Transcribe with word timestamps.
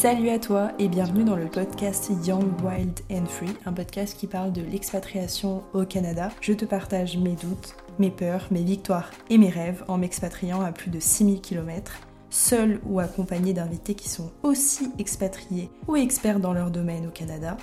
Salut 0.00 0.30
à 0.30 0.38
toi 0.38 0.72
et 0.78 0.88
bienvenue 0.88 1.24
dans 1.24 1.36
le 1.36 1.44
podcast 1.44 2.10
Young, 2.24 2.46
Wild 2.64 3.00
and 3.12 3.26
Free, 3.26 3.54
un 3.66 3.74
podcast 3.74 4.16
qui 4.16 4.26
parle 4.26 4.50
de 4.50 4.62
l'expatriation 4.62 5.62
au 5.74 5.84
Canada. 5.84 6.30
Je 6.40 6.54
te 6.54 6.64
partage 6.64 7.18
mes 7.18 7.34
doutes, 7.34 7.76
mes 7.98 8.10
peurs, 8.10 8.46
mes 8.50 8.62
victoires 8.62 9.10
et 9.28 9.36
mes 9.36 9.50
rêves 9.50 9.84
en 9.88 9.98
m'expatriant 9.98 10.62
à 10.62 10.72
plus 10.72 10.90
de 10.90 10.98
6000 10.98 11.42
km, 11.42 12.00
seul 12.30 12.80
ou 12.86 12.98
accompagné 12.98 13.52
d'invités 13.52 13.94
qui 13.94 14.08
sont 14.08 14.30
aussi 14.42 14.90
expatriés 14.98 15.68
ou 15.86 15.96
experts 15.96 16.40
dans 16.40 16.54
leur 16.54 16.70
domaine 16.70 17.06
au 17.06 17.10
Canada. 17.10 17.58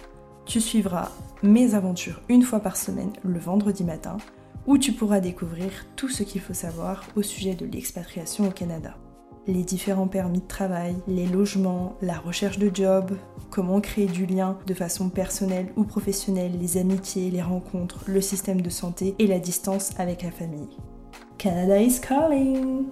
Tu 0.45 0.61
suivras 0.61 1.09
mes 1.41 1.73
aventures 1.73 2.21
une 2.29 2.43
fois 2.43 2.59
par 2.59 2.77
semaine 2.77 3.13
le 3.23 3.39
vendredi 3.39 3.83
matin 3.83 4.17
où 4.67 4.77
tu 4.77 4.91
pourras 4.91 5.21
découvrir 5.21 5.71
tout 5.95 6.09
ce 6.09 6.21
qu'il 6.21 6.41
faut 6.41 6.53
savoir 6.53 7.03
au 7.15 7.23
sujet 7.23 7.55
de 7.55 7.65
l'expatriation 7.65 8.47
au 8.47 8.51
Canada 8.51 8.93
les 9.47 9.63
différents 9.63 10.07
permis 10.07 10.41
de 10.41 10.47
travail, 10.47 10.95
les 11.07 11.25
logements, 11.25 11.95
la 12.01 12.17
recherche 12.19 12.59
de 12.59 12.69
job, 12.73 13.11
comment 13.49 13.79
créer 13.79 14.07
du 14.07 14.25
lien 14.25 14.57
de 14.67 14.73
façon 14.73 15.09
personnelle 15.09 15.67
ou 15.77 15.85
professionnelle, 15.85 16.51
les 16.59 16.77
amitiés, 16.77 17.31
les 17.31 17.41
rencontres, 17.41 18.03
le 18.07 18.19
système 18.19 18.61
de 18.61 18.69
santé 18.69 19.15
et 19.19 19.27
la 19.27 19.39
distance 19.39 19.91
avec 19.97 20.21
la 20.23 20.31
famille. 20.31 20.77
Canada 21.37 21.81
is 21.81 22.01
calling! 22.01 22.87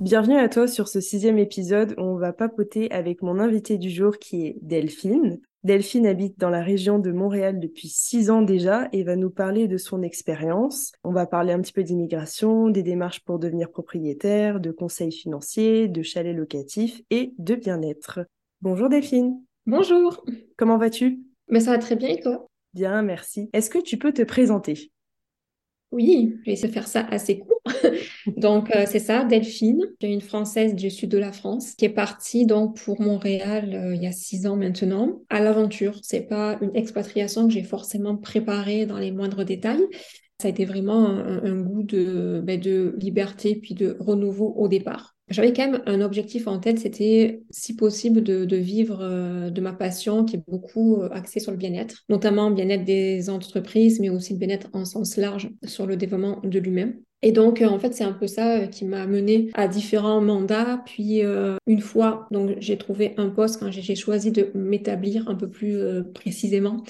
Bienvenue 0.00 0.38
à 0.38 0.48
toi 0.48 0.68
sur 0.68 0.88
ce 0.88 1.00
sixième 1.00 1.38
épisode 1.38 1.94
où 1.98 2.02
on 2.02 2.16
va 2.16 2.32
papoter 2.32 2.90
avec 2.92 3.22
mon 3.22 3.38
invité 3.38 3.78
du 3.78 3.90
jour 3.90 4.18
qui 4.18 4.46
est 4.46 4.56
Delphine. 4.62 5.40
Delphine 5.66 6.06
habite 6.06 6.38
dans 6.38 6.48
la 6.48 6.62
région 6.62 7.00
de 7.00 7.10
Montréal 7.10 7.58
depuis 7.58 7.88
six 7.88 8.30
ans 8.30 8.42
déjà 8.42 8.88
et 8.92 9.02
va 9.02 9.16
nous 9.16 9.30
parler 9.30 9.66
de 9.66 9.78
son 9.78 10.00
expérience. 10.00 10.92
On 11.02 11.10
va 11.10 11.26
parler 11.26 11.52
un 11.52 11.60
petit 11.60 11.72
peu 11.72 11.82
d'immigration, 11.82 12.68
des 12.68 12.84
démarches 12.84 13.24
pour 13.24 13.40
devenir 13.40 13.72
propriétaire, 13.72 14.60
de 14.60 14.70
conseils 14.70 15.10
financiers, 15.10 15.88
de 15.88 16.02
chalets 16.02 16.36
locatifs 16.36 17.02
et 17.10 17.34
de 17.38 17.56
bien-être. 17.56 18.20
Bonjour 18.60 18.88
Delphine. 18.88 19.42
Bonjour. 19.66 20.24
Comment 20.56 20.78
vas-tu? 20.78 21.18
Mais 21.48 21.58
ça 21.58 21.72
va 21.72 21.78
très 21.78 21.96
bien 21.96 22.10
et 22.10 22.20
toi? 22.20 22.46
Bien, 22.72 23.02
merci. 23.02 23.50
Est-ce 23.52 23.68
que 23.68 23.80
tu 23.80 23.98
peux 23.98 24.12
te 24.12 24.22
présenter? 24.22 24.92
Oui, 25.92 26.36
je 26.40 26.46
vais 26.46 26.52
essayer 26.52 26.68
de 26.68 26.72
faire 26.72 26.88
ça 26.88 27.06
assez 27.10 27.38
court. 27.38 27.62
donc, 28.36 28.74
euh, 28.74 28.84
c'est 28.86 28.98
ça, 28.98 29.24
Delphine, 29.24 29.82
une 30.02 30.20
Française 30.20 30.74
du 30.74 30.90
sud 30.90 31.10
de 31.10 31.18
la 31.18 31.32
France 31.32 31.74
qui 31.74 31.84
est 31.84 31.90
partie 31.90 32.44
donc 32.44 32.76
pour 32.76 33.00
Montréal 33.00 33.72
euh, 33.74 33.94
il 33.94 34.02
y 34.02 34.06
a 34.06 34.12
six 34.12 34.46
ans 34.46 34.56
maintenant 34.56 35.22
à 35.30 35.40
l'aventure. 35.40 35.98
C'est 36.02 36.28
pas 36.28 36.58
une 36.60 36.74
expatriation 36.74 37.46
que 37.46 37.54
j'ai 37.54 37.62
forcément 37.62 38.16
préparée 38.16 38.84
dans 38.84 38.98
les 38.98 39.12
moindres 39.12 39.44
détails. 39.44 39.86
Ça 40.40 40.48
a 40.48 40.50
été 40.50 40.64
vraiment 40.64 41.06
un, 41.06 41.60
goût 41.62 41.82
de, 41.82 42.42
ben, 42.44 42.60
de 42.60 42.94
liberté 42.98 43.56
puis 43.56 43.74
de 43.74 43.96
renouveau 44.00 44.52
au 44.56 44.68
départ. 44.68 45.16
J'avais 45.28 45.52
quand 45.52 45.68
même 45.68 45.82
un 45.86 46.02
objectif 46.02 46.46
en 46.46 46.60
tête, 46.60 46.78
c'était 46.78 47.42
si 47.50 47.74
possible 47.74 48.22
de, 48.22 48.56
vivre 48.56 49.00
euh, 49.02 49.50
de 49.50 49.60
ma 49.60 49.72
passion 49.72 50.24
qui 50.24 50.36
est 50.36 50.42
beaucoup 50.46 51.02
euh, 51.02 51.08
axée 51.10 51.40
sur 51.40 51.50
le 51.50 51.56
bien-être, 51.56 52.04
notamment 52.08 52.52
bien-être 52.52 52.84
des 52.84 53.28
entreprises, 53.28 53.98
mais 53.98 54.08
aussi 54.08 54.34
le 54.34 54.38
bien-être 54.38 54.68
en 54.72 54.84
sens 54.84 55.16
large 55.16 55.50
sur 55.64 55.86
le 55.86 55.96
développement 55.96 56.40
de 56.44 56.58
lui-même. 56.60 57.00
Et 57.22 57.32
donc, 57.32 57.60
euh, 57.60 57.66
en 57.66 57.80
fait, 57.80 57.92
c'est 57.92 58.04
un 58.04 58.12
peu 58.12 58.28
ça 58.28 58.68
qui 58.68 58.84
m'a 58.84 59.08
mené 59.08 59.50
à 59.54 59.66
différents 59.66 60.20
mandats. 60.20 60.80
Puis, 60.86 61.22
une 61.66 61.80
fois, 61.80 62.28
donc, 62.30 62.54
j'ai 62.60 62.78
trouvé 62.78 63.14
un 63.16 63.30
poste 63.30 63.58
quand 63.58 63.72
j'ai 63.72 63.96
choisi 63.96 64.30
de 64.30 64.52
m'établir 64.54 65.28
un 65.28 65.34
peu 65.34 65.50
plus 65.50 65.76
précisément 66.14 66.84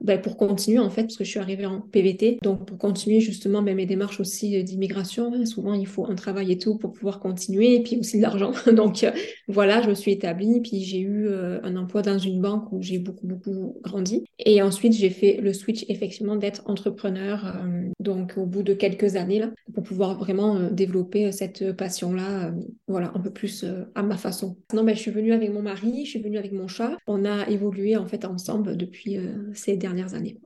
ben, 0.00 0.20
pour 0.20 0.36
continuer 0.36 0.78
en 0.78 0.88
fait, 0.88 1.02
parce 1.02 1.16
que 1.16 1.24
je 1.24 1.30
suis 1.30 1.40
arrivée 1.40 1.66
en 1.66 1.80
PVT, 1.80 2.38
donc 2.42 2.66
pour 2.66 2.78
continuer 2.78 3.20
justement 3.20 3.60
ben, 3.60 3.76
mes 3.76 3.84
démarches 3.84 4.18
aussi 4.18 4.56
euh, 4.56 4.62
d'immigration, 4.62 5.32
hein, 5.34 5.44
souvent 5.44 5.74
il 5.74 5.86
faut 5.86 6.06
un 6.06 6.14
travail 6.14 6.52
et 6.52 6.58
tout 6.58 6.78
pour 6.78 6.92
pouvoir 6.92 7.20
continuer, 7.20 7.74
et 7.74 7.82
puis 7.82 7.98
aussi 7.98 8.16
de 8.16 8.22
l'argent. 8.22 8.52
donc 8.72 9.04
euh, 9.04 9.10
voilà, 9.46 9.82
je 9.82 9.90
me 9.90 9.94
suis 9.94 10.12
établie, 10.12 10.60
puis 10.62 10.80
j'ai 10.80 11.00
eu 11.00 11.26
euh, 11.28 11.60
un 11.62 11.76
emploi 11.76 12.00
dans 12.00 12.18
une 12.18 12.40
banque 12.40 12.72
où 12.72 12.80
j'ai 12.80 12.98
beaucoup 12.98 13.26
beaucoup 13.26 13.76
grandi, 13.82 14.24
et 14.38 14.62
ensuite 14.62 14.94
j'ai 14.94 15.10
fait 15.10 15.38
le 15.42 15.52
switch 15.52 15.84
effectivement 15.88 16.36
d'être 16.36 16.62
entrepreneur, 16.64 17.62
donc 17.98 18.34
au 18.36 18.46
bout 18.46 18.62
de 18.62 18.72
quelques 18.72 19.16
années 19.16 19.38
là, 19.38 19.50
pour 19.74 19.82
pouvoir 19.82 20.18
vraiment 20.18 20.70
développer 20.70 21.30
cette 21.32 21.72
passion-là, 21.72 22.52
voilà, 22.88 23.12
un 23.14 23.20
peu 23.20 23.30
plus 23.30 23.66
à 23.94 24.02
ma 24.02 24.16
façon. 24.16 24.56
Non, 24.72 24.84
ben, 24.84 24.94
je 24.94 25.00
suis 25.00 25.10
venue 25.10 25.32
avec 25.32 25.52
mon 25.52 25.62
mari, 25.62 26.04
je 26.04 26.10
suis 26.10 26.22
venue 26.22 26.38
avec 26.38 26.52
mon 26.52 26.68
chat, 26.68 26.96
on 27.06 27.24
a 27.24 27.48
évolué 27.48 27.96
en 27.96 28.06
fait 28.06 28.24
ensemble 28.24 28.76
depuis 28.76 29.18
ces 29.52 29.76
dernières 29.76 29.89
années. 30.14 30.38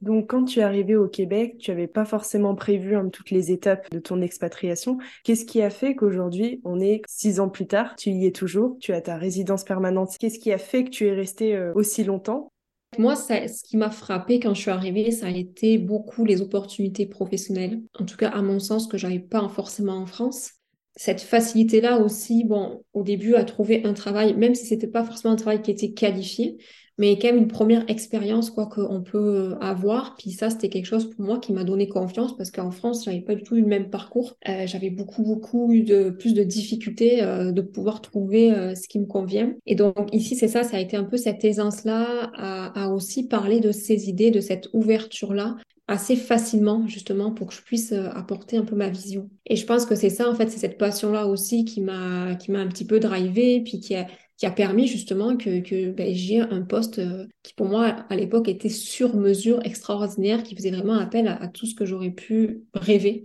Donc, 0.00 0.30
quand 0.30 0.44
tu 0.44 0.60
es 0.60 0.62
arrivé 0.62 0.96
au 0.96 1.08
Québec, 1.08 1.56
tu 1.58 1.70
n'avais 1.70 1.86
pas 1.86 2.06
forcément 2.06 2.54
prévu 2.54 2.96
hein, 2.96 3.10
toutes 3.12 3.30
les 3.30 3.52
étapes 3.52 3.90
de 3.90 3.98
ton 3.98 4.22
expatriation. 4.22 4.96
Qu'est-ce 5.24 5.44
qui 5.44 5.60
a 5.60 5.68
fait 5.68 5.94
qu'aujourd'hui, 5.94 6.60
on 6.64 6.80
est 6.80 7.02
six 7.06 7.38
ans 7.38 7.50
plus 7.50 7.66
tard, 7.66 7.96
tu 7.96 8.10
y 8.10 8.26
es 8.26 8.32
toujours, 8.32 8.78
tu 8.80 8.92
as 8.94 9.02
ta 9.02 9.18
résidence 9.18 9.64
permanente? 9.64 10.16
Qu'est-ce 10.18 10.38
qui 10.38 10.52
a 10.52 10.58
fait 10.58 10.84
que 10.84 10.90
tu 10.90 11.06
es 11.06 11.12
resté 11.12 11.54
euh, 11.54 11.72
aussi 11.74 12.02
longtemps? 12.02 12.50
Moi, 12.98 13.14
ce 13.14 13.62
qui 13.62 13.76
m'a 13.76 13.90
frappé 13.90 14.40
quand 14.40 14.54
je 14.54 14.62
suis 14.62 14.70
arrivée, 14.70 15.10
ça 15.12 15.26
a 15.26 15.30
été 15.30 15.78
beaucoup 15.78 16.24
les 16.24 16.40
opportunités 16.40 17.06
professionnelles. 17.06 17.82
En 17.98 18.04
tout 18.04 18.16
cas, 18.16 18.30
à 18.30 18.42
mon 18.42 18.58
sens, 18.58 18.88
que 18.88 18.98
j'avais 18.98 19.20
pas 19.20 19.48
forcément 19.48 19.98
en 19.98 20.06
France. 20.06 20.52
Cette 20.96 21.20
facilité-là 21.20 21.98
aussi, 21.98 22.44
bon, 22.44 22.82
au 22.92 23.02
début, 23.04 23.36
à 23.36 23.44
trouver 23.44 23.84
un 23.84 23.92
travail, 23.92 24.34
même 24.34 24.56
si 24.56 24.66
c'était 24.66 24.88
pas 24.88 25.04
forcément 25.04 25.34
un 25.34 25.36
travail 25.36 25.62
qui 25.62 25.70
était 25.70 25.92
qualifié, 25.92 26.58
mais 27.00 27.18
quand 27.18 27.28
même 27.28 27.38
une 27.38 27.48
première 27.48 27.88
expérience 27.88 28.50
quoi 28.50 28.66
qu'on 28.66 29.00
peut 29.00 29.52
euh, 29.52 29.58
avoir. 29.60 30.16
Puis 30.18 30.32
ça, 30.32 30.50
c'était 30.50 30.68
quelque 30.68 30.84
chose 30.84 31.08
pour 31.08 31.24
moi 31.24 31.38
qui 31.38 31.54
m'a 31.54 31.64
donné 31.64 31.88
confiance 31.88 32.36
parce 32.36 32.50
qu'en 32.50 32.70
France, 32.70 33.06
j'avais 33.06 33.22
pas 33.22 33.34
du 33.34 33.42
tout 33.42 33.56
eu 33.56 33.62
le 33.62 33.66
même 33.66 33.88
parcours. 33.88 34.36
Euh, 34.46 34.66
j'avais 34.66 34.90
beaucoup 34.90 35.22
beaucoup 35.22 35.72
eu 35.72 35.82
de 35.82 36.10
plus 36.10 36.34
de 36.34 36.44
difficultés 36.44 37.22
euh, 37.22 37.52
de 37.52 37.62
pouvoir 37.62 38.02
trouver 38.02 38.50
ce 38.74 38.86
qui 38.86 38.98
me 38.98 39.06
convient. 39.06 39.54
Et 39.64 39.74
donc 39.74 40.10
ici, 40.12 40.36
c'est 40.36 40.46
ça, 40.46 40.62
ça 40.62 40.76
a 40.76 40.80
été 40.80 40.94
un 40.94 41.04
peu 41.04 41.16
cette 41.16 41.42
aisance 41.42 41.84
là 41.84 42.30
à, 42.34 42.90
aussi 42.90 43.26
parler 43.26 43.60
de 43.60 43.72
ces 43.72 44.10
idées, 44.10 44.30
de 44.30 44.40
cette 44.40 44.68
ouverture 44.74 45.32
là 45.32 45.56
assez 45.88 46.16
facilement 46.16 46.86
justement 46.86 47.32
pour 47.32 47.48
que 47.48 47.54
je 47.54 47.62
puisse 47.62 47.92
apporter 47.92 48.58
un 48.58 48.64
peu 48.64 48.76
ma 48.76 48.90
vision. 48.90 49.30
Et 49.46 49.56
je 49.56 49.64
pense 49.64 49.86
que 49.86 49.94
c'est 49.94 50.10
ça 50.10 50.28
en 50.28 50.34
fait, 50.34 50.50
c'est 50.50 50.58
cette 50.58 50.76
passion 50.76 51.12
là 51.12 51.26
aussi 51.26 51.64
qui 51.64 51.80
m'a 51.80 52.34
qui 52.34 52.52
m'a 52.52 52.60
un 52.60 52.68
petit 52.68 52.84
peu 52.84 53.00
drivé 53.00 53.62
puis 53.62 53.80
qui 53.80 53.94
a 53.94 54.06
qui 54.40 54.46
a 54.46 54.50
permis 54.50 54.86
justement 54.86 55.36
que, 55.36 55.90
ben, 55.90 56.14
j'ai 56.14 56.40
un 56.40 56.62
poste 56.62 56.98
euh, 56.98 57.26
qui 57.42 57.52
pour 57.52 57.66
moi 57.66 57.88
à 58.08 58.16
l'époque 58.16 58.48
était 58.48 58.70
sur 58.70 59.14
mesure 59.14 59.60
extraordinaire, 59.66 60.42
qui 60.42 60.56
faisait 60.56 60.70
vraiment 60.70 60.94
appel 60.94 61.28
à, 61.28 61.46
tout 61.46 61.66
ce 61.66 61.74
que 61.74 61.84
j'aurais 61.84 62.10
pu 62.10 62.62
rêver 62.72 63.24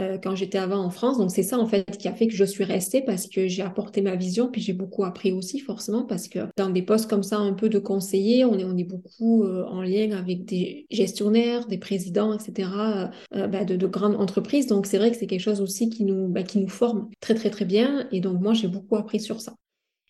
euh, 0.00 0.16
quand 0.16 0.34
j'étais 0.34 0.56
avant 0.56 0.78
en 0.78 0.88
France. 0.88 1.18
Donc 1.18 1.30
c'est 1.30 1.42
ça 1.42 1.58
en 1.58 1.66
fait 1.66 1.98
qui 1.98 2.08
a 2.08 2.14
fait 2.14 2.28
que 2.28 2.34
je 2.34 2.44
suis 2.44 2.64
restée 2.64 3.02
parce 3.02 3.26
que 3.26 3.46
j'ai 3.46 3.60
apporté 3.60 4.00
ma 4.00 4.16
vision, 4.16 4.50
puis 4.50 4.62
j'ai 4.62 4.72
beaucoup 4.72 5.04
appris 5.04 5.32
aussi 5.32 5.58
forcément 5.58 6.06
parce 6.06 6.28
que 6.28 6.38
dans 6.56 6.70
des 6.70 6.80
postes 6.80 7.10
comme 7.10 7.22
ça 7.22 7.36
un 7.36 7.52
peu 7.52 7.68
de 7.68 7.78
conseiller, 7.78 8.46
on 8.46 8.58
est, 8.58 8.64
on 8.64 8.74
est 8.78 8.84
beaucoup 8.84 9.44
euh, 9.44 9.66
en 9.66 9.82
lien 9.82 10.12
avec 10.12 10.46
des 10.46 10.86
gestionnaires, 10.90 11.66
des 11.66 11.78
présidents, 11.78 12.32
etc. 12.32 13.10
Ben, 13.32 13.66
de, 13.66 13.76
de, 13.76 13.86
grandes 13.86 14.16
entreprises. 14.16 14.68
Donc 14.68 14.86
c'est 14.86 14.96
vrai 14.96 15.10
que 15.10 15.18
c'est 15.18 15.26
quelque 15.26 15.40
chose 15.40 15.60
aussi 15.60 15.90
qui 15.90 16.04
nous, 16.04 16.26
ben, 16.28 16.42
qui 16.42 16.58
nous 16.58 16.68
forme 16.68 17.10
très 17.20 17.34
très 17.34 17.50
très 17.50 17.66
bien. 17.66 18.08
Et 18.12 18.20
donc 18.20 18.40
moi 18.40 18.54
j'ai 18.54 18.68
beaucoup 18.68 18.96
appris 18.96 19.20
sur 19.20 19.42
ça. 19.42 19.54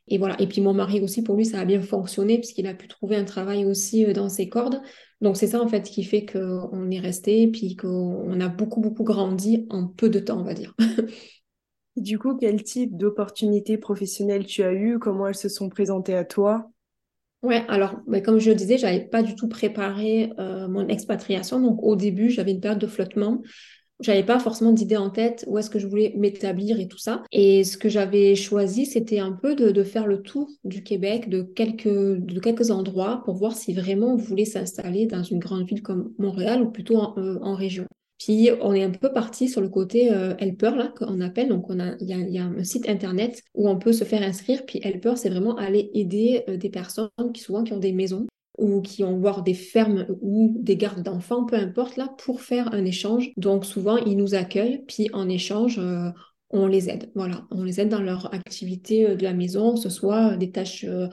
Et 0.08 0.18
voilà. 0.18 0.40
Et 0.40 0.46
puis 0.46 0.60
mon 0.60 0.74
mari 0.74 1.00
aussi, 1.00 1.22
pour 1.22 1.36
lui, 1.36 1.46
ça 1.46 1.60
a 1.60 1.64
bien 1.64 1.80
fonctionné 1.80 2.38
puisqu'il 2.38 2.66
a 2.66 2.74
pu 2.74 2.88
trouver 2.88 3.16
un 3.16 3.24
travail 3.24 3.64
aussi 3.64 4.04
euh, 4.04 4.12
dans 4.12 4.28
ses 4.28 4.48
cordes. 4.48 4.82
Donc 5.20 5.36
c'est 5.36 5.46
ça 5.46 5.62
en 5.62 5.68
fait 5.68 5.82
qui 5.82 6.04
fait 6.04 6.26
qu'on 6.26 6.90
est 6.90 7.00
resté, 7.00 7.48
puis 7.48 7.76
qu'on 7.76 8.40
a 8.40 8.48
beaucoup 8.48 8.80
beaucoup 8.80 9.04
grandi 9.04 9.66
en 9.70 9.86
peu 9.86 10.10
de 10.10 10.18
temps, 10.18 10.40
on 10.40 10.44
va 10.44 10.54
dire. 10.54 10.74
du 11.96 12.18
coup, 12.18 12.36
quel 12.36 12.62
type 12.62 12.96
d'opportunités 12.96 13.78
professionnelles 13.78 14.44
tu 14.44 14.62
as 14.62 14.72
eues? 14.74 14.98
Comment 14.98 15.28
elles 15.28 15.34
se 15.34 15.48
sont 15.48 15.68
présentées 15.68 16.14
à 16.14 16.24
toi? 16.24 16.70
Ouais, 17.42 17.64
alors 17.68 17.96
bah, 18.06 18.20
comme 18.20 18.38
je 18.38 18.50
le 18.50 18.56
disais, 18.56 18.78
j'avais 18.78 19.00
pas 19.00 19.22
du 19.22 19.34
tout 19.34 19.48
préparé 19.48 20.32
euh, 20.38 20.66
mon 20.66 20.88
expatriation. 20.88 21.60
Donc 21.60 21.82
au 21.82 21.94
début, 21.94 22.30
j'avais 22.30 22.52
une 22.52 22.60
période 22.60 22.80
de 22.80 22.86
flottement 22.86 23.42
j'avais 24.00 24.24
pas 24.24 24.38
forcément 24.38 24.72
d'idée 24.72 24.96
en 24.96 25.10
tête 25.10 25.44
où 25.46 25.58
est-ce 25.58 25.70
que 25.70 25.78
je 25.78 25.86
voulais 25.86 26.12
m'établir 26.16 26.80
et 26.80 26.88
tout 26.88 26.98
ça. 26.98 27.22
Et 27.32 27.64
ce 27.64 27.76
que 27.76 27.88
j'avais 27.88 28.34
choisi, 28.34 28.86
c'était 28.86 29.20
un 29.20 29.32
peu 29.32 29.54
de, 29.54 29.84
faire 29.84 30.06
le 30.06 30.22
tour 30.22 30.48
du 30.64 30.82
Québec, 30.82 31.28
de 31.28 31.42
quelques, 31.42 31.86
de 31.86 32.40
quelques 32.40 32.70
endroits 32.70 33.22
pour 33.24 33.34
voir 33.34 33.56
si 33.56 33.74
vraiment 33.74 34.14
on 34.14 34.16
voulait 34.16 34.44
s'installer 34.44 35.06
dans 35.06 35.22
une 35.22 35.38
grande 35.38 35.66
ville 35.66 35.82
comme 35.82 36.12
Montréal 36.18 36.62
ou 36.62 36.70
plutôt 36.70 36.96
en, 36.96 37.14
euh, 37.18 37.54
région. 37.54 37.86
Puis 38.18 38.48
on 38.62 38.72
est 38.72 38.82
un 38.82 38.90
peu 38.90 39.12
parti 39.12 39.48
sur 39.48 39.60
le 39.60 39.68
côté 39.68 40.12
euh, 40.12 40.34
Helper 40.38 40.72
là 40.76 40.92
qu'on 40.96 41.20
appelle. 41.20 41.48
Donc 41.48 41.68
on 41.68 41.78
a 41.78 41.94
il 42.00 42.08
y, 42.08 42.38
a 42.38 42.44
un 42.44 42.64
site 42.64 42.88
internet 42.88 43.42
où 43.54 43.68
on 43.68 43.78
peut 43.78 43.92
se 43.92 44.04
faire 44.04 44.22
inscrire. 44.22 44.64
Puis 44.66 44.80
Helper 44.82 45.14
c'est 45.16 45.28
vraiment 45.28 45.56
aller 45.56 45.90
aider 45.94 46.44
euh, 46.48 46.56
des 46.56 46.70
personnes 46.70 47.10
qui 47.34 47.42
souvent 47.42 47.64
qui 47.64 47.72
ont 47.72 47.78
des 47.78 47.92
maisons 47.92 48.26
ou 48.58 48.80
qui 48.80 49.04
ont 49.04 49.18
voir 49.18 49.42
des 49.42 49.54
fermes 49.54 50.06
ou 50.20 50.56
des 50.60 50.76
gardes 50.76 51.02
d'enfants, 51.02 51.44
peu 51.44 51.56
importe, 51.56 51.96
là, 51.96 52.14
pour 52.18 52.40
faire 52.40 52.72
un 52.72 52.84
échange. 52.84 53.32
Donc 53.36 53.64
souvent, 53.64 53.96
ils 53.96 54.16
nous 54.16 54.34
accueillent, 54.34 54.84
puis 54.86 55.08
en 55.12 55.28
échange, 55.28 55.78
euh, 55.78 56.10
on 56.50 56.66
les 56.66 56.88
aide. 56.88 57.10
Voilà, 57.14 57.46
on 57.50 57.64
les 57.64 57.80
aide 57.80 57.88
dans 57.88 58.00
leur 58.00 58.32
activité 58.32 59.08
euh, 59.08 59.16
de 59.16 59.24
la 59.24 59.34
maison, 59.34 59.74
que 59.74 59.80
ce 59.80 59.90
soit 59.90 60.36
des 60.36 60.50
tâches 60.52 60.84
euh, 60.84 61.08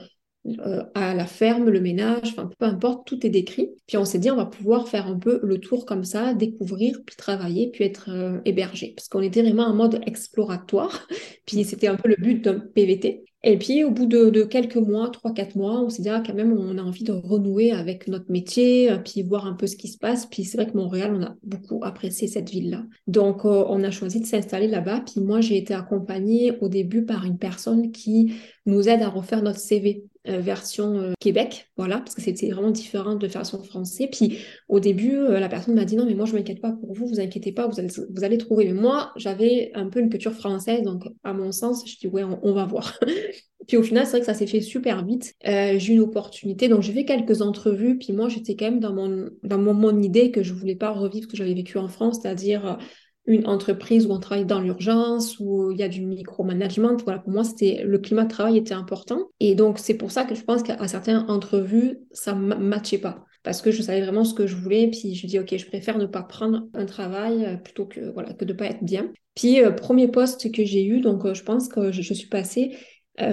à 0.94 1.14
la 1.14 1.26
ferme, 1.26 1.70
le 1.70 1.80
ménage, 1.80 2.30
enfin 2.32 2.50
peu 2.58 2.66
importe, 2.66 3.06
tout 3.06 3.24
est 3.26 3.30
décrit. 3.30 3.70
Puis 3.86 3.96
on 3.96 4.04
s'est 4.04 4.18
dit, 4.18 4.30
on 4.30 4.36
va 4.36 4.46
pouvoir 4.46 4.88
faire 4.88 5.06
un 5.06 5.18
peu 5.18 5.40
le 5.42 5.58
tour 5.58 5.86
comme 5.86 6.04
ça, 6.04 6.34
découvrir, 6.34 6.98
puis 7.06 7.16
travailler, 7.16 7.70
puis 7.70 7.84
être 7.84 8.40
hébergé. 8.44 8.92
Parce 8.96 9.08
qu'on 9.08 9.20
était 9.20 9.42
vraiment 9.42 9.66
en 9.66 9.74
mode 9.74 10.00
exploratoire. 10.06 11.06
puis 11.46 11.64
c'était 11.64 11.86
un 11.86 11.96
peu 11.96 12.08
le 12.08 12.16
but 12.16 12.42
d'un 12.42 12.58
PVT. 12.58 13.24
Et 13.44 13.58
puis, 13.58 13.82
au 13.82 13.90
bout 13.90 14.06
de, 14.06 14.44
quelques 14.44 14.76
mois, 14.76 15.10
trois, 15.10 15.34
quatre 15.34 15.56
mois, 15.56 15.80
on 15.80 15.90
s'est 15.90 16.02
dit, 16.02 16.08
ah, 16.08 16.22
quand 16.24 16.34
même, 16.34 16.52
on 16.56 16.78
a 16.78 16.82
envie 16.82 17.02
de 17.02 17.12
renouer 17.12 17.72
avec 17.72 18.06
notre 18.06 18.30
métier, 18.30 18.90
euh, 18.90 18.98
puis 18.98 19.22
voir 19.22 19.46
un 19.46 19.54
peu 19.54 19.66
ce 19.66 19.76
qui 19.76 19.88
se 19.88 19.98
passe. 19.98 20.26
Puis 20.26 20.44
c'est 20.44 20.56
vrai 20.56 20.70
que 20.70 20.76
Montréal, 20.76 21.12
on 21.14 21.22
a 21.24 21.34
beaucoup 21.42 21.80
apprécié 21.82 22.28
cette 22.28 22.50
ville-là. 22.50 22.84
Donc, 23.08 23.44
euh, 23.44 23.64
on 23.68 23.82
a 23.82 23.90
choisi 23.90 24.20
de 24.20 24.26
s'installer 24.26 24.68
là-bas. 24.68 25.00
Puis 25.00 25.20
moi, 25.20 25.40
j'ai 25.40 25.56
été 25.56 25.74
accompagnée 25.74 26.56
au 26.60 26.68
début 26.68 27.04
par 27.04 27.24
une 27.24 27.38
personne 27.38 27.90
qui 27.90 28.34
nous 28.64 28.88
aide 28.88 29.02
à 29.02 29.08
refaire 29.08 29.42
notre 29.42 29.58
CV. 29.58 30.04
Euh, 30.28 30.38
version 30.38 31.00
euh, 31.00 31.12
Québec, 31.18 31.68
voilà, 31.76 31.98
parce 31.98 32.14
que 32.14 32.22
c'était 32.22 32.48
vraiment 32.48 32.70
différent 32.70 33.16
de 33.16 33.26
version 33.26 33.60
français. 33.60 34.06
Puis 34.06 34.38
au 34.68 34.78
début, 34.78 35.16
euh, 35.16 35.40
la 35.40 35.48
personne 35.48 35.74
m'a 35.74 35.84
dit 35.84 35.96
non, 35.96 36.06
mais 36.06 36.14
moi 36.14 36.26
je 36.26 36.34
m'inquiète 36.34 36.60
pas 36.60 36.70
pour 36.70 36.94
vous, 36.94 37.08
vous 37.08 37.18
inquiétez 37.18 37.50
pas, 37.50 37.66
vous 37.66 37.80
allez, 37.80 37.88
vous 37.88 38.22
allez 38.22 38.38
trouver. 38.38 38.66
Mais 38.66 38.80
moi, 38.80 39.10
j'avais 39.16 39.72
un 39.74 39.88
peu 39.88 39.98
une 39.98 40.10
culture 40.10 40.32
française, 40.32 40.82
donc 40.82 41.02
à 41.24 41.32
mon 41.32 41.50
sens, 41.50 41.82
je 41.90 41.96
dis 41.96 42.06
ouais, 42.06 42.22
on, 42.22 42.52
va 42.52 42.64
voir. 42.66 43.00
puis 43.66 43.76
au 43.76 43.82
final, 43.82 44.04
c'est 44.04 44.12
vrai 44.12 44.20
que 44.20 44.26
ça 44.26 44.34
s'est 44.34 44.46
fait 44.46 44.60
super 44.60 45.04
vite. 45.04 45.34
j'ai 45.44 45.88
eu 45.88 45.94
une 45.94 46.00
opportunité, 46.00 46.68
donc 46.68 46.82
j'ai 46.82 46.92
fait 46.92 47.04
quelques 47.04 47.42
entrevues. 47.42 47.98
Puis 47.98 48.12
moi, 48.12 48.28
j'étais 48.28 48.54
quand 48.54 48.66
même 48.66 48.80
dans 48.80 48.92
mon 48.92 49.28
dans 49.42 49.58
mon, 49.58 49.74
mon 49.74 50.00
idée 50.02 50.30
que 50.30 50.44
je 50.44 50.52
voulais 50.52 50.76
pas 50.76 50.90
revivre 50.90 51.24
ce 51.24 51.28
que 51.32 51.36
j'avais 51.36 51.54
vécu 51.54 51.78
en 51.78 51.88
France, 51.88 52.20
c'est-à-dire 52.22 52.78
une 53.26 53.46
entreprise 53.46 54.06
où 54.06 54.10
on 54.10 54.18
travaille 54.18 54.44
dans 54.44 54.60
l'urgence, 54.60 55.38
où 55.38 55.70
il 55.70 55.78
y 55.78 55.82
a 55.82 55.88
du 55.88 56.04
micromanagement. 56.04 56.96
Voilà, 57.04 57.20
pour 57.20 57.32
moi, 57.32 57.44
c'était 57.44 57.84
le 57.84 57.98
climat 57.98 58.24
de 58.24 58.30
travail 58.30 58.56
était 58.56 58.74
important. 58.74 59.28
Et 59.38 59.54
donc, 59.54 59.78
c'est 59.78 59.94
pour 59.94 60.10
ça 60.10 60.24
que 60.24 60.34
je 60.34 60.42
pense 60.42 60.62
qu'à 60.62 60.88
certaines 60.88 61.24
entrevues, 61.28 61.98
ça 62.10 62.34
ne 62.34 62.54
matchait 62.56 62.98
pas. 62.98 63.24
Parce 63.44 63.60
que 63.60 63.70
je 63.70 63.82
savais 63.82 64.00
vraiment 64.00 64.24
ce 64.24 64.34
que 64.34 64.46
je 64.46 64.56
voulais. 64.56 64.88
Puis 64.88 65.14
je 65.14 65.26
dis, 65.26 65.38
OK, 65.38 65.56
je 65.56 65.66
préfère 65.66 65.98
ne 65.98 66.06
pas 66.06 66.22
prendre 66.22 66.66
un 66.74 66.86
travail 66.86 67.44
euh, 67.44 67.56
plutôt 67.56 67.86
que, 67.86 68.00
voilà, 68.12 68.32
que 68.32 68.44
de 68.44 68.52
pas 68.52 68.66
être 68.66 68.84
bien. 68.84 69.12
Puis, 69.34 69.62
euh, 69.62 69.70
premier 69.70 70.08
poste 70.08 70.52
que 70.52 70.64
j'ai 70.64 70.84
eu, 70.84 71.00
donc 71.00 71.24
euh, 71.24 71.34
je 71.34 71.44
pense 71.44 71.68
que 71.68 71.92
je, 71.92 72.02
je 72.02 72.14
suis 72.14 72.28
passée 72.28 72.76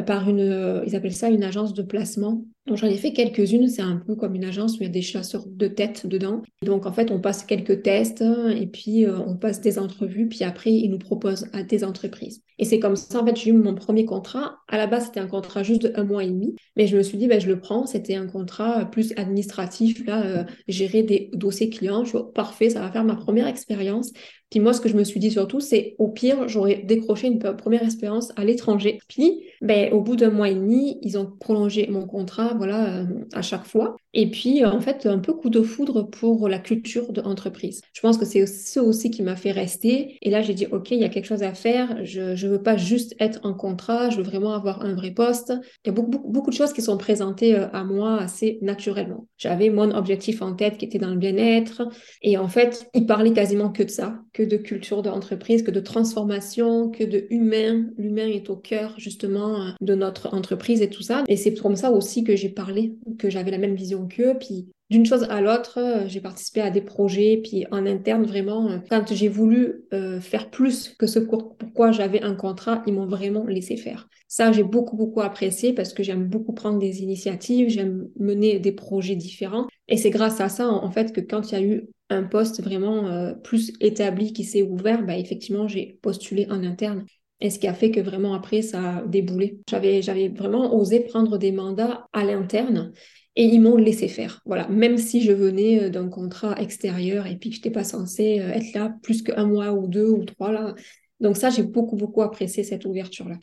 par 0.06 0.30
une, 0.30 0.83
ils 0.86 0.95
appellent 0.97 1.15
ça 1.15 1.30
une 1.30 1.41
agence 1.41 1.74
de 1.74 1.81
placement 1.81 2.44
donc 2.67 2.77
j'en 2.77 2.88
ai 2.88 2.97
fait 2.97 3.13
quelques-unes, 3.13 3.67
c'est 3.67 3.81
un 3.81 3.97
peu 3.97 4.15
comme 4.15 4.35
une 4.35 4.45
agence 4.45 4.73
où 4.73 4.77
il 4.81 4.83
y 4.83 4.85
a 4.85 4.89
des 4.89 5.01
chasseurs 5.01 5.45
de 5.47 5.67
tête 5.67 6.06
dedans. 6.06 6.44
Donc 6.63 6.85
en 6.85 6.91
fait, 6.91 7.09
on 7.09 7.19
passe 7.19 7.44
quelques 7.44 7.81
tests 7.81 8.23
et 8.56 8.67
puis 8.67 9.06
euh, 9.06 9.17
on 9.25 9.35
passe 9.35 9.61
des 9.61 9.79
entrevues, 9.79 10.27
puis 10.27 10.44
après 10.44 10.71
ils 10.71 10.89
nous 10.89 11.00
proposent 11.00 11.47
à 11.53 11.63
des 11.63 11.83
entreprises. 11.83 12.44
Et 12.59 12.65
c'est 12.65 12.79
comme 12.79 12.97
ça, 12.97 13.21
en 13.21 13.25
fait, 13.25 13.38
j'ai 13.38 13.51
eu 13.51 13.53
mon 13.53 13.73
premier 13.73 14.03
contrat. 14.06 14.57
À 14.67 14.77
la 14.77 14.85
base, 14.85 15.06
c'était 15.06 15.21
un 15.21 15.27
contrat 15.27 15.63
juste 15.63 15.81
de 15.81 15.94
un 15.95 16.03
mois 16.03 16.25
et 16.25 16.27
demi, 16.27 16.56
mais 16.75 16.88
je 16.88 16.97
me 16.97 17.03
suis 17.03 17.17
dit, 17.17 17.27
ben, 17.27 17.39
je 17.39 17.47
le 17.47 17.57
prends. 17.57 17.85
C'était 17.85 18.15
un 18.15 18.27
contrat 18.27 18.83
plus 18.91 19.13
administratif, 19.15 20.05
là, 20.05 20.25
euh, 20.25 20.44
gérer 20.67 21.01
des 21.01 21.29
dossiers 21.33 21.69
clients. 21.69 22.03
Je 22.03 22.09
suis 22.09 22.25
parfait, 22.35 22.69
ça 22.69 22.81
va 22.81 22.91
faire 22.91 23.05
ma 23.05 23.15
première 23.15 23.47
expérience. 23.47 24.12
Puis 24.50 24.59
moi, 24.59 24.73
ce 24.73 24.81
que 24.81 24.89
je 24.89 24.97
me 24.97 25.05
suis 25.05 25.21
dit 25.21 25.31
surtout, 25.31 25.62
c'est 25.62 25.95
au 26.00 26.09
pire, 26.09 26.50
j'aurais 26.50 26.81
décroché 26.83 27.27
une 27.27 27.39
première 27.39 27.83
expérience 27.83 28.33
à 28.35 28.44
l'étranger. 28.44 29.00
Puis, 29.07 29.44
ben, 29.62 29.94
au 29.94 30.01
bout 30.01 30.17
d'un 30.17 30.31
mois 30.31 30.50
et 30.50 30.55
demi, 30.55 31.00
ils 31.01 31.17
ont 31.17 31.31
prolongé 31.39 31.88
mon 31.88 32.05
contrat 32.05 32.55
voilà, 32.59 33.00
euh, 33.01 33.25
à 33.33 33.41
chaque 33.41 33.65
fois. 33.65 33.97
Et 34.13 34.29
puis, 34.29 34.63
euh, 34.63 34.71
en 34.71 34.79
fait, 34.79 35.06
un 35.06 35.19
peu 35.19 35.33
coup 35.33 35.50
de 35.50 35.61
foudre 35.61 36.03
pour 36.03 36.47
la 36.50 36.59
culture 36.59 37.11
d'entreprise. 37.13 37.81
Je 37.94 38.01
pense 38.01 38.17
que 38.17 38.25
c'est 38.25 38.45
ce 38.45 38.79
aussi 38.79 39.11
qui 39.11 39.21
m'a 39.21 39.35
fait 39.35 39.51
rester. 39.51 40.17
Et 40.21 40.29
là, 40.29 40.41
j'ai 40.41 40.53
dit, 40.53 40.65
OK, 40.71 40.91
il 40.91 41.00
y 41.00 41.03
a 41.03 41.09
quelque 41.09 41.25
chose 41.25 41.44
à 41.44 41.53
faire. 41.53 42.03
Je 42.03 42.31
ne 42.31 42.51
veux 42.51 42.61
pas 42.61 42.77
juste 42.77 43.15
être 43.19 43.39
en 43.44 43.53
contrat, 43.53 44.09
je 44.09 44.17
veux 44.17 44.23
vraiment 44.23 44.53
avoir 44.53 44.81
un 44.83 44.95
vrai 44.95 45.11
poste. 45.11 45.53
Il 45.85 45.88
y 45.88 45.89
a 45.89 45.94
beaucoup, 45.94 46.19
beaucoup, 46.27 46.50
de 46.50 46.56
choses 46.56 46.73
qui 46.73 46.81
sont 46.81 46.97
présentées 46.97 47.56
euh, 47.56 47.67
à 47.71 47.83
moi 47.83 48.19
assez 48.19 48.57
naturellement. 48.61 49.27
J'avais 49.38 49.69
mon 49.69 49.91
objectif 49.91 50.41
en 50.41 50.53
tête 50.53 50.77
qui 50.77 50.85
était 50.85 51.00
dans 51.00 51.12
le 51.12 51.17
bien-être. 51.17 51.88
Et 52.21 52.38
en 52.38 52.47
fait, 52.47 52.89
il 52.95 53.05
parlait 53.05 53.33
quasiment 53.33 53.69
que 53.69 53.83
de 53.83 53.89
ça, 53.89 54.19
que 54.33 54.44
de 54.44 54.57
culture 54.57 55.03
d'entreprise, 55.03 55.62
que 55.62 55.71
de 55.71 55.79
transformation, 55.79 56.89
que 56.89 57.03
de 57.03 57.27
humain. 57.29 57.85
L'humain 57.97 58.27
est 58.27 58.50
au 58.50 58.55
cœur, 58.55 58.95
justement, 58.97 59.73
de 59.81 59.94
notre 59.94 60.33
entreprise 60.33 60.81
et 60.81 60.89
tout 60.89 61.03
ça. 61.03 61.23
Et 61.27 61.38
c'est 61.38 61.53
comme 61.53 61.75
ça 61.75 61.91
aussi 61.91 62.23
que 62.23 62.35
j'ai 62.35 62.50
parler, 62.50 62.95
que 63.19 63.29
j'avais 63.29 63.51
la 63.51 63.57
même 63.57 63.75
vision 63.75 63.99
qu'eux. 64.07 64.36
Puis 64.40 64.69
d'une 64.90 65.06
chose 65.06 65.28
à 65.30 65.40
l'autre, 65.40 65.78
euh, 65.78 66.07
j'ai 66.07 66.19
participé 66.19 66.62
à 66.62 66.72
des 66.72 66.81
projets, 66.81 67.40
puis 67.44 67.66
en 67.69 67.86
interne, 67.86 68.24
vraiment, 68.24 68.69
euh, 68.69 68.78
quand 68.90 69.13
j'ai 69.13 69.28
voulu 69.28 69.84
euh, 69.94 70.19
faire 70.19 70.50
plus 70.50 70.96
que 70.98 71.06
ce 71.06 71.19
pourquoi 71.19 71.92
j'avais 71.92 72.24
un 72.24 72.34
contrat, 72.34 72.81
ils 72.88 72.94
m'ont 72.94 73.06
vraiment 73.06 73.46
laissé 73.46 73.78
faire. 73.78 74.10
Ça, 74.28 74.51
j'ai 74.51 74.63
beaucoup, 74.63 74.98
beaucoup 74.98 75.22
apprécié 75.22 75.74
parce 75.74 75.94
que 75.94 76.01
j'aime 76.01 76.25
beaucoup 76.28 76.54
prendre 76.54 76.80
des 76.80 77.04
initiatives, 77.04 77.69
j'aime 77.69 78.10
mener 78.19 78.60
des 78.60 78.72
projets 78.72 79.16
différents. 79.16 79.68
Et 79.88 79.98
c'est 79.98 80.10
grâce 80.10 80.42
à 80.42 80.50
ça, 80.50 80.68
en 80.68 80.90
fait, 80.90 81.13
que 81.13 81.22
quand 81.22 81.51
il 81.51 81.54
y 81.54 81.57
a 81.57 81.63
eu 81.63 81.88
un 82.10 82.24
poste 82.24 82.62
vraiment 82.63 83.34
plus 83.44 83.74
établi 83.80 84.34
qui 84.34 84.44
s'est 84.44 84.63
ouvert, 84.63 85.04
bah, 85.04 85.18
effectivement, 85.18 85.68
j'ai 85.68 86.00
postulé 86.01 86.48
en 86.50 86.63
interne. 86.63 87.06
Et 87.42 87.50
ce 87.50 87.57
qui 87.57 87.68
a 87.68 87.74
fait 87.74 87.92
que 87.92 88.00
vraiment 88.01 88.34
après, 88.34 88.62
ça 88.62 88.98
a 88.98 89.01
déboulé. 89.04 89.60
J'avais, 89.69 90.01
j'avais 90.01 90.28
vraiment 90.28 90.75
osé 90.75 91.00
prendre 91.01 91.38
des 91.38 91.51
mandats 91.51 92.07
à 92.13 92.24
l'interne 92.24 92.92
et 93.39 93.45
ils 93.45 93.62
m'ont 93.62 93.77
laissé 93.77 94.09
faire. 94.09 94.41
Voilà, 94.45 94.68
même 94.68 94.97
si 94.97 95.21
je 95.21 95.31
venais 95.31 95.86
euh, 95.86 95.89
d'un 95.89 96.09
contrat 96.09 96.59
extérieur 96.59 97.25
et 97.25 97.38
puis 97.38 97.50
que 97.50 97.56
je 97.56 97.62
n'étais 97.62 97.71
pas 97.71 97.86
censée 97.86 98.41
euh, 98.41 98.50
être 98.50 98.74
là 98.74 98.94
plus 99.01 99.24
qu'un 99.24 99.45
mois 99.45 99.71
ou 99.71 99.88
deux 99.88 100.09
ou 100.09 100.25
trois 100.25 100.51
là. 100.51 100.75
Donc 101.21 101.38
ça, 101.38 101.50
j'ai 101.50 101.63
beaucoup, 101.63 101.95
beaucoup 101.95 102.21
apprécié 102.21 102.65
cette 102.65 102.83
ouverture-là. 102.83 103.38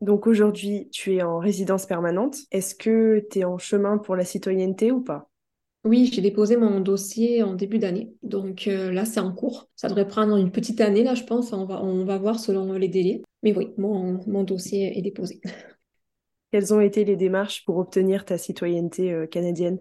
Donc 0.00 0.26
aujourd'hui, 0.26 0.88
tu 0.90 1.14
es 1.14 1.22
en 1.22 1.38
résidence 1.38 1.86
permanente. 1.86 2.38
Est-ce 2.50 2.74
que 2.74 3.24
tu 3.30 3.38
es 3.38 3.44
en 3.44 3.58
chemin 3.58 3.96
pour 3.96 4.16
la 4.16 4.24
citoyenneté 4.24 4.90
ou 4.90 5.00
pas? 5.00 5.30
Oui, 5.84 6.10
j'ai 6.12 6.20
déposé 6.20 6.56
mon 6.56 6.80
dossier 6.80 7.44
en 7.44 7.54
début 7.54 7.78
d'année. 7.78 8.12
Donc 8.24 8.66
euh, 8.66 8.90
là, 8.90 9.04
c'est 9.04 9.20
en 9.20 9.32
cours. 9.32 9.68
Ça 9.76 9.86
devrait 9.86 10.08
prendre 10.08 10.36
une 10.36 10.50
petite 10.50 10.80
année, 10.80 11.04
là, 11.04 11.14
je 11.14 11.22
pense. 11.22 11.52
On 11.52 11.64
va, 11.64 11.80
on 11.80 12.04
va 12.04 12.18
voir 12.18 12.40
selon 12.40 12.72
les 12.72 12.88
délais. 12.88 13.22
Mais 13.44 13.56
oui, 13.56 13.68
mon, 13.78 14.20
mon 14.26 14.42
dossier 14.42 14.98
est 14.98 15.02
déposé. 15.02 15.40
Quelles 16.52 16.74
ont 16.74 16.80
été 16.80 17.04
les 17.04 17.16
démarches 17.16 17.64
pour 17.64 17.76
obtenir 17.78 18.24
ta 18.24 18.36
citoyenneté 18.36 19.12
euh, 19.12 19.26
canadienne? 19.26 19.78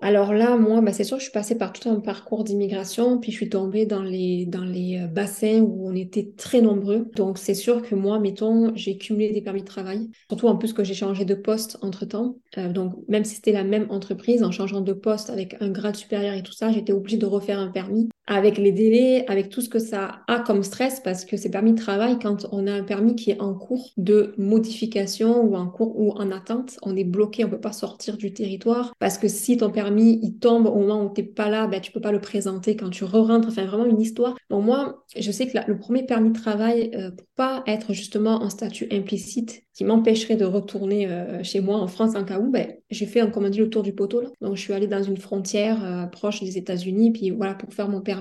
Alors 0.00 0.34
là, 0.34 0.56
moi, 0.56 0.80
bah, 0.80 0.92
c'est 0.92 1.04
sûr 1.04 1.18
je 1.18 1.24
suis 1.24 1.32
passée 1.32 1.56
par 1.56 1.72
tout 1.72 1.88
un 1.88 2.00
parcours 2.00 2.44
d'immigration, 2.44 3.18
puis 3.18 3.32
je 3.32 3.36
suis 3.36 3.48
tombée 3.48 3.86
dans 3.86 4.02
les, 4.02 4.44
dans 4.44 4.64
les 4.64 5.00
euh, 5.00 5.06
bassins 5.06 5.60
où 5.60 5.88
on 5.88 5.94
était 5.94 6.32
très 6.36 6.60
nombreux. 6.60 7.10
Donc 7.16 7.38
c'est 7.38 7.54
sûr 7.54 7.80
que 7.80 7.94
moi, 7.94 8.18
mettons, 8.18 8.74
j'ai 8.74 8.98
cumulé 8.98 9.32
des 9.32 9.40
permis 9.40 9.60
de 9.60 9.66
travail, 9.66 10.10
surtout 10.28 10.48
en 10.48 10.56
plus 10.56 10.72
que 10.72 10.84
j'ai 10.84 10.94
changé 10.94 11.24
de 11.24 11.34
poste 11.34 11.78
entre-temps. 11.80 12.38
Euh, 12.58 12.72
donc 12.72 12.94
même 13.08 13.24
si 13.24 13.36
c'était 13.36 13.52
la 13.52 13.64
même 13.64 13.86
entreprise, 13.90 14.42
en 14.42 14.50
changeant 14.50 14.80
de 14.80 14.92
poste 14.92 15.30
avec 15.30 15.56
un 15.60 15.70
grade 15.70 15.96
supérieur 15.96 16.34
et 16.34 16.42
tout 16.42 16.52
ça, 16.52 16.72
j'étais 16.72 16.92
obligée 16.92 17.18
de 17.18 17.26
refaire 17.26 17.58
un 17.58 17.70
permis 17.70 18.08
avec 18.26 18.58
les 18.58 18.72
délais, 18.72 19.24
avec 19.28 19.50
tout 19.50 19.60
ce 19.60 19.68
que 19.68 19.78
ça 19.78 20.22
a 20.28 20.40
comme 20.40 20.62
stress, 20.62 21.00
parce 21.00 21.24
que 21.24 21.36
ces 21.36 21.50
permis 21.50 21.72
de 21.72 21.78
travail, 21.78 22.18
quand 22.20 22.46
on 22.52 22.66
a 22.66 22.72
un 22.72 22.82
permis 22.82 23.16
qui 23.16 23.32
est 23.32 23.40
en 23.40 23.54
cours 23.54 23.90
de 23.96 24.34
modification 24.38 25.42
ou 25.42 25.56
en 25.56 25.66
cours 25.66 25.98
ou 25.98 26.12
en 26.12 26.30
attente, 26.30 26.78
on 26.82 26.96
est 26.96 27.04
bloqué, 27.04 27.44
on 27.44 27.50
peut 27.50 27.60
pas 27.60 27.72
sortir 27.72 28.16
du 28.16 28.32
territoire, 28.32 28.94
parce 28.98 29.18
que 29.18 29.28
si 29.28 29.56
ton 29.56 29.70
permis 29.70 30.18
il 30.22 30.38
tombe 30.38 30.66
au 30.66 30.78
moment 30.78 31.04
où 31.04 31.08
t'es 31.10 31.22
pas 31.22 31.48
là, 31.48 31.66
ben 31.66 31.80
tu 31.80 31.92
peux 31.92 32.00
pas 32.00 32.12
le 32.12 32.20
présenter 32.20 32.76
quand 32.76 32.90
tu 32.90 33.04
re-rentres. 33.04 33.48
Enfin 33.48 33.66
vraiment 33.66 33.84
une 33.86 34.00
histoire. 34.00 34.34
Bon 34.50 34.60
moi, 34.60 35.04
je 35.16 35.30
sais 35.30 35.46
que 35.46 35.58
le 35.66 35.78
premier 35.78 36.04
permis 36.04 36.30
de 36.30 36.38
travail 36.38 36.90
euh, 36.94 37.10
pour 37.10 37.26
pas 37.36 37.62
être 37.66 37.92
justement 37.92 38.42
en 38.42 38.50
statut 38.50 38.86
implicite 38.90 39.64
qui 39.74 39.84
m'empêcherait 39.84 40.36
de 40.36 40.44
retourner 40.44 41.08
euh, 41.08 41.42
chez 41.42 41.60
moi 41.60 41.78
en 41.78 41.88
France 41.88 42.14
en 42.14 42.24
cas 42.24 42.38
où, 42.38 42.50
ben, 42.50 42.74
j'ai 42.90 43.06
fait, 43.06 43.28
comme 43.32 43.44
on 43.44 43.48
dit, 43.48 43.58
le 43.58 43.68
tour 43.68 43.82
du 43.82 43.92
poteau. 43.92 44.22
Donc, 44.40 44.54
je 44.54 44.60
suis 44.60 44.72
allée 44.72 44.86
dans 44.86 45.02
une 45.02 45.16
frontière 45.16 45.84
euh, 45.84 46.06
proche 46.06 46.40
des 46.40 46.56
États-Unis, 46.56 47.10
puis 47.10 47.30
voilà, 47.30 47.54
pour 47.54 47.74
faire 47.74 47.88
mon 47.88 48.00
permis. 48.00 48.13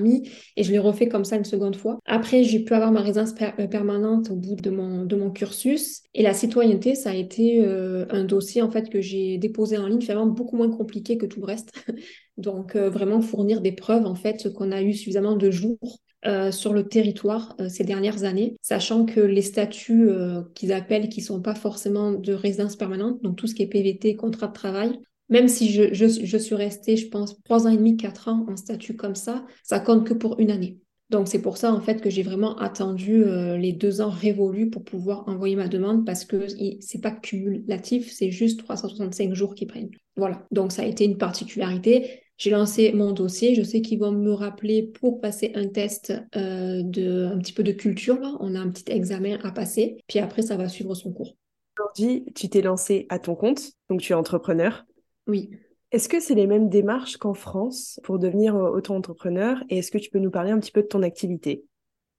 Et 0.55 0.63
je 0.63 0.71
l'ai 0.71 0.79
refait 0.79 1.07
comme 1.07 1.25
ça 1.25 1.35
une 1.35 1.45
seconde 1.45 1.75
fois. 1.75 1.99
Après, 2.05 2.43
j'ai 2.43 2.59
pu 2.59 2.73
avoir 2.73 2.91
ma 2.91 3.01
résidence 3.01 3.33
euh, 3.59 3.67
permanente 3.67 4.29
au 4.31 4.35
bout 4.35 4.55
de 4.55 4.69
mon, 4.69 5.31
cursus. 5.31 6.01
Et 6.13 6.23
la 6.23 6.33
citoyenneté, 6.33 6.95
ça 6.95 7.11
a 7.11 7.15
été 7.15 7.65
un 7.65 8.23
dossier, 8.23 8.61
en 8.61 8.69
fait, 8.69 8.89
que 8.89 9.01
j'ai 9.01 9.37
déposé 9.37 9.77
en 9.77 9.87
ligne, 9.87 10.01
finalement 10.01 10.27
beaucoup 10.27 10.57
moins 10.57 10.69
compliqué 10.69 11.17
que 11.17 11.25
tout 11.25 11.39
le 11.39 11.45
reste. 11.45 11.71
Donc, 12.37 12.75
vraiment 12.75 13.21
fournir 13.21 13.61
des 13.61 13.71
preuves, 13.71 14.05
en 14.05 14.15
fait, 14.15 14.51
qu'on 14.53 14.71
a 14.71 14.81
eu 14.81 14.93
suffisamment 14.93 15.35
de 15.35 15.49
jours 15.49 15.99
euh, 16.25 16.53
sur 16.53 16.71
le 16.71 16.87
territoire 16.87 17.53
euh, 17.59 17.67
ces 17.67 17.83
dernières 17.83 18.23
années, 18.23 18.55
sachant 18.61 19.05
que 19.05 19.19
les 19.19 19.41
statuts 19.41 20.07
euh, 20.07 20.41
qu'ils 20.55 20.71
appellent, 20.71 21.09
qui 21.09 21.19
sont 21.19 21.41
pas 21.41 21.53
forcément 21.53 22.13
de 22.13 22.31
résidence 22.31 22.77
permanente, 22.77 23.21
donc 23.23 23.35
tout 23.35 23.45
ce 23.45 23.53
qui 23.53 23.61
est 23.61 23.67
PVT, 23.67 24.15
contrat 24.15 24.47
de 24.47 24.53
travail, 24.53 24.99
même 25.29 25.47
si 25.47 25.71
je, 25.71 26.37
suis 26.37 26.55
restée, 26.55 26.97
je 26.97 27.07
pense, 27.07 27.41
trois 27.43 27.65
ans 27.65 27.71
et 27.71 27.77
demi, 27.77 27.97
quatre 27.97 28.27
ans 28.27 28.45
en 28.49 28.55
statut 28.55 28.95
comme 28.95 29.15
ça, 29.15 29.45
ça 29.63 29.79
compte 29.79 30.05
que 30.05 30.13
pour 30.13 30.39
une 30.39 30.51
année. 30.51 30.79
Donc 31.09 31.27
c'est 31.27 31.41
pour 31.41 31.57
ça 31.57 31.71
en 31.71 31.79
fait 31.79 32.01
que 32.01 32.09
j'ai 32.09 32.23
vraiment 32.23 32.57
attendu 32.57 33.23
les 33.59 33.71
deux 33.71 34.01
ans 34.01 34.09
révolus 34.09 34.71
pour 34.71 34.83
pouvoir 34.83 35.27
envoyer 35.27 35.55
ma 35.55 35.67
demande 35.67 36.05
parce 36.05 36.25
que 36.25 36.47
c'est 36.79 37.01
pas 37.01 37.11
cumulatif, 37.11 38.11
c'est 38.11 38.31
juste 38.31 38.59
365 38.63 39.33
jours 39.33 39.53
qui 39.53 39.67
prennent. 39.67 39.91
Voilà, 40.15 40.45
donc 40.51 40.71
ça 40.71 40.81
a 40.81 40.85
été 40.85 41.05
une 41.05 41.17
particularité. 41.17 42.23
J'ai 42.37 42.49
lancé 42.49 42.91
mon 42.93 43.11
dossier. 43.11 43.55
Je 43.55 43.63
sais 43.63 43.81
qu'ils 43.81 43.99
vont 43.99 44.11
me 44.11 44.31
rappeler 44.31 44.83
pour 44.83 45.21
passer 45.21 45.51
un 45.55 45.67
test 45.67 46.13
euh, 46.35 46.81
de 46.83 47.25
un 47.25 47.37
petit 47.37 47.53
peu 47.53 47.63
de 47.63 47.71
culture. 47.71 48.19
Là. 48.19 48.35
On 48.39 48.55
a 48.55 48.59
un 48.59 48.69
petit 48.69 48.91
examen 48.91 49.37
à 49.43 49.51
passer. 49.51 49.97
Puis 50.07 50.19
après, 50.19 50.41
ça 50.41 50.57
va 50.57 50.67
suivre 50.67 50.95
son 50.95 51.13
cours. 51.13 51.35
Aujourd'hui, 51.77 52.25
tu 52.35 52.49
t'es 52.49 52.61
lancé 52.61 53.05
à 53.09 53.19
ton 53.19 53.35
compte, 53.35 53.71
donc 53.89 54.01
tu 54.01 54.13
es 54.13 54.15
entrepreneur. 54.15 54.85
Oui. 55.27 55.51
Est-ce 55.91 56.09
que 56.09 56.19
c'est 56.19 56.35
les 56.35 56.47
mêmes 56.47 56.69
démarches 56.69 57.17
qu'en 57.17 57.33
France 57.33 57.99
pour 58.03 58.17
devenir 58.19 58.55
euh, 58.55 58.71
auto-entrepreneur? 58.71 59.63
Et 59.69 59.77
est-ce 59.79 59.91
que 59.91 59.97
tu 59.97 60.09
peux 60.09 60.19
nous 60.19 60.31
parler 60.31 60.51
un 60.51 60.59
petit 60.59 60.71
peu 60.71 60.81
de 60.81 60.87
ton 60.87 61.03
activité? 61.03 61.65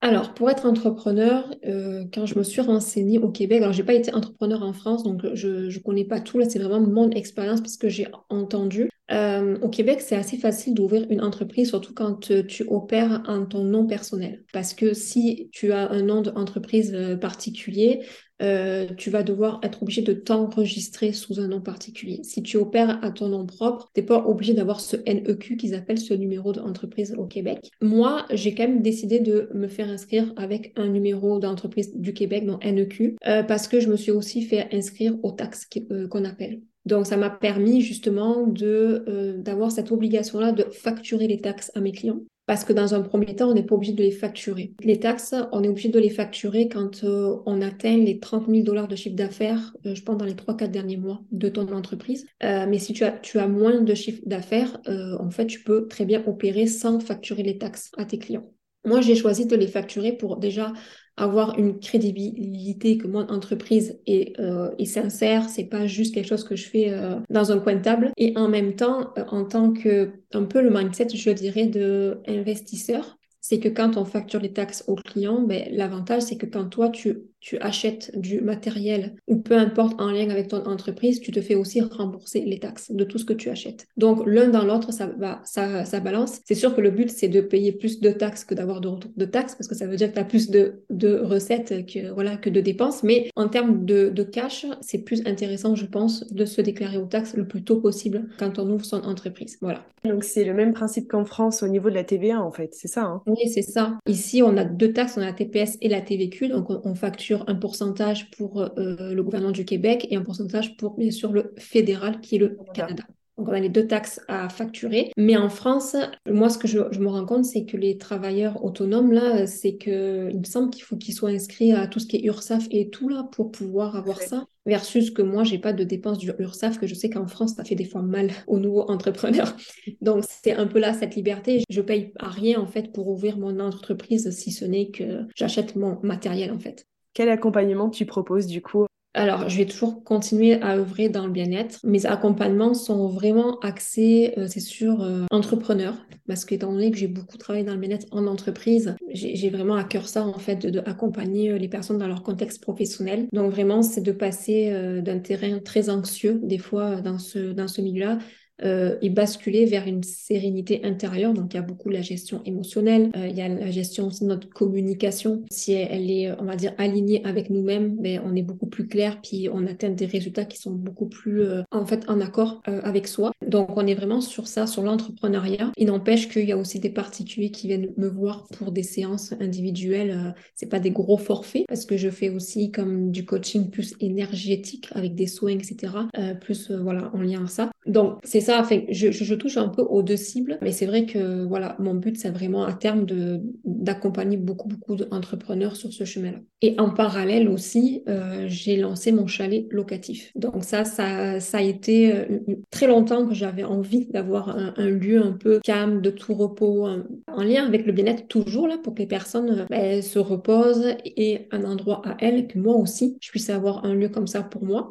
Alors, 0.05 0.35
pour 0.35 0.51
être 0.51 0.67
entrepreneur, 0.67 1.51
euh, 1.65 2.05
quand 2.13 2.27
je 2.27 2.39
me 2.39 2.45
suis 2.45 2.61
renseignée 2.61 3.19
au 3.19 3.31
Québec, 3.31 3.63
alors 3.63 3.73
j'ai 3.73 3.85
pas 3.85 3.95
été 3.95 4.13
entrepreneur 4.13 4.63
en 4.63 4.75
France, 4.75 5.03
donc 5.03 5.23
je 5.33 5.49
ne 5.49 5.79
connais 5.79 6.05
pas 6.05 6.21
tout. 6.21 6.39
Là, 6.39 6.47
c'est 6.47 6.59
vraiment 6.59 6.87
mon 6.87 7.09
expérience 7.09 7.63
parce 7.63 7.79
que 7.79 7.89
j'ai 7.89 8.09
entendu. 8.29 8.91
Euh, 9.11 9.59
au 9.63 9.71
Québec, 9.71 10.03
c'est 10.03 10.15
assez 10.15 10.37
facile 10.37 10.75
d'ouvrir 10.75 11.07
une 11.09 11.23
entreprise, 11.23 11.71
surtout 11.71 11.95
quand 11.95 12.31
euh, 12.31 12.43
tu 12.43 12.67
opères 12.69 13.23
en 13.27 13.47
ton 13.47 13.65
nom 13.65 13.87
personnel. 13.87 14.45
Parce 14.53 14.75
que 14.75 14.93
si 14.93 15.49
tu 15.53 15.73
as 15.73 15.91
un 15.91 16.03
nom 16.03 16.21
d'entreprise 16.21 16.95
particulier, 17.19 18.03
euh, 18.43 18.87
tu 18.97 19.11
vas 19.11 19.23
devoir 19.23 19.61
être 19.63 19.83
obligé 19.83 20.03
de 20.03 20.13
t'enregistrer 20.13 21.13
sous 21.13 21.41
un 21.41 21.49
nom 21.49 21.61
particulier. 21.61 22.21
Si 22.25 22.43
tu 22.43 22.57
opères 22.57 23.03
à 23.05 23.11
ton 23.11 23.29
nom 23.29 23.47
propre, 23.47 23.91
tu 23.95 24.01
n'es 24.01 24.07
pas 24.07 24.27
obligé 24.27 24.55
d'avoir 24.55 24.81
ce 24.81 24.97
NEQ 25.07 25.57
qu'ils 25.57 25.75
appellent 25.75 25.99
ce 25.99 26.15
numéro 26.15 26.53
d'entreprise 26.53 27.15
au 27.17 27.27
Québec. 27.27 27.71
Moi, 27.81 28.27
j'ai 28.33 28.55
quand 28.55 28.65
même 28.65 28.83
décidé 28.83 29.21
de 29.21 29.49
me 29.55 29.69
faire 29.69 29.89
inscrire 29.89 30.33
avec 30.37 30.73
un 30.77 30.89
numéro 30.89 31.39
d'entreprise 31.39 31.95
du 31.97 32.13
Québec, 32.13 32.45
donc 32.45 32.65
NEQ, 32.65 33.17
euh, 33.27 33.43
parce 33.43 33.69
que 33.69 33.81
je 33.81 33.89
me 33.89 33.97
suis 33.97 34.11
aussi 34.11 34.43
fait 34.43 34.69
inscrire 34.73 35.17
aux 35.23 35.33
taxes 35.33 35.69
euh, 35.91 36.09
qu'on 36.09 36.25
appelle. 36.25 36.61
Donc, 36.87 37.07
ça 37.07 37.17
m'a 37.17 37.31
permis 37.31 37.81
justement 37.81 38.47
de 38.47 39.39
d'avoir 39.39 39.73
cette 39.73 39.91
obligation-là 39.91 40.53
de 40.53 40.65
facturer 40.65 41.27
les 41.27 41.41
taxes 41.41 41.73
à 41.75 41.81
mes 41.81 41.93
clients. 41.93 42.21
Parce 42.47 42.65
que 42.65 42.73
dans 42.73 42.95
un 42.95 43.01
premier 43.01 43.35
temps, 43.35 43.51
on 43.51 43.55
n'est 43.55 43.63
pas 43.63 43.75
obligé 43.75 43.93
de 43.93 44.03
les 44.03 44.11
facturer. 44.11 44.75
Les 44.83 45.01
taxes, 45.01 45.35
on 45.53 45.63
est 45.63 45.69
obligé 45.69 45.89
de 45.89 45.99
les 45.99 46.11
facturer 46.11 46.69
quand 46.69 47.03
euh, 47.05 47.37
on 47.47 47.63
atteint 47.63 47.97
les 47.97 48.19
30 48.19 48.49
000 48.49 48.63
dollars 48.63 48.89
de 48.89 48.97
chiffre 48.97 49.17
d'affaires, 49.17 49.75
euh, 49.87 49.95
je 49.95 50.03
pense 50.03 50.19
dans 50.19 50.27
les 50.27 50.35
3-4 50.35 50.71
derniers 50.71 50.99
mois 50.99 51.23
de 51.33 51.49
ton 51.49 51.67
entreprise. 51.73 52.27
Euh, 52.43 52.67
mais 52.69 52.79
si 52.79 52.93
tu 52.93 53.05
as, 53.05 53.13
tu 53.13 53.39
as 53.39 53.49
moins 53.49 53.81
de 53.81 53.95
chiffre 53.95 54.21
d'affaires, 54.27 54.81
en 54.87 55.31
fait, 55.31 55.47
tu 55.47 55.63
peux 55.63 55.89
très 55.89 56.05
bien 56.05 56.23
opérer 56.27 56.67
sans 56.67 57.01
facturer 57.01 57.43
les 57.43 57.59
taxes 57.59 57.91
à 57.97 58.05
tes 58.05 58.19
clients. 58.19 58.54
Moi, 58.85 59.01
j'ai 59.01 59.17
choisi 59.17 59.47
de 59.47 59.57
les 59.57 59.67
facturer 59.67 60.13
pour 60.13 60.37
déjà 60.37 60.73
avoir 61.17 61.59
une 61.59 61.79
crédibilité 61.79 62.99
que 62.99 63.07
mon 63.07 63.27
entreprise 63.29 64.01
est, 64.07 64.39
euh, 64.41 64.71
est 64.79 64.85
sincère, 64.85 65.49
c'est 65.49 65.65
pas 65.65 65.87
juste 65.87 66.15
quelque 66.15 66.29
chose 66.29 66.45
que 66.45 66.57
je 66.57 66.69
fais 66.69 66.91
euh, 66.91 67.17
dans 67.31 67.53
un 67.53 67.59
coin 67.61 67.77
de 67.77 67.83
table. 67.83 68.13
Et 68.17 68.37
en 68.37 68.49
même 68.49 68.75
temps, 68.75 69.13
euh, 69.17 69.25
en 69.29 69.45
tant 69.45 69.73
que 69.73 70.11
un 70.33 70.45
peu 70.45 70.61
le 70.61 70.71
mindset, 70.71 71.09
je 71.15 71.31
dirais, 71.31 71.67
de 71.67 72.21
investisseur, 72.27 73.17
c'est 73.41 73.61
que 73.61 73.69
quand 73.69 73.97
on 73.97 74.05
facture 74.05 74.41
les 74.41 74.53
taxes 74.53 74.85
aux 74.89 74.97
clients, 74.97 75.43
ben, 75.43 75.69
l'avantage, 75.71 76.23
c'est 76.23 76.37
que 76.37 76.47
quand 76.47 76.65
toi, 76.65 76.89
tu, 76.89 77.25
tu 77.45 77.59
achètes 77.59 78.11
du 78.19 78.41
matériel 78.41 79.17
ou 79.27 79.37
peu 79.37 79.55
importe 79.55 80.01
en 80.01 80.11
lien 80.11 80.31
avec 80.31 80.49
ton 80.49 80.65
entreprise, 80.65 81.21
tu 81.21 81.31
te 81.31 81.43
fais 81.43 81.55
aussi 81.55 81.83
rembourser 81.83 82.41
les 82.41 82.59
taxes 82.59 82.91
de 82.91 83.05
tout 83.05 83.19
ce 83.19 83.27
que 83.27 83.35
tu 83.35 83.51
achètes. 83.51 83.87
Donc, 83.99 84.23
l'un 84.25 84.49
dans 84.49 84.65
l'autre, 84.65 84.95
ça, 84.95 85.07
va, 85.07 85.43
ça, 85.45 85.85
ça 85.85 86.01
balance. 86.01 86.41
C'est 86.47 86.55
sûr 86.55 86.75
que 86.75 86.81
le 86.81 86.91
but, 86.91 87.11
c'est 87.11 87.29
de 87.29 87.43
payer 87.43 87.73
plus 87.73 88.01
de 88.01 88.11
taxes 88.11 88.47
que 88.47 88.55
d'avoir 88.55 88.81
de 88.81 88.89
retour 88.89 89.11
de 89.15 89.25
taxes 89.27 89.57
parce 89.57 89.69
que 89.69 89.75
ça 89.75 89.87
veut 89.87 89.97
dire 89.97 90.09
que 90.09 90.15
tu 90.15 90.21
as 90.21 90.25
plus 90.25 90.49
de, 90.49 90.83
de, 90.89 91.19
recettes 91.19 91.85
que, 91.87 92.11
voilà, 92.15 92.39
que 92.39 92.49
de 92.49 92.63
dépenses. 92.63 93.03
Mais 93.03 93.29
en 93.37 93.49
termes 93.49 93.85
de, 93.85 94.09
de 94.09 94.23
cash, 94.23 94.65
c'est 94.81 95.05
plus 95.05 95.21
intéressant, 95.27 95.75
je 95.75 95.85
pense, 95.85 96.27
de 96.33 96.47
se 96.47 96.63
déclarer 96.63 96.97
aux 96.97 97.05
taxes 97.05 97.35
le 97.37 97.47
plus 97.47 97.63
tôt 97.63 97.77
possible 97.77 98.27
quand 98.39 98.59
on 98.59 98.71
ouvre 98.71 98.87
son 98.87 99.03
entreprise. 99.03 99.59
Voilà. 99.61 99.85
Donc, 100.05 100.25
c'est 100.25 100.45
le 100.45 100.53
même 100.53 100.73
principe 100.73 101.09
qu'en 101.09 101.25
France 101.25 101.63
au 101.63 101.69
niveau 101.69 101.89
de 101.89 101.95
la 101.95 102.05
TVA, 102.05 102.41
en 102.41 102.53
fait, 102.53 102.75
c'est 102.75 102.89
ça 102.89 103.05
hein 103.05 103.23
Oui, 103.27 103.49
c'est 103.49 103.63
ça. 103.63 103.99
Ici, 104.07 104.43
on 104.43 104.57
a 104.57 104.65
deux 104.65 104.93
taxes, 104.93 105.15
on 105.17 105.23
a 105.23 105.27
la 105.27 105.33
TPS 105.33 105.79
et 105.81 105.89
la 105.89 106.01
TVQ, 106.01 106.49
donc 106.49 106.69
on, 106.69 106.95
facture 106.95 107.34
un 107.47 107.55
pourcentage 107.55 108.31
pour 108.31 108.61
euh, 108.61 109.15
le 109.15 109.23
gouvernement 109.23 109.53
du 109.53 109.65
Québec 109.65 110.07
et 110.11 110.17
un 110.17 110.23
pourcentage 110.23 110.77
pour, 110.77 110.97
bien 110.97 111.11
sûr, 111.11 111.33
le 111.33 111.53
fédéral, 111.59 112.21
qui 112.21 112.37
est 112.37 112.39
le 112.39 112.59
Canada. 112.73 113.05
Donc, 113.37 113.49
on 113.49 113.53
a 113.53 113.59
les 113.59 113.69
deux 113.69 113.87
taxes 113.87 114.21
à 114.29 114.49
facturer. 114.49 115.11
Mais 115.17 115.37
en 115.37 115.49
France, 115.49 115.97
moi, 116.27 116.49
ce 116.49 116.59
que 116.59 116.69
je, 116.69 116.79
me 116.79 117.09
rends 117.09 117.27
compte, 117.27 117.45
c'est 117.45 117.65
que 117.65 117.77
les 117.77 117.99
travailleurs 117.99 118.65
autonomes, 118.65 119.11
là, 119.13 119.47
c'est 119.47 119.77
que 119.77 120.29
il 120.31 120.39
me 120.39 120.45
semble 120.45 120.71
qu'il 120.71 120.85
faut 120.85 120.97
qu'ils 120.97 121.15
soient 121.15 121.31
inscrits 121.31 121.73
à 121.73 121.89
tout 121.89 121.99
ce 121.99 122.07
qui 122.07 122.17
est 122.17 122.25
URSAF 122.25 122.69
et 122.71 122.91
tout, 122.91 123.09
là, 123.09 123.29
pour 123.33 123.51
pouvoir 123.51 123.97
avoir 123.97 124.21
ça. 124.21 124.47
Versus 124.67 125.11
que 125.11 125.21
moi, 125.21 125.45
j'ai 125.45 125.59
pas 125.59 125.73
de 125.73 125.85
dépenses 125.85 126.19
du 126.19 126.31
URSAF, 126.39 126.79
que 126.79 126.87
je 126.87 126.95
sais 126.95 127.11
qu'en 127.11 127.27
France, 127.27 127.55
ça 127.57 127.65
fait 127.65 127.75
des 127.75 127.85
fois 127.85 128.03
mal 128.03 128.31
aux 128.47 128.59
nouveaux 128.59 128.89
entrepreneurs. 128.89 129.57
Donc, 130.01 130.25
c'est 130.27 130.53
un 130.53 130.67
peu 130.67 130.79
là 130.79 130.95
cette 130.95 131.17
liberté. 131.17 131.65
Je 131.69 131.81
paye 131.81 132.13
à 132.19 132.29
rien, 132.29 132.61
en 132.61 132.67
fait, 132.67 132.93
pour 132.93 133.09
ouvrir 133.09 133.37
mon 133.37 133.59
entreprise, 133.59 134.31
si 134.31 134.53
ce 134.53 134.65
n'est 134.65 134.91
que 134.91 135.27
j'achète 135.35 135.75
mon 135.77 135.99
matériel, 136.03 136.53
en 136.53 136.59
fait. 136.59 136.87
Quel 137.15 137.29
accompagnement 137.29 137.91
tu 137.91 138.07
proposes, 138.07 138.47
du 138.47 138.61
coup? 138.61 138.87
Alors, 139.17 139.49
je 139.49 139.59
vais 139.59 139.67
toujours 139.67 140.03
continuer 140.03 140.61
à 140.61 140.77
œuvrer 140.77 141.09
dans 141.09 141.25
le 141.25 141.31
bien-être. 141.33 141.79
Mes 141.85 142.05
accompagnements 142.05 142.75
sont 142.75 143.07
vraiment 143.07 143.61
axés, 143.61 144.35
euh, 144.39 144.49
c'est 144.49 144.59
sûr, 144.59 145.01
euh, 145.03 145.25
entrepreneurs, 145.31 145.95
parce 146.27 146.45
qu'étant 146.45 146.73
donné 146.73 146.91
que 146.91 146.97
j'ai 146.97 147.07
beaucoup 147.07 147.39
travaillé 147.39 147.65
dans 147.65 147.75
le 147.75 147.79
bien-être 147.79 148.09
en 148.11 148.27
entreprise, 148.27 148.97
j'ai 149.13 149.51
vraiment 149.51 149.77
à 149.77 149.85
cœur 149.85 150.09
ça, 150.09 150.27
en 150.27 150.39
fait, 150.41 150.67
d'accompagner 150.67 151.51
de, 151.51 151.55
euh, 151.55 151.59
les 151.59 151.69
personnes 151.69 151.99
dans 151.99 152.09
leur 152.09 152.25
contexte 152.25 152.61
professionnel. 152.61 153.29
Donc, 153.33 153.53
vraiment, 153.53 153.83
c'est 153.83 154.01
de 154.01 154.11
passer 154.11 154.73
d'un 155.01 155.21
terrain 155.21 155.61
très 155.61 155.91
anxieux, 155.91 156.41
des 156.43 156.59
fois, 156.59 157.01
dans 157.01 157.19
ce, 157.19 157.53
dans 157.53 157.69
ce 157.69 157.83
milieu-là, 157.83 158.19
euh, 158.63 158.97
et 159.03 159.11
basculer 159.11 159.65
vers 159.65 159.89
une 159.89 160.05
sérénité 160.05 160.85
intérieure. 160.85 161.35
Donc, 161.35 161.53
il 161.53 161.57
y 161.57 161.61
a 161.61 161.63
beaucoup 161.63 161.89
la 161.89 162.03
gestion 162.03 162.41
émotionnelle, 162.45 163.11
euh, 163.17 163.27
il 163.27 163.37
y 163.37 163.41
a 163.41 163.49
la 163.49 163.71
gestion 163.73 164.07
aussi 164.07 164.23
de 164.23 164.29
notre 164.29 164.49
communication. 164.49 165.43
Si 165.51 165.73
elle 165.73 166.09
est, 166.09 166.31
on 166.41 166.45
va 166.45 166.55
dire, 166.55 166.73
alignée 166.79 167.25
avec 167.25 167.51
nous-mêmes, 167.51 167.97
ben, 167.97 168.23
on 168.25 168.37
est 168.37 168.43
beaucoup 168.43 168.67
plus 168.67 168.87
clair, 168.87 169.21
puis 169.21 169.49
on 169.53 169.67
atteint 169.67 169.91
des 169.91 170.07
résultats 170.07 170.45
qui 170.45 170.59
sont 170.59 170.71
beaucoup 170.71 171.07
plus, 171.07 171.43
euh, 171.43 171.63
en 171.73 171.85
fait, 171.85 172.09
en 172.09 172.21
accord 172.21 172.63
avec 172.67 173.09
soi. 173.09 173.33
Donc, 173.47 173.77
on 173.77 173.87
est 173.87 173.95
vraiment 173.95 174.21
sur 174.21 174.47
ça, 174.47 174.67
sur 174.67 174.83
l'entrepreneuriat. 174.83 175.73
Il 175.77 175.89
n'empêche 175.89 176.29
qu'il 176.29 176.49
y 176.49 176.53
a 176.53 176.57
aussi 176.57 176.79
des 176.79 176.91
particuliers 176.91 177.51
qui 177.51 177.67
viennent 177.67 177.93
me 177.97 178.09
voir 178.09 178.47
pour 178.57 178.71
des 178.71 178.83
séances 178.83 179.35
individuelles. 179.41 180.35
c'est 180.55 180.69
pas 180.69 180.81
des 180.81 180.91
gros 180.91 181.19
forfaits, 181.19 181.65
parce 181.69 181.85
que 181.85 181.97
je 181.97 182.09
fais 182.09 182.31
aussi 182.31 182.71
comme 182.71 183.11
du 183.11 183.25
coaching 183.25 183.71
plus 183.71 183.95
énergétique 184.01 184.89
avec 184.93 185.15
des 185.15 185.27
soins, 185.27 185.53
etc. 185.53 185.93
plus, 186.41 186.71
voilà, 186.71 187.11
en 187.15 187.21
lien 187.21 187.45
à 187.45 187.49
ça. 187.49 187.74
Donc, 187.87 188.19
c'est 188.25 188.41
ça, 188.41 188.67
je, 188.89 189.35
touche 189.35 189.57
un 189.57 189.69
peu 189.69 189.83
aux 189.83 190.03
deux 190.03 190.17
cibles, 190.17 190.59
mais 190.63 190.73
c'est 190.73 190.87
vrai 190.87 191.07
que 191.07 191.45
voilà, 191.45 191.77
mon 191.79 191.95
but, 191.95 192.17
c'est 192.17 192.31
vraiment 192.31 192.65
à 192.65 192.73
terme 192.73 193.05
de, 193.05 193.41
d'accompagner 193.65 194.37
beaucoup, 194.37 194.69
beaucoup 194.69 194.97
d'entrepreneurs 194.97 195.77
sur 195.77 195.93
ce 195.93 196.05
chemin-là. 196.05 196.39
Et 196.63 196.79
en 196.79 196.91
parallèle 196.91 197.49
aussi, 197.49 198.03
euh, 198.09 198.47
j'ai 198.49 198.77
lancé 198.77 199.13
mon 199.13 199.27
chalet 199.27 199.67
locatif. 199.71 200.33
Donc 200.35 200.65
ça, 200.65 200.85
ça, 200.85 201.41
ça 201.41 201.59
a 201.59 201.63
été 201.63 202.15
euh, 202.15 202.25
très 202.71 202.87
longtemps 202.87 203.27
que 203.27 203.35
j'avais 203.35 203.65
envie 203.65 204.07
d'avoir 204.07 204.57
un, 204.57 204.89
lieu 204.89 205.21
un 205.21 205.33
peu 205.33 205.61
calme, 205.63 206.01
de 206.01 206.11
tout 206.11 206.35
repos, 206.35 206.87
en 207.29 207.43
lien 207.43 207.67
avec 207.67 207.87
le 207.87 207.93
bien-être 207.93 208.29
toujours 208.29 208.69
là, 208.69 208.79
pour 208.83 208.95
que 208.95 209.01
les 209.01 209.07
personnes 209.07 209.61
euh, 209.61 209.67
ben, 209.69 210.03
se 210.03 210.19
reposent 210.19 210.95
et 211.05 211.49
un 211.51 211.65
endroit 211.65 212.03
à 212.05 212.17
elles, 212.21 212.47
que 212.47 212.59
moi 212.59 212.75
aussi, 212.75 213.19
je 213.21 213.31
puisse 213.31 213.51
avoir 213.51 213.85
un 213.85 213.95
lieu 213.95 214.09
comme 214.09 214.27
ça 214.27 214.43
pour 214.43 214.65
moi. 214.65 214.91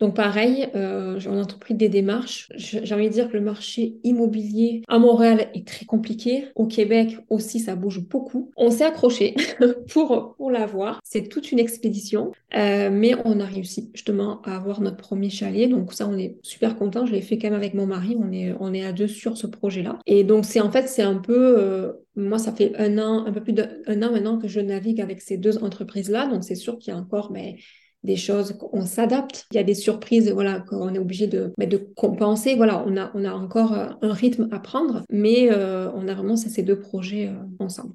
Donc 0.00 0.14
pareil, 0.14 0.68
euh, 0.76 1.18
on 1.26 1.38
a 1.38 1.42
entrepris 1.42 1.74
des 1.74 1.88
démarches. 1.88 2.48
J'ai 2.54 2.94
envie 2.94 3.08
de 3.08 3.12
dire 3.12 3.28
que 3.28 3.36
le 3.36 3.42
marché 3.42 3.96
immobilier 4.04 4.82
à 4.86 4.98
Montréal 4.98 5.48
est 5.54 5.66
très 5.66 5.86
compliqué. 5.86 6.46
Au 6.54 6.66
Québec 6.66 7.18
aussi, 7.30 7.58
ça 7.58 7.74
bouge 7.74 8.00
beaucoup. 8.00 8.50
On 8.56 8.70
s'est 8.70 8.84
accroché 8.84 9.34
pour, 9.92 10.36
pour 10.36 10.50
l'avoir. 10.50 11.00
C'est 11.02 11.28
toute 11.28 11.50
une 11.50 11.58
expédition, 11.58 12.30
euh, 12.54 12.90
mais 12.92 13.14
on 13.24 13.40
a 13.40 13.44
réussi 13.44 13.90
justement 13.92 14.40
à 14.42 14.56
avoir 14.56 14.80
notre 14.80 14.98
premier 14.98 15.30
chalet. 15.30 15.68
Donc 15.68 15.92
ça, 15.92 16.08
on 16.08 16.16
est 16.16 16.38
super 16.42 16.76
content. 16.76 17.04
Je 17.04 17.12
l'ai 17.12 17.20
fait 17.20 17.38
quand 17.38 17.48
même 17.48 17.58
avec 17.58 17.74
mon 17.74 17.86
mari. 17.86 18.16
On 18.20 18.30
est, 18.30 18.54
on 18.60 18.72
est 18.72 18.84
à 18.84 18.92
deux 18.92 19.08
sur 19.08 19.36
ce 19.36 19.48
projet-là. 19.48 19.98
Et 20.06 20.22
donc 20.22 20.44
c'est 20.44 20.60
en 20.60 20.70
fait, 20.70 20.88
c'est 20.88 21.02
un 21.02 21.16
peu... 21.16 21.58
Euh, 21.58 21.92
moi, 22.14 22.38
ça 22.38 22.52
fait 22.52 22.74
un 22.78 22.98
an, 22.98 23.26
un 23.26 23.32
peu 23.32 23.40
plus 23.40 23.52
d'un 23.52 23.68
an 24.02 24.10
maintenant 24.10 24.38
que 24.38 24.48
je 24.48 24.58
navigue 24.58 25.00
avec 25.00 25.20
ces 25.20 25.36
deux 25.36 25.62
entreprises-là. 25.62 26.26
Donc, 26.26 26.42
c'est 26.42 26.56
sûr 26.56 26.76
qu'il 26.78 26.92
y 26.92 26.96
a 26.96 26.98
encore 26.98 27.30
mais, 27.30 27.56
des 28.04 28.16
choses, 28.16 28.56
on 28.72 28.86
s'adapte. 28.86 29.46
Il 29.52 29.56
y 29.56 29.60
a 29.60 29.64
des 29.64 29.74
surprises, 29.74 30.30
voilà, 30.30 30.60
qu'on 30.60 30.94
est 30.94 30.98
obligé 30.98 31.26
de, 31.26 31.52
de 31.58 31.76
compenser. 31.96 32.54
Voilà, 32.54 32.84
on 32.86 32.96
a, 32.96 33.10
on 33.14 33.24
a 33.24 33.32
encore 33.32 33.72
euh, 33.72 33.88
un 34.02 34.12
rythme 34.12 34.48
à 34.52 34.60
prendre, 34.60 35.02
mais 35.10 35.50
euh, 35.50 35.90
on 35.94 36.08
a 36.08 36.14
vraiment 36.14 36.36
ces 36.36 36.62
deux 36.62 36.78
projets 36.78 37.28
euh, 37.28 37.34
ensemble. 37.58 37.94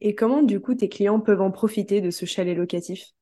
Et 0.00 0.14
comment, 0.14 0.42
du 0.42 0.60
coup, 0.60 0.74
tes 0.74 0.88
clients 0.88 1.20
peuvent 1.20 1.40
en 1.40 1.50
profiter 1.50 2.00
de 2.00 2.10
ce 2.10 2.26
chalet 2.26 2.56
locatif? 2.56 3.12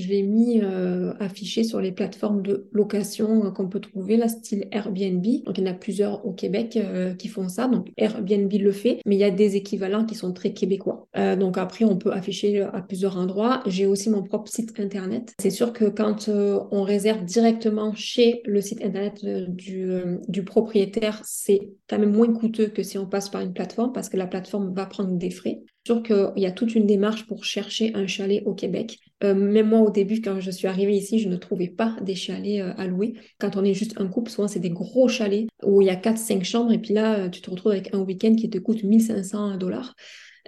Je 0.00 0.08
l'ai 0.08 0.22
mis 0.22 0.60
euh, 0.62 1.12
affiché 1.20 1.64
sur 1.64 1.80
les 1.80 1.92
plateformes 1.92 2.42
de 2.42 2.68
location 2.72 3.46
euh, 3.46 3.50
qu'on 3.50 3.68
peut 3.68 3.80
trouver, 3.80 4.16
là, 4.16 4.28
style 4.28 4.68
Airbnb. 4.72 5.24
Donc, 5.44 5.58
il 5.58 5.64
y 5.64 5.68
en 5.68 5.70
a 5.70 5.74
plusieurs 5.74 6.24
au 6.26 6.32
Québec 6.32 6.76
euh, 6.76 7.14
qui 7.14 7.28
font 7.28 7.48
ça. 7.48 7.68
Donc, 7.68 7.88
Airbnb 7.96 8.52
le 8.52 8.72
fait, 8.72 9.00
mais 9.06 9.16
il 9.16 9.18
y 9.18 9.24
a 9.24 9.30
des 9.30 9.56
équivalents 9.56 10.04
qui 10.04 10.14
sont 10.14 10.32
très 10.32 10.52
québécois. 10.52 11.06
donc, 11.38 11.58
après, 11.58 11.84
on 11.84 11.96
peut 11.96 12.12
afficher 12.12 12.60
à 12.60 12.82
plusieurs 12.82 13.16
endroits. 13.16 13.62
J'ai 13.66 13.86
aussi 13.86 14.10
mon 14.10 14.22
propre 14.22 14.50
site 14.50 14.78
internet. 14.78 15.34
C'est 15.40 15.50
sûr 15.50 15.72
que 15.72 15.84
quand 15.84 16.28
on 16.28 16.82
réserve 16.82 17.24
directement 17.24 17.94
chez 17.94 18.42
le 18.44 18.60
site 18.60 18.82
internet 18.84 19.24
du, 19.24 19.90
du 20.28 20.44
propriétaire, 20.44 21.20
c'est 21.24 21.70
quand 21.88 21.98
même 21.98 22.12
moins 22.12 22.32
coûteux 22.32 22.68
que 22.68 22.82
si 22.82 22.98
on 22.98 23.06
passe 23.06 23.28
par 23.28 23.40
une 23.40 23.52
plateforme 23.52 23.92
parce 23.92 24.08
que 24.08 24.16
la 24.16 24.26
plateforme 24.26 24.74
va 24.74 24.86
prendre 24.86 25.16
des 25.16 25.30
frais 25.30 25.60
sûr 25.88 26.02
qu'il 26.02 26.42
y 26.42 26.46
a 26.46 26.52
toute 26.52 26.74
une 26.74 26.86
démarche 26.86 27.26
pour 27.26 27.44
chercher 27.44 27.92
un 27.94 28.06
chalet 28.06 28.42
au 28.44 28.54
Québec. 28.54 28.98
Euh, 29.24 29.34
même 29.34 29.68
moi, 29.68 29.80
au 29.80 29.90
début, 29.90 30.20
quand 30.20 30.40
je 30.40 30.50
suis 30.50 30.68
arrivée 30.68 30.94
ici, 30.94 31.18
je 31.18 31.28
ne 31.28 31.36
trouvais 31.36 31.68
pas 31.68 31.96
des 32.02 32.14
chalets 32.14 32.60
euh, 32.60 32.72
à 32.76 32.86
louer. 32.86 33.14
Quand 33.38 33.56
on 33.56 33.64
est 33.64 33.74
juste 33.74 34.00
un 34.00 34.06
couple, 34.06 34.30
souvent, 34.30 34.48
c'est 34.48 34.60
des 34.60 34.70
gros 34.70 35.08
chalets 35.08 35.48
où 35.64 35.80
il 35.82 35.86
y 35.86 35.90
a 35.90 35.96
4-5 35.96 36.44
chambres. 36.44 36.72
Et 36.72 36.78
puis 36.78 36.94
là, 36.94 37.18
euh, 37.18 37.28
tu 37.28 37.40
te 37.40 37.50
retrouves 37.50 37.72
avec 37.72 37.94
un 37.94 38.00
week-end 38.00 38.34
qui 38.36 38.48
te 38.48 38.58
coûte 38.58 38.84
1500 38.84 39.56
dollars. 39.56 39.94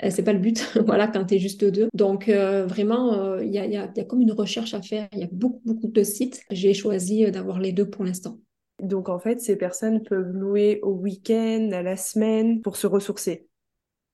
c'est 0.08 0.22
pas 0.22 0.32
le 0.32 0.38
but, 0.38 0.64
voilà, 0.86 1.08
quand 1.08 1.24
tu 1.24 1.34
es 1.34 1.38
juste 1.38 1.64
deux. 1.64 1.88
Donc 1.94 2.28
vraiment, 2.28 3.38
il 3.38 3.50
y, 3.50 3.58
a, 3.58 3.88
comme 4.04 4.20
une 4.20 4.32
recherche 4.32 4.72
à 4.74 4.82
faire. 4.82 5.08
Il 5.12 5.18
y 5.18 5.24
a 5.24 5.28
beaucoup, 5.32 5.60
beaucoup 5.64 5.88
de 5.88 6.02
sites. 6.02 6.42
J'ai 6.50 6.74
choisi 6.74 7.30
d'avoir 7.30 7.58
les 7.58 7.72
deux 7.72 7.88
pour 7.88 8.04
l'instant. 8.04 8.38
Donc 8.80 9.08
en 9.08 9.18
fait, 9.18 9.40
ces 9.40 9.56
personnes 9.56 10.02
peuvent 10.02 10.32
louer 10.32 10.80
au 10.82 10.92
week-end, 10.92 11.70
à 11.72 11.82
la 11.82 11.96
semaine, 11.96 12.62
pour 12.62 12.76
se 12.76 12.86
ressourcer. 12.86 13.49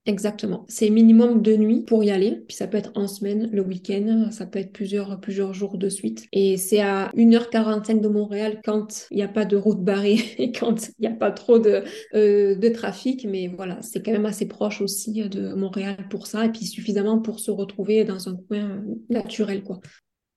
Exactement. 0.07 0.65
C'est 0.69 0.89
minimum 0.89 1.43
deux 1.43 1.57
nuits 1.57 1.83
pour 1.83 2.05
y 2.05 2.11
aller. 2.11 2.45
Puis 2.47 2.57
ça 2.57 2.69
peut 2.69 2.79
être 2.79 2.93
en 2.95 3.09
semaine, 3.09 3.51
le 3.53 3.61
week-end, 3.61 4.29
ça 4.31 4.47
peut 4.47 4.61
être 4.61 4.73
plusieurs, 4.73 5.21
plusieurs 5.21 5.53
jours 5.53 5.79
de 5.79 5.89
suite. 5.89 6.27
Et 6.33 6.57
c'est 6.57 6.81
à 6.81 7.11
1h45 7.17 8.01
de 8.01 8.07
Montréal 8.07 8.61
quand 8.65 9.09
il 9.11 9.17
n'y 9.17 9.25
a 9.25 9.29
pas 9.29 9.45
de 9.45 9.57
route 9.57 9.83
barrée 9.83 10.21
et 10.39 10.53
quand 10.53 10.89
il 10.89 10.93
n'y 11.01 11.09
a 11.09 11.17
pas 11.17 11.33
trop 11.33 11.59
de, 11.59 11.83
euh, 12.15 12.55
de 12.55 12.69
trafic. 12.69 13.27
Mais 13.29 13.49
voilà, 13.49 13.83
c'est 13.83 14.01
quand 14.01 14.13
même 14.13 14.27
assez 14.27 14.47
proche 14.47 14.81
aussi 14.81 15.29
de 15.29 15.55
Montréal 15.55 15.97
pour 16.09 16.29
ça. 16.29 16.47
Et 16.47 16.53
puis 16.53 16.67
suffisamment 16.67 17.19
pour 17.19 17.41
se 17.41 17.51
retrouver 17.51 18.05
dans 18.05 18.29
un 18.29 18.37
coin 18.49 18.85
naturel, 19.11 19.65
quoi. 19.65 19.81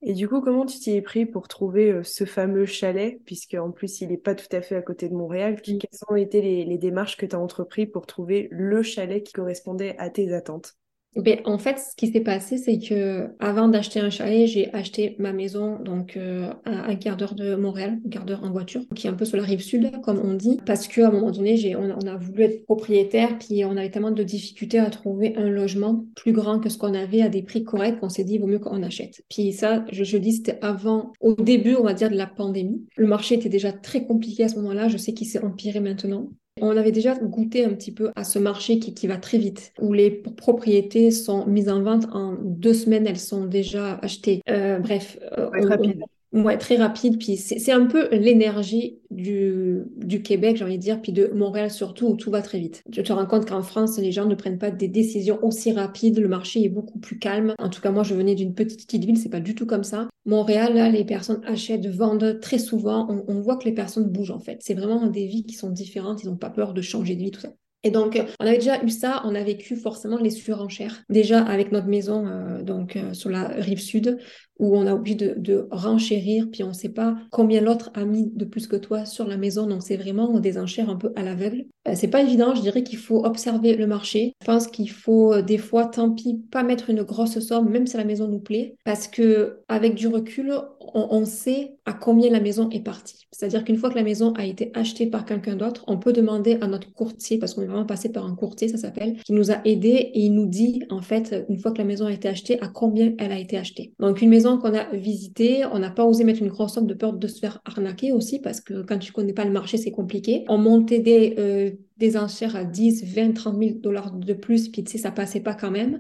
Et 0.01 0.13
du 0.13 0.27
coup, 0.29 0.41
comment 0.41 0.65
tu 0.65 0.79
t'y 0.79 0.91
es 0.95 1.01
pris 1.01 1.25
pour 1.25 1.47
trouver 1.47 1.91
euh, 1.91 2.03
ce 2.03 2.25
fameux 2.25 2.65
chalet, 2.65 3.21
puisque 3.25 3.53
en 3.55 3.71
plus 3.71 4.01
il 4.01 4.09
n'est 4.09 4.17
pas 4.17 4.35
tout 4.35 4.47
à 4.53 4.61
fait 4.61 4.75
à 4.75 4.81
côté 4.81 5.09
de 5.09 5.13
Montréal. 5.13 5.55
Mmh. 5.55 5.77
Quelles 5.77 5.99
ont 6.09 6.15
été 6.15 6.41
les, 6.41 6.65
les 6.65 6.77
démarches 6.77 7.17
que 7.17 7.25
tu 7.25 7.35
as 7.35 7.39
entreprises 7.39 7.89
pour 7.91 8.05
trouver 8.05 8.47
le 8.51 8.81
chalet 8.83 9.23
qui 9.23 9.33
correspondait 9.33 9.95
à 9.97 10.09
tes 10.09 10.33
attentes? 10.33 10.75
Ben, 11.15 11.39
en 11.45 11.57
fait, 11.57 11.79
ce 11.79 11.95
qui 11.95 12.07
s'est 12.07 12.21
passé, 12.21 12.57
c'est 12.57 12.77
que 12.77 13.29
avant 13.39 13.67
d'acheter 13.67 13.99
un 13.99 14.11
chalet, 14.11 14.47
j'ai 14.47 14.71
acheté 14.73 15.15
ma 15.17 15.33
maison 15.33 15.79
donc 15.79 16.15
euh, 16.15 16.51
à 16.65 16.89
un 16.89 16.95
quart 16.95 17.17
d'heure 17.17 17.33
de 17.33 17.55
Montréal, 17.55 17.99
un 18.05 18.09
quart 18.09 18.25
d'heure 18.25 18.43
en 18.43 18.51
voiture, 18.51 18.81
qui 18.95 19.07
est 19.07 19.09
un 19.09 19.13
peu 19.13 19.25
sur 19.25 19.37
la 19.37 19.43
rive 19.43 19.61
sud, 19.61 19.91
comme 20.01 20.19
on 20.19 20.33
dit, 20.35 20.59
parce 20.65 20.87
qu'à 20.87 21.07
un 21.07 21.11
moment 21.11 21.31
donné, 21.31 21.57
j'ai, 21.57 21.75
on, 21.75 21.89
a 21.89 22.15
voulu 22.15 22.43
être 22.43 22.63
propriétaire, 22.63 23.39
puis 23.39 23.65
on 23.65 23.75
avait 23.75 23.89
tellement 23.89 24.11
de 24.11 24.23
difficultés 24.23 24.79
à 24.79 24.89
trouver 24.91 25.35
un 25.35 25.49
logement 25.49 26.05
plus 26.15 26.31
grand 26.31 26.59
que 26.59 26.69
ce 26.69 26.77
qu'on 26.77 26.93
avait 26.93 27.21
à 27.21 27.29
des 27.29 27.41
prix 27.41 27.63
corrects 27.63 27.99
qu'on 27.99 28.09
s'est 28.09 28.23
dit, 28.23 28.35
il 28.35 28.41
vaut 28.41 28.47
mieux 28.47 28.59
qu'on 28.59 28.83
achète. 28.83 29.23
Puis 29.29 29.51
ça, 29.51 29.85
je, 29.91 30.03
je 30.03 30.17
dis, 30.17 30.33
c'était 30.33 30.59
avant, 30.61 31.11
au 31.21 31.33
début, 31.33 31.75
on 31.75 31.83
va 31.83 31.93
dire, 31.93 32.11
de 32.11 32.15
la 32.15 32.27
pandémie. 32.27 32.85
Le 32.97 33.07
marché 33.07 33.35
était 33.35 33.49
déjà 33.49 33.71
très 33.71 34.05
compliqué 34.05 34.43
à 34.43 34.49
ce 34.49 34.55
moment-là. 34.57 34.87
Je 34.87 34.97
sais 34.97 35.13
qu'il 35.13 35.27
s'est 35.27 35.43
empiré 35.43 35.79
maintenant. 35.79 36.29
On 36.61 36.75
avait 36.77 36.91
déjà 36.91 37.15
goûté 37.15 37.65
un 37.65 37.69
petit 37.69 37.91
peu 37.91 38.11
à 38.15 38.23
ce 38.23 38.39
marché 38.39 38.79
qui, 38.79 39.07
va 39.07 39.17
très 39.17 39.37
vite, 39.37 39.73
où 39.79 39.93
les 39.93 40.11
propriétés 40.11 41.11
sont 41.11 41.45
mises 41.45 41.69
en 41.69 41.81
vente 41.81 42.05
en 42.11 42.35
deux 42.41 42.73
semaines, 42.73 43.07
elles 43.07 43.19
sont 43.19 43.45
déjà 43.45 43.99
achetées. 44.01 44.41
Euh, 44.49 44.79
bref, 44.79 45.17
euh, 45.37 45.49
rapide. 45.67 46.03
Ouais, 46.31 46.57
très 46.59 46.75
rapide. 46.75 47.17
Puis 47.17 47.37
c'est 47.37 47.71
un 47.71 47.87
peu 47.87 48.07
l'énergie 48.11 48.99
du, 49.09 49.81
du 49.97 50.21
Québec, 50.21 50.57
j'ai 50.57 50.63
envie 50.63 50.77
de 50.77 50.83
dire, 50.83 51.01
puis 51.01 51.11
de 51.11 51.31
Montréal 51.33 51.71
surtout, 51.71 52.07
où 52.07 52.15
tout 52.15 52.29
va 52.29 52.43
très 52.43 52.59
vite. 52.59 52.83
Tu 52.91 53.01
te 53.01 53.11
rends 53.11 53.25
compte 53.25 53.47
qu'en 53.47 53.63
France, 53.63 53.97
les 53.97 54.11
gens 54.11 54.25
ne 54.25 54.35
prennent 54.35 54.59
pas 54.59 54.69
des 54.69 54.87
décisions 54.87 55.39
aussi 55.43 55.71
rapides, 55.71 56.19
le 56.19 56.27
marché 56.27 56.63
est 56.63 56.69
beaucoup 56.69 56.99
plus 56.99 57.17
calme. 57.17 57.55
En 57.57 57.69
tout 57.69 57.81
cas, 57.81 57.89
moi, 57.89 58.03
je 58.03 58.13
venais 58.13 58.35
d'une 58.35 58.53
petite, 58.53 58.85
petite 58.85 59.05
ville, 59.05 59.17
c'est 59.17 59.29
pas 59.29 59.39
du 59.39 59.55
tout 59.55 59.65
comme 59.65 59.83
ça. 59.83 60.07
Montréal, 60.25 60.75
là, 60.75 60.89
les 60.89 61.03
personnes 61.03 61.41
achètent, 61.45 61.87
vendent 61.87 62.39
très 62.39 62.59
souvent. 62.59 63.07
On, 63.27 63.39
voit 63.41 63.57
que 63.57 63.65
les 63.65 63.73
personnes 63.73 64.05
bougent, 64.05 64.31
en 64.31 64.39
fait. 64.39 64.59
C'est 64.61 64.75
vraiment 64.75 65.07
des 65.07 65.25
vies 65.25 65.45
qui 65.45 65.55
sont 65.55 65.71
différentes, 65.71 66.21
ils 66.23 66.27
n'ont 66.27 66.37
pas 66.37 66.51
peur 66.51 66.73
de 66.75 66.81
changer 66.81 67.15
de 67.15 67.23
vie, 67.23 67.31
tout 67.31 67.41
ça. 67.41 67.49
Et 67.83 67.91
donc, 67.91 68.21
on 68.41 68.45
avait 68.45 68.57
déjà 68.57 68.83
eu 68.83 68.89
ça, 68.89 69.21
on 69.23 69.33
a 69.35 69.43
vécu 69.43 69.77
forcément 69.77 70.17
les 70.17 70.31
surenchères. 70.31 71.01
Déjà 71.07 71.41
avec 71.41 71.71
notre 71.71 71.87
maison 71.87 72.27
euh, 72.27 72.61
donc 72.61 72.97
euh, 72.97 73.13
sur 73.13 73.29
la 73.29 73.47
rive 73.47 73.79
sud, 73.79 74.17
où 74.59 74.75
on 74.77 74.85
a 74.85 74.93
oublié 74.93 75.15
de, 75.15 75.67
renchérir, 75.71 76.47
puis 76.51 76.63
on 76.63 76.69
ne 76.69 76.73
sait 76.73 76.89
pas 76.89 77.15
combien 77.31 77.61
l'autre 77.61 77.91
a 77.93 78.05
mis 78.05 78.31
de 78.33 78.45
plus 78.45 78.67
que 78.67 78.75
toi 78.75 79.05
sur 79.05 79.27
la 79.27 79.37
maison. 79.37 79.67
Donc, 79.67 79.81
c'est 79.83 79.97
vraiment 79.97 80.39
des 80.39 80.57
enchères 80.57 80.89
un 80.89 80.95
peu 80.95 81.11
à 81.15 81.23
l'aveugle. 81.23 81.65
Euh, 81.87 81.93
c'est 81.95 82.07
pas 82.07 82.21
évident, 82.21 82.53
je 82.55 82.61
dirais 82.61 82.83
qu'il 82.83 82.99
faut 82.99 83.25
observer 83.25 83.75
le 83.75 83.87
marché. 83.87 84.33
Je 84.41 84.45
pense 84.45 84.67
qu'il 84.67 84.89
faut 84.89 85.41
des 85.41 85.57
fois, 85.57 85.85
tant 85.85 86.11
pis, 86.11 86.41
pas 86.51 86.63
mettre 86.63 86.89
une 86.89 87.03
grosse 87.03 87.39
somme, 87.39 87.69
même 87.69 87.87
si 87.87 87.97
la 87.97 88.03
maison 88.03 88.27
nous 88.27 88.39
plaît, 88.39 88.75
parce 88.83 89.07
que 89.07 89.59
avec 89.67 89.95
du 89.95 90.07
recul, 90.07 90.53
on, 90.93 91.07
on 91.11 91.25
sait 91.25 91.75
à 91.85 91.93
combien 91.93 92.29
la 92.29 92.39
maison 92.39 92.69
est 92.69 92.83
partie. 92.83 93.27
C'est-à-dire 93.31 93.63
qu'une 93.63 93.77
fois 93.77 93.89
que 93.89 93.95
la 93.95 94.03
maison 94.03 94.33
a 94.33 94.45
été 94.45 94.71
achetée 94.73 95.07
par 95.07 95.25
quelqu'un 95.25 95.55
d'autre, 95.55 95.83
on 95.87 95.97
peut 95.97 96.13
demander 96.13 96.57
à 96.61 96.67
notre 96.67 96.91
courtier, 96.93 97.37
parce 97.37 97.53
qu'on 97.53 97.61
est 97.61 97.67
vraiment 97.67 97.85
passé 97.85 98.11
par 98.11 98.25
un 98.25 98.35
courtier, 98.35 98.67
ça 98.67 98.77
s'appelle, 98.77 99.17
qui 99.23 99.33
nous 99.33 99.51
a 99.51 99.61
aidés 99.65 100.11
et 100.13 100.21
il 100.21 100.33
nous 100.33 100.45
dit, 100.45 100.83
en 100.89 101.01
fait, 101.01 101.45
une 101.49 101.57
fois 101.57 101.71
que 101.71 101.77
la 101.77 101.83
maison 101.85 102.05
a 102.05 102.11
été 102.11 102.27
achetée, 102.27 102.61
à 102.61 102.67
combien 102.67 103.13
elle 103.17 103.31
a 103.31 103.39
été 103.39 103.57
achetée. 103.57 103.93
Donc, 103.99 104.21
une 104.21 104.29
maison 104.29 104.48
qu'on 104.57 104.73
a 104.73 104.85
visitée, 104.95 105.65
on 105.65 105.79
n'a 105.79 105.91
pas 105.91 106.05
osé 106.05 106.23
mettre 106.23 106.41
une 106.41 106.49
grosse 106.49 106.73
somme 106.73 106.87
de 106.87 106.93
peur 106.93 107.13
de 107.13 107.27
se 107.27 107.39
faire 107.39 107.61
arnaquer 107.65 108.11
aussi, 108.11 108.39
parce 108.39 108.61
que 108.61 108.81
quand 108.81 108.97
tu 108.97 109.11
connais 109.11 109.33
pas 109.33 109.45
le 109.45 109.51
marché, 109.51 109.77
c'est 109.77 109.91
compliqué. 109.91 110.45
On 110.47 110.57
montait 110.57 110.99
des, 110.99 111.35
euh, 111.37 111.71
des 111.97 112.17
enchères 112.17 112.55
à 112.55 112.63
10, 112.63 113.03
20, 113.13 113.33
30 113.33 113.57
000 113.61 113.79
dollars 113.79 114.11
de 114.11 114.33
plus, 114.33 114.69
puis 114.69 114.83
tu 114.83 114.93
sais, 114.93 114.97
ça 114.97 115.11
passait 115.11 115.41
pas 115.41 115.53
quand 115.53 115.71
même. 115.71 115.99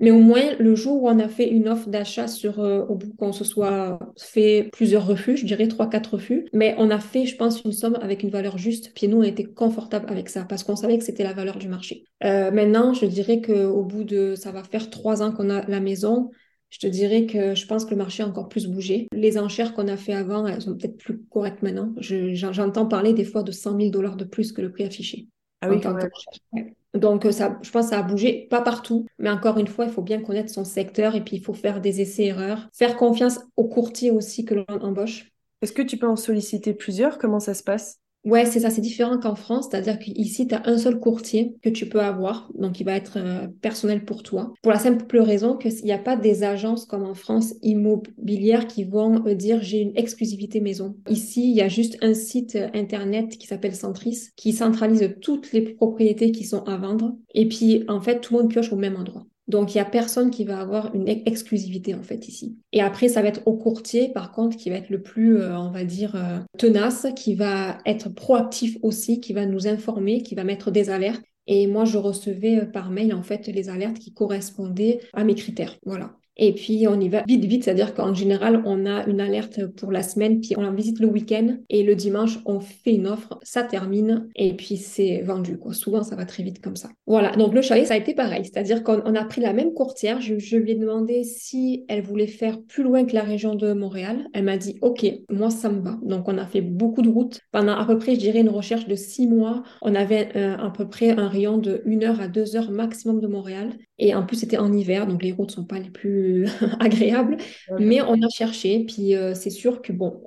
Mais 0.00 0.10
au 0.10 0.18
moins, 0.18 0.56
le 0.58 0.74
jour 0.74 1.04
où 1.04 1.08
on 1.08 1.18
a 1.20 1.28
fait 1.28 1.48
une 1.48 1.68
offre 1.68 1.88
d'achat 1.88 2.26
sur, 2.26 2.58
euh, 2.58 2.84
au 2.86 2.96
bout 2.96 3.14
qu'on 3.14 3.32
se 3.32 3.44
soit 3.44 3.98
fait 4.18 4.68
plusieurs 4.72 5.06
refus, 5.06 5.36
je 5.36 5.46
dirais 5.46 5.68
trois, 5.68 5.88
quatre 5.88 6.14
refus, 6.14 6.46
mais 6.52 6.74
on 6.78 6.90
a 6.90 6.98
fait, 6.98 7.26
je 7.26 7.36
pense, 7.36 7.62
une 7.62 7.70
somme 7.72 7.96
avec 8.02 8.24
une 8.24 8.30
valeur 8.30 8.58
juste. 8.58 8.92
Puis 8.94 9.06
nous, 9.06 9.18
on 9.18 9.22
était 9.22 9.44
confortable 9.44 10.06
avec 10.08 10.28
ça 10.28 10.44
parce 10.44 10.64
qu'on 10.64 10.74
savait 10.74 10.98
que 10.98 11.04
c'était 11.04 11.22
la 11.22 11.32
valeur 11.32 11.58
du 11.58 11.68
marché. 11.68 12.04
Euh, 12.24 12.50
maintenant, 12.50 12.92
je 12.92 13.06
dirais 13.06 13.40
qu'au 13.40 13.84
bout 13.84 14.02
de, 14.02 14.34
ça 14.34 14.50
va 14.50 14.64
faire 14.64 14.90
trois 14.90 15.22
ans 15.22 15.30
qu'on 15.30 15.48
a 15.48 15.64
la 15.68 15.78
maison. 15.78 16.30
Je 16.74 16.80
te 16.80 16.88
dirais 16.88 17.26
que 17.26 17.54
je 17.54 17.66
pense 17.68 17.84
que 17.84 17.90
le 17.90 17.96
marché 17.96 18.24
a 18.24 18.26
encore 18.26 18.48
plus 18.48 18.66
bougé. 18.66 19.06
Les 19.12 19.38
enchères 19.38 19.74
qu'on 19.74 19.86
a 19.86 19.96
fait 19.96 20.12
avant, 20.12 20.44
elles 20.44 20.60
sont 20.60 20.74
peut-être 20.74 20.96
plus 20.96 21.22
correctes 21.30 21.62
maintenant. 21.62 21.94
J'entends 22.00 22.86
parler 22.86 23.12
des 23.12 23.24
fois 23.24 23.44
de 23.44 23.52
100 23.52 23.78
000 23.78 23.90
dollars 23.90 24.16
de 24.16 24.24
plus 24.24 24.50
que 24.50 24.60
le 24.60 24.72
prix 24.72 24.82
affiché. 24.82 25.28
Ah 25.60 25.70
oui, 25.70 25.80
quand 25.80 25.94
même. 25.94 26.72
Donc, 26.94 27.28
ça, 27.30 27.60
je 27.62 27.70
pense 27.70 27.84
que 27.84 27.90
ça 27.90 28.00
a 28.00 28.02
bougé, 28.02 28.48
pas 28.50 28.60
partout, 28.60 29.06
mais 29.20 29.30
encore 29.30 29.58
une 29.58 29.68
fois, 29.68 29.84
il 29.84 29.92
faut 29.92 30.02
bien 30.02 30.20
connaître 30.20 30.52
son 30.52 30.64
secteur 30.64 31.14
et 31.14 31.22
puis 31.22 31.36
il 31.36 31.44
faut 31.44 31.54
faire 31.54 31.80
des 31.80 32.00
essais-erreurs, 32.00 32.68
faire 32.72 32.96
confiance 32.96 33.38
aux 33.56 33.68
courtiers 33.68 34.10
aussi 34.10 34.44
que 34.44 34.54
l'on 34.54 34.64
embauche. 34.80 35.30
Est-ce 35.62 35.72
que 35.72 35.82
tu 35.82 35.96
peux 35.96 36.08
en 36.08 36.16
solliciter 36.16 36.74
plusieurs? 36.74 37.18
Comment 37.18 37.38
ça 37.38 37.54
se 37.54 37.62
passe? 37.62 38.00
Ouais, 38.24 38.46
c'est 38.46 38.60
ça, 38.60 38.70
c'est 38.70 38.80
différent 38.80 39.18
qu'en 39.18 39.34
France, 39.34 39.68
c'est-à-dire 39.70 39.98
qu'ici, 39.98 40.48
tu 40.48 40.54
as 40.54 40.62
un 40.66 40.78
seul 40.78 40.98
courtier 40.98 41.56
que 41.60 41.68
tu 41.68 41.86
peux 41.86 42.00
avoir, 42.00 42.50
donc 42.54 42.80
il 42.80 42.84
va 42.84 42.94
être 42.94 43.18
euh, 43.18 43.48
personnel 43.60 44.06
pour 44.06 44.22
toi, 44.22 44.54
pour 44.62 44.72
la 44.72 44.78
simple 44.78 45.18
raison 45.18 45.58
qu'il 45.58 45.74
n'y 45.84 45.92
a 45.92 45.98
pas 45.98 46.16
des 46.16 46.42
agences 46.42 46.86
comme 46.86 47.04
en 47.04 47.12
France 47.12 47.52
immobilières 47.60 48.66
qui 48.66 48.84
vont 48.84 49.26
euh, 49.26 49.34
dire 49.34 49.62
j'ai 49.62 49.80
une 49.80 49.92
exclusivité 49.94 50.62
maison. 50.62 50.96
Ici, 51.06 51.50
il 51.50 51.54
y 51.54 51.60
a 51.60 51.68
juste 51.68 51.98
un 52.00 52.14
site 52.14 52.56
euh, 52.56 52.68
internet 52.72 53.36
qui 53.36 53.46
s'appelle 53.46 53.76
Centris, 53.76 54.30
qui 54.36 54.52
centralise 54.52 55.16
toutes 55.20 55.52
les 55.52 55.60
propriétés 55.60 56.32
qui 56.32 56.44
sont 56.44 56.64
à 56.64 56.78
vendre, 56.78 57.18
et 57.34 57.46
puis 57.46 57.84
en 57.88 58.00
fait, 58.00 58.20
tout 58.20 58.34
le 58.34 58.40
monde 58.40 58.50
pioche 58.50 58.72
au 58.72 58.76
même 58.76 58.96
endroit. 58.96 59.26
Donc, 59.46 59.74
il 59.74 59.76
n'y 59.76 59.82
a 59.82 59.84
personne 59.84 60.30
qui 60.30 60.44
va 60.44 60.58
avoir 60.58 60.94
une 60.94 61.06
exclusivité 61.08 61.94
en 61.94 62.02
fait 62.02 62.28
ici. 62.28 62.56
Et 62.72 62.80
après, 62.80 63.08
ça 63.08 63.20
va 63.20 63.28
être 63.28 63.42
au 63.46 63.54
courtier, 63.54 64.08
par 64.08 64.32
contre, 64.32 64.56
qui 64.56 64.70
va 64.70 64.76
être 64.76 64.90
le 64.90 65.02
plus, 65.02 65.38
euh, 65.38 65.56
on 65.58 65.70
va 65.70 65.84
dire, 65.84 66.16
euh, 66.16 66.38
tenace, 66.58 67.06
qui 67.14 67.34
va 67.34 67.78
être 67.84 68.08
proactif 68.08 68.78
aussi, 68.82 69.20
qui 69.20 69.32
va 69.32 69.44
nous 69.44 69.66
informer, 69.66 70.22
qui 70.22 70.34
va 70.34 70.44
mettre 70.44 70.70
des 70.70 70.88
alertes. 70.88 71.22
Et 71.46 71.66
moi, 71.66 71.84
je 71.84 71.98
recevais 71.98 72.60
euh, 72.60 72.64
par 72.64 72.90
mail 72.90 73.12
en 73.12 73.22
fait 73.22 73.46
les 73.48 73.68
alertes 73.68 73.98
qui 73.98 74.14
correspondaient 74.14 75.00
à 75.12 75.24
mes 75.24 75.34
critères. 75.34 75.76
Voilà. 75.84 76.16
Et 76.36 76.52
puis 76.52 76.86
on 76.88 77.00
y 77.00 77.08
va 77.08 77.22
vite, 77.26 77.44
vite, 77.44 77.64
c'est-à-dire 77.64 77.94
qu'en 77.94 78.14
général, 78.14 78.62
on 78.64 78.86
a 78.86 79.06
une 79.06 79.20
alerte 79.20 79.66
pour 79.66 79.92
la 79.92 80.02
semaine, 80.02 80.40
puis 80.40 80.54
on 80.56 80.64
en 80.64 80.74
visite 80.74 81.00
le 81.00 81.06
week-end, 81.06 81.56
et 81.68 81.82
le 81.82 81.94
dimanche, 81.94 82.38
on 82.44 82.60
fait 82.60 82.94
une 82.94 83.06
offre, 83.06 83.38
ça 83.42 83.62
termine, 83.62 84.28
et 84.34 84.54
puis 84.54 84.76
c'est 84.76 85.20
vendu. 85.22 85.58
Souvent, 85.72 86.02
ça 86.02 86.16
va 86.16 86.24
très 86.24 86.42
vite 86.42 86.60
comme 86.60 86.76
ça. 86.76 86.88
Voilà, 87.06 87.32
donc 87.36 87.54
le 87.54 87.62
chalet, 87.62 87.86
ça 87.86 87.94
a 87.94 87.96
été 87.96 88.14
pareil, 88.14 88.44
c'est-à-dire 88.44 88.82
qu'on 88.82 89.14
a 89.14 89.24
pris 89.24 89.40
la 89.40 89.52
même 89.52 89.72
courtière, 89.72 90.20
je, 90.20 90.56
lui 90.56 90.72
ai 90.72 90.74
demandé 90.74 91.24
si 91.24 91.84
elle 91.88 92.02
voulait 92.02 92.26
faire 92.26 92.60
plus 92.62 92.82
loin 92.82 93.04
que 93.04 93.14
la 93.14 93.22
région 93.22 93.54
de 93.54 93.72
Montréal. 93.72 94.28
Elle 94.32 94.44
m'a 94.44 94.56
dit, 94.56 94.76
OK, 94.82 95.04
moi, 95.30 95.50
ça 95.50 95.68
me 95.68 95.80
va. 95.80 95.98
Donc 96.02 96.28
on 96.28 96.38
a 96.38 96.46
fait 96.46 96.60
beaucoup 96.60 97.02
de 97.02 97.08
routes. 97.08 97.40
Pendant 97.52 97.72
à 97.72 97.84
peu 97.84 97.98
près, 97.98 98.14
je 98.14 98.20
dirais, 98.20 98.40
une 98.40 98.48
recherche 98.48 98.86
de 98.86 98.94
six 98.94 99.26
mois, 99.26 99.62
on 99.82 99.94
avait 99.94 100.28
euh, 100.36 100.56
à 100.56 100.70
peu 100.70 100.88
près 100.88 101.10
un 101.10 101.28
rayon 101.28 101.58
de 101.58 101.82
une 101.84 102.04
heure 102.04 102.20
à 102.20 102.28
deux 102.28 102.56
heures 102.56 102.70
maximum 102.70 103.20
de 103.20 103.26
Montréal. 103.26 103.74
Et 103.98 104.14
en 104.14 104.24
plus, 104.24 104.36
c'était 104.36 104.58
en 104.58 104.72
hiver, 104.72 105.06
donc 105.06 105.22
les 105.22 105.32
routes 105.32 105.52
sont 105.52 105.64
pas 105.64 105.78
les 105.78 105.90
plus 105.90 106.23
agréables. 106.80 107.36
Mais 107.78 108.00
on 108.02 108.14
a 108.14 108.28
cherché, 108.28 108.84
puis 108.86 109.14
euh, 109.14 109.34
c'est 109.34 109.50
sûr 109.50 109.82
que 109.82 109.92
bon, 109.92 110.20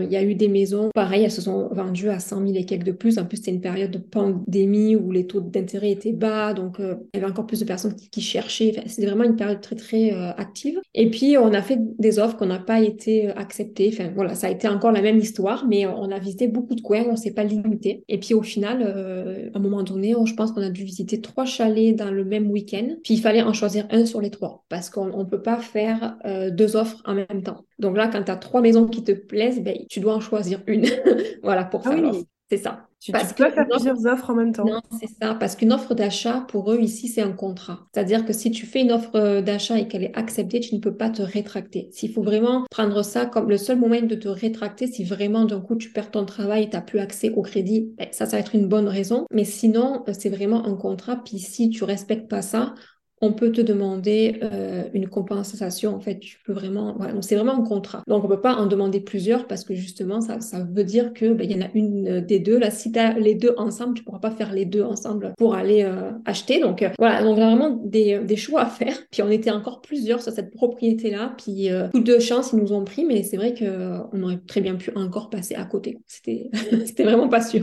il 0.00 0.10
y 0.10 0.16
a 0.16 0.22
eu 0.22 0.34
des 0.34 0.48
maisons, 0.48 0.90
pareil, 0.94 1.24
elles 1.24 1.30
se 1.30 1.40
sont 1.40 1.68
vendues 1.72 2.10
à 2.10 2.18
100 2.18 2.46
000 2.46 2.52
et 2.54 2.64
quelques 2.64 2.84
de 2.84 2.92
plus. 2.92 3.18
En 3.18 3.24
plus, 3.24 3.38
c'était 3.38 3.50
une 3.50 3.60
période 3.60 3.90
de 3.90 3.98
pandémie 3.98 4.96
où 4.96 5.10
les 5.10 5.26
taux 5.26 5.40
d'intérêt 5.40 5.90
étaient 5.90 6.12
bas, 6.12 6.54
donc 6.54 6.80
euh, 6.80 6.96
il 7.12 7.20
y 7.20 7.22
avait 7.22 7.30
encore 7.30 7.46
plus 7.46 7.60
de 7.60 7.64
personnes 7.64 7.94
qui, 7.94 8.20
cherchaient. 8.20 8.72
c'était 8.86 9.06
vraiment 9.06 9.24
une 9.24 9.36
période 9.36 9.60
très 9.60 9.76
très 9.76 10.12
euh, 10.12 10.30
active. 10.36 10.80
Et 10.94 11.10
puis 11.10 11.36
on 11.36 11.52
a 11.52 11.62
fait 11.62 11.78
des 11.98 12.18
offres 12.18 12.36
qu'on 12.36 12.46
n'a 12.46 12.58
pas 12.58 12.80
été 12.80 13.28
acceptées. 13.28 13.90
Enfin 13.92 14.10
voilà, 14.14 14.34
ça 14.34 14.46
a 14.46 14.50
été 14.50 14.68
encore 14.68 14.92
la 14.92 15.02
même 15.02 15.18
histoire, 15.18 15.66
mais 15.66 15.86
on 15.86 16.10
a 16.10 16.18
visité 16.18 16.46
beaucoup 16.46 16.74
de 16.74 16.80
coins, 16.80 17.04
on 17.10 17.16
s'est 17.16 17.32
pas 17.32 17.44
limité. 17.44 18.04
Et 18.08 18.18
puis 18.18 18.34
au 18.34 18.42
final, 18.42 18.82
à 18.82 19.58
un 19.58 19.60
moment 19.60 19.82
donné, 19.82 20.14
je 20.24 20.34
pense 20.34 20.52
qu'on 20.52 20.62
a 20.62 20.70
dû 20.70 20.84
visiter 20.84 21.20
trois 21.20 21.44
chalets 21.44 21.96
dans 21.96 22.10
le 22.10 22.24
même 22.24 22.50
week-end. 22.50 22.96
Puis 23.02 23.14
il 23.14 23.20
fallait 23.20 23.42
en 23.42 23.52
choisir 23.52 23.86
un 23.90 24.06
sur 24.06 24.20
les 24.20 24.30
trois 24.30 24.64
parce 24.68 24.90
qu'on 24.90 25.24
peut 25.32 25.42
pas 25.42 25.56
faire 25.56 26.18
euh, 26.26 26.50
deux 26.50 26.76
offres 26.76 27.00
en 27.06 27.14
même 27.14 27.42
temps. 27.42 27.64
Donc 27.78 27.96
là, 27.96 28.08
quand 28.08 28.22
tu 28.22 28.30
as 28.30 28.36
trois 28.36 28.60
maisons 28.60 28.86
qui 28.86 29.02
te 29.02 29.12
plaisent, 29.12 29.62
ben, 29.62 29.76
tu 29.88 30.00
dois 30.00 30.14
en 30.14 30.20
choisir 30.20 30.60
une. 30.66 30.86
voilà, 31.42 31.64
pour 31.64 31.82
ah 31.86 31.92
faire 31.92 32.12
C'est 32.50 32.58
ça. 32.58 32.86
Tu, 33.00 33.10
parce 33.10 33.32
peux 33.32 33.50
faire 33.50 33.66
plusieurs 33.66 34.06
offres 34.06 34.30
en 34.30 34.36
même 34.36 34.52
temps. 34.52 34.64
Non, 34.64 34.80
c'est 35.00 35.08
ça. 35.20 35.34
Parce 35.34 35.56
qu'une 35.56 35.72
offre 35.72 35.92
d'achat, 35.92 36.44
pour 36.46 36.70
eux, 36.70 36.78
ici, 36.78 37.08
c'est 37.08 37.22
un 37.22 37.32
contrat. 37.32 37.80
C'est-à-dire 37.92 38.24
que 38.24 38.32
si 38.32 38.52
tu 38.52 38.64
fais 38.64 38.82
une 38.82 38.92
offre 38.92 39.16
euh, 39.16 39.40
d'achat 39.40 39.76
et 39.76 39.88
qu'elle 39.88 40.04
est 40.04 40.16
acceptée, 40.16 40.60
tu 40.60 40.76
ne 40.76 40.80
peux 40.80 40.94
pas 40.94 41.10
te 41.10 41.20
rétracter. 41.20 41.88
S'il 41.90 42.12
faut 42.12 42.22
vraiment 42.22 42.64
prendre 42.70 43.02
ça 43.02 43.26
comme 43.26 43.48
le 43.48 43.56
seul 43.56 43.78
moyen 43.78 44.02
de 44.02 44.14
te 44.14 44.28
rétracter, 44.28 44.86
si 44.86 45.02
vraiment 45.02 45.46
d'un 45.46 45.60
coup 45.60 45.74
tu 45.74 45.90
perds 45.90 46.12
ton 46.12 46.24
travail 46.24 46.62
et 46.62 46.70
tu 46.70 46.76
n'as 46.76 46.82
plus 46.82 47.00
accès 47.00 47.30
au 47.30 47.42
crédit, 47.42 47.92
ben, 47.98 48.06
ça, 48.12 48.26
ça 48.26 48.36
va 48.36 48.38
être 48.40 48.54
une 48.54 48.68
bonne 48.68 48.86
raison. 48.86 49.26
Mais 49.32 49.44
sinon, 49.44 50.04
euh, 50.06 50.12
c'est 50.16 50.30
vraiment 50.30 50.64
un 50.64 50.76
contrat. 50.76 51.16
Puis 51.24 51.40
si 51.40 51.70
tu 51.70 51.82
respectes 51.82 52.28
pas 52.28 52.42
ça, 52.42 52.74
on 53.22 53.32
peut 53.32 53.52
te 53.52 53.60
demander 53.60 54.40
euh, 54.42 54.82
une 54.92 55.08
compensation. 55.08 55.94
En 55.94 56.00
fait, 56.00 56.18
tu 56.18 56.38
peux 56.44 56.52
vraiment. 56.52 56.98
c'est 57.20 57.36
vraiment 57.36 57.54
un 57.54 57.62
contrat. 57.62 58.02
Donc, 58.08 58.24
on 58.24 58.28
peut 58.28 58.40
pas 58.40 58.56
en 58.56 58.66
demander 58.66 59.00
plusieurs 59.00 59.46
parce 59.46 59.62
que 59.62 59.74
justement, 59.74 60.20
ça, 60.20 60.38
veut 60.74 60.84
dire 60.84 61.14
que 61.14 61.32
ben, 61.32 61.48
il 61.48 61.56
y 61.56 61.62
en 61.62 61.64
a 61.64 61.70
une 61.74 62.20
des 62.20 62.40
deux. 62.40 62.58
Là, 62.58 62.72
si 62.72 62.90
tu 62.90 62.98
as 62.98 63.16
les 63.18 63.36
deux 63.36 63.54
ensemble, 63.56 63.94
tu 63.94 64.02
pourras 64.02 64.18
pas 64.18 64.32
faire 64.32 64.52
les 64.52 64.64
deux 64.64 64.82
ensemble 64.82 65.34
pour 65.38 65.54
aller 65.54 65.84
euh, 65.84 66.10
acheter. 66.24 66.60
Donc, 66.60 66.82
euh, 66.82 66.90
voilà. 66.98 67.22
Donc, 67.22 67.36
vraiment 67.36 67.70
des, 67.70 68.18
des, 68.18 68.36
choix 68.36 68.62
à 68.62 68.66
faire. 68.66 68.96
Puis, 69.12 69.22
on 69.22 69.30
était 69.30 69.52
encore 69.52 69.80
plusieurs 69.82 70.20
sur 70.20 70.32
cette 70.32 70.50
propriété-là. 70.50 71.34
Puis, 71.38 71.68
coup 71.94 72.00
de 72.00 72.18
chance, 72.18 72.50
ils 72.52 72.58
nous 72.58 72.72
ont 72.72 72.84
pris, 72.84 73.04
mais 73.04 73.22
c'est 73.22 73.36
vrai 73.36 73.54
qu'on 73.54 74.22
aurait 74.22 74.40
très 74.48 74.60
bien 74.60 74.74
pu 74.74 74.90
encore 74.96 75.30
passer 75.30 75.54
à 75.54 75.64
côté. 75.64 75.98
C'était 76.08 76.50
vraiment 77.04 77.28
pas 77.28 77.40
sûr. 77.40 77.62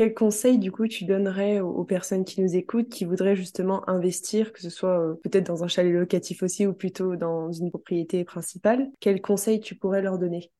Quel 0.00 0.14
conseil, 0.14 0.56
du 0.56 0.72
coup, 0.72 0.88
tu 0.88 1.04
donnerais 1.04 1.60
aux, 1.60 1.84
personnes 1.84 2.24
qui 2.24 2.40
nous 2.40 2.56
écoutent, 2.56 2.88
qui 2.88 3.04
voudraient 3.04 3.36
justement 3.36 3.86
investir, 3.86 4.54
que 4.54 4.62
ce 4.62 4.70
soit 4.70 4.98
euh, 4.98 5.12
peut-être 5.22 5.44
dans 5.44 5.62
un 5.62 5.68
chalet 5.68 5.92
locatif 5.92 6.42
aussi 6.42 6.66
ou 6.66 6.72
plutôt 6.72 7.16
dans 7.16 7.52
une 7.52 7.68
propriété 7.68 8.24
principale? 8.24 8.88
Quel 9.00 9.20
conseil 9.20 9.60
tu 9.60 9.74
pourrais 9.74 10.00
leur 10.00 10.18
donner? 10.18 10.50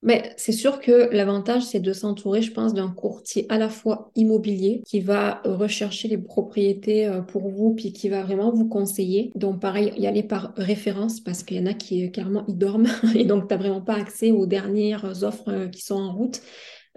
Mais 0.00 0.32
c'est 0.38 0.52
sûr 0.52 0.80
que 0.80 1.14
l'avantage, 1.14 1.64
c'est 1.64 1.80
de 1.80 1.92
s'entourer, 1.92 2.40
je 2.40 2.50
pense, 2.50 2.72
d'un 2.72 2.88
courtier 2.88 3.44
à 3.50 3.58
la 3.58 3.68
fois 3.68 4.10
immobilier 4.14 4.80
qui 4.86 5.00
va 5.00 5.42
rechercher 5.44 6.08
les 6.08 6.16
propriétés 6.16 7.06
euh, 7.08 7.20
pour 7.20 7.50
vous, 7.50 7.74
puis 7.74 7.92
qui 7.92 8.08
va 8.08 8.22
vraiment 8.22 8.50
vous 8.54 8.70
conseiller. 8.70 9.32
Donc, 9.34 9.60
pareil, 9.60 9.92
y 9.98 10.06
aller 10.06 10.22
par 10.22 10.54
référence 10.56 11.20
parce 11.20 11.42
qu'il 11.42 11.58
y 11.58 11.60
en 11.60 11.66
a 11.66 11.74
qui, 11.74 12.06
euh, 12.06 12.08
clairement, 12.08 12.46
y 12.48 12.54
dorment 12.54 12.88
et 13.14 13.26
donc, 13.26 13.48
tu 13.48 13.54
n'as 13.54 13.60
vraiment 13.60 13.82
pas 13.82 13.96
accès 13.96 14.30
aux 14.30 14.46
dernières 14.46 15.24
offres 15.24 15.66
qui 15.66 15.82
sont 15.82 15.96
en 15.96 16.14
route. 16.14 16.40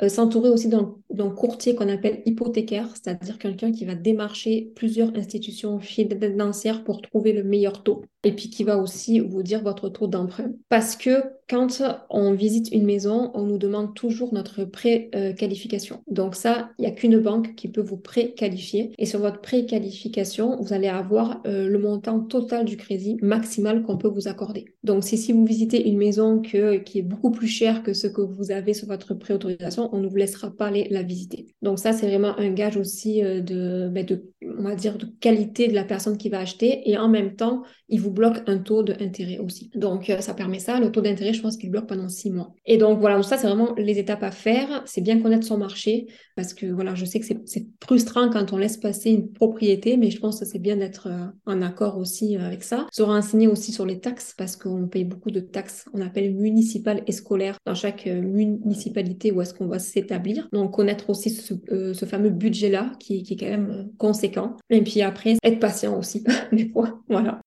Euh, 0.02 0.10
s'entourer 0.10 0.50
aussi 0.50 0.68
d'un 0.68 1.30
courtier 1.30 1.76
qu'on 1.76 1.90
appelle 1.90 2.22
hypothécaire, 2.26 2.88
c'est-à-dire 2.94 3.38
quelqu'un 3.38 3.72
qui 3.72 3.86
va 3.86 3.96
démarcher 3.96 4.72
plusieurs 4.76 5.16
institutions 5.16 5.80
financières 5.80 6.84
pour 6.84 7.02
trouver 7.02 7.34
le 7.34 7.44
meilleur 7.44 7.84
taux 7.84 8.04
et 8.24 8.34
puis 8.34 8.50
qui 8.50 8.64
va 8.64 8.78
aussi 8.78 9.20
vous 9.20 9.44
dire 9.44 9.64
votre 9.64 9.90
taux 9.90 10.08
d'emprunt. 10.08 10.52
Parce 10.70 10.96
que 10.96 11.24
quand 11.50 11.82
on 12.10 12.34
visite 12.34 12.72
une 12.72 12.86
maison, 12.86 13.32
on 13.34 13.44
nous 13.44 13.58
demande 13.58 13.94
toujours 13.94 14.34
notre 14.34 14.64
pré-qualification. 14.64 16.02
Donc 16.08 16.36
ça, 16.36 16.70
il 16.78 16.84
n'y 16.84 16.88
a 16.88 16.92
qu'une 16.92 17.20
banque 17.20 17.56
qui 17.56 17.68
peut 17.68 17.82
vous 17.82 17.98
pré-qualifier. 17.98 18.94
Et 18.98 19.06
sur 19.06 19.20
votre 19.20 19.42
pré-qualification, 19.42 20.62
vous 20.62 20.72
allez 20.72 20.88
avoir 20.88 21.42
euh, 21.46 21.68
le 21.68 21.80
montant 21.80 22.22
total 22.22 22.64
du 22.66 22.78
crédit 22.78 23.18
maximal 23.22 23.84
qu'on 23.84 23.98
peut 23.98 24.08
vous 24.08 24.28
accorder. 24.28 24.66
Donc 24.84 25.04
si, 25.04 25.32
vous 25.32 25.46
visitez 25.46 25.90
une 25.90 25.98
maison 25.98 26.40
qui 26.40 26.58
est 26.58 27.02
beaucoup 27.02 27.32
plus 27.32 27.48
chère 27.48 27.84
que 27.84 27.94
ce 27.94 28.08
que 28.08 28.22
vous 28.22 28.52
avez 28.52 28.74
sur 28.74 28.88
votre 28.88 29.14
pré-autorisation, 29.14 29.81
on 29.92 30.00
ne 30.00 30.08
vous 30.08 30.16
laissera 30.16 30.52
pas 30.52 30.68
aller 30.68 30.88
la 30.90 31.04
visiter. 31.04 31.48
Donc 31.62 31.80
ça, 31.80 31.94
c'est 31.94 32.08
vraiment 32.08 32.38
un 32.38 32.52
gage 32.52 32.78
aussi 32.78 33.24
euh, 33.24 33.42
de, 33.42 33.90
ben, 33.92 34.06
de, 34.06 34.32
on 34.44 34.64
va 34.64 34.76
dire, 34.76 34.98
de 34.98 35.06
qualité 35.20 35.68
de 35.68 35.74
la 35.74 35.84
personne 35.84 36.18
qui 36.18 36.30
va 36.30 36.40
acheter. 36.40 36.90
Et 36.90 36.98
en 36.98 37.08
même 37.08 37.36
temps, 37.36 37.64
il 37.90 38.02
vous 38.02 38.12
bloque 38.12 38.38
un 38.48 38.58
taux 38.58 38.84
d'intérêt 38.84 39.38
aussi. 39.38 39.70
Donc, 39.76 40.10
euh, 40.10 40.20
ça 40.20 40.34
permet 40.34 40.60
ça. 40.60 40.80
Le 40.80 40.92
taux 40.92 41.02
d'intérêt, 41.02 41.34
je 41.34 41.42
pense 41.42 41.58
qu'il 41.58 41.70
bloque 41.70 41.88
pendant 41.88 42.10
six 42.10 42.32
mois. 42.32 42.54
Et 42.66 42.78
donc, 42.78 43.00
voilà, 43.00 43.18
donc 43.18 43.26
ça, 43.26 43.38
c'est 43.38 43.48
vraiment 43.48 43.74
les 43.78 44.00
étapes 44.00 44.24
à 44.24 44.32
faire. 44.32 44.82
C'est 44.86 45.02
bien 45.02 45.20
connaître 45.20 45.46
son 45.46 45.58
marché 45.58 46.08
parce 46.36 46.54
que, 46.54 46.66
voilà, 46.66 46.96
je 46.96 47.06
sais 47.06 47.20
que 47.20 47.26
c'est 47.26 47.68
frustrant 47.84 48.30
quand 48.30 48.54
on 48.54 48.58
laisse 48.58 48.78
passer 48.78 49.12
une 49.12 49.32
propriété, 49.32 49.98
mais 49.98 50.10
je 50.10 50.20
pense 50.20 50.40
que 50.40 50.46
c'est 50.46 50.60
bien 50.60 50.78
d'être 50.78 51.08
euh, 51.08 51.26
en 51.46 51.62
accord 51.62 51.98
aussi 51.98 52.38
euh, 52.38 52.46
avec 52.46 52.64
ça. 52.64 52.88
Se 52.92 53.04
renseigner 53.04 53.48
aussi 53.48 53.72
sur 53.72 53.86
les 53.86 54.00
taxes 54.00 54.34
parce 54.38 54.56
qu'on 54.56 54.88
paye 54.88 55.04
beaucoup 55.04 55.32
de 55.32 55.40
taxes, 55.40 55.86
on 55.94 56.02
appelle 56.02 56.34
municipales 56.34 57.04
et 57.06 57.12
scolaires 57.12 57.58
dans 57.66 57.76
chaque 57.76 58.06
municipalité 58.06 59.32
où 59.32 59.42
est-ce 59.42 59.54
qu'on 59.54 59.68
va 59.68 59.80
s'établir. 59.80 60.48
Donc, 60.52 60.74
connaître 60.74 61.10
aussi 61.10 61.30
ce, 61.30 62.06
fameux 62.06 62.30
budget-là 62.30 62.94
qui, 63.00 63.22
qui, 63.24 63.34
est 63.34 63.38
quand 63.38 63.46
même 63.46 63.90
conséquent. 63.98 64.31
Et 64.70 64.82
puis 64.82 65.02
après, 65.02 65.36
être 65.44 65.60
patient 65.60 65.98
aussi, 65.98 66.24
des 66.52 66.70
fois. 66.70 67.02
Voilà. 67.10 67.42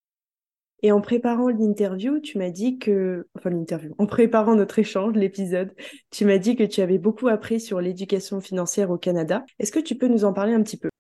Et 0.83 0.93
en 0.93 1.01
préparant 1.01 1.49
l'interview, 1.49 2.21
tu 2.21 2.37
m'as 2.37 2.51
dit 2.51 2.79
que, 2.79 3.27
enfin 3.39 3.49
l'interview, 3.49 3.95
en 3.97 4.07
préparant 4.07 4.55
notre 4.55 4.79
échange, 4.79 5.15
l'épisode, 5.15 5.75
tu 6.11 6.27
m'as 6.27 6.37
dit 6.37 6.57
que 6.57 6.65
tu 6.65 6.83
avais 6.83 6.99
beaucoup 6.99 7.29
appris 7.29 7.59
sur 7.59 7.81
l'éducation 7.81 8.43
financière 8.43 8.91
au 8.91 8.99
Canada. 8.99 9.47
Est-ce 9.59 9.73
que 9.73 9.81
tu 9.81 9.95
peux 9.95 10.09
nous 10.09 10.27
en 10.27 10.35
parler 10.35 10.53
un 10.53 10.63
petit 10.63 10.77
peu? 10.77 10.91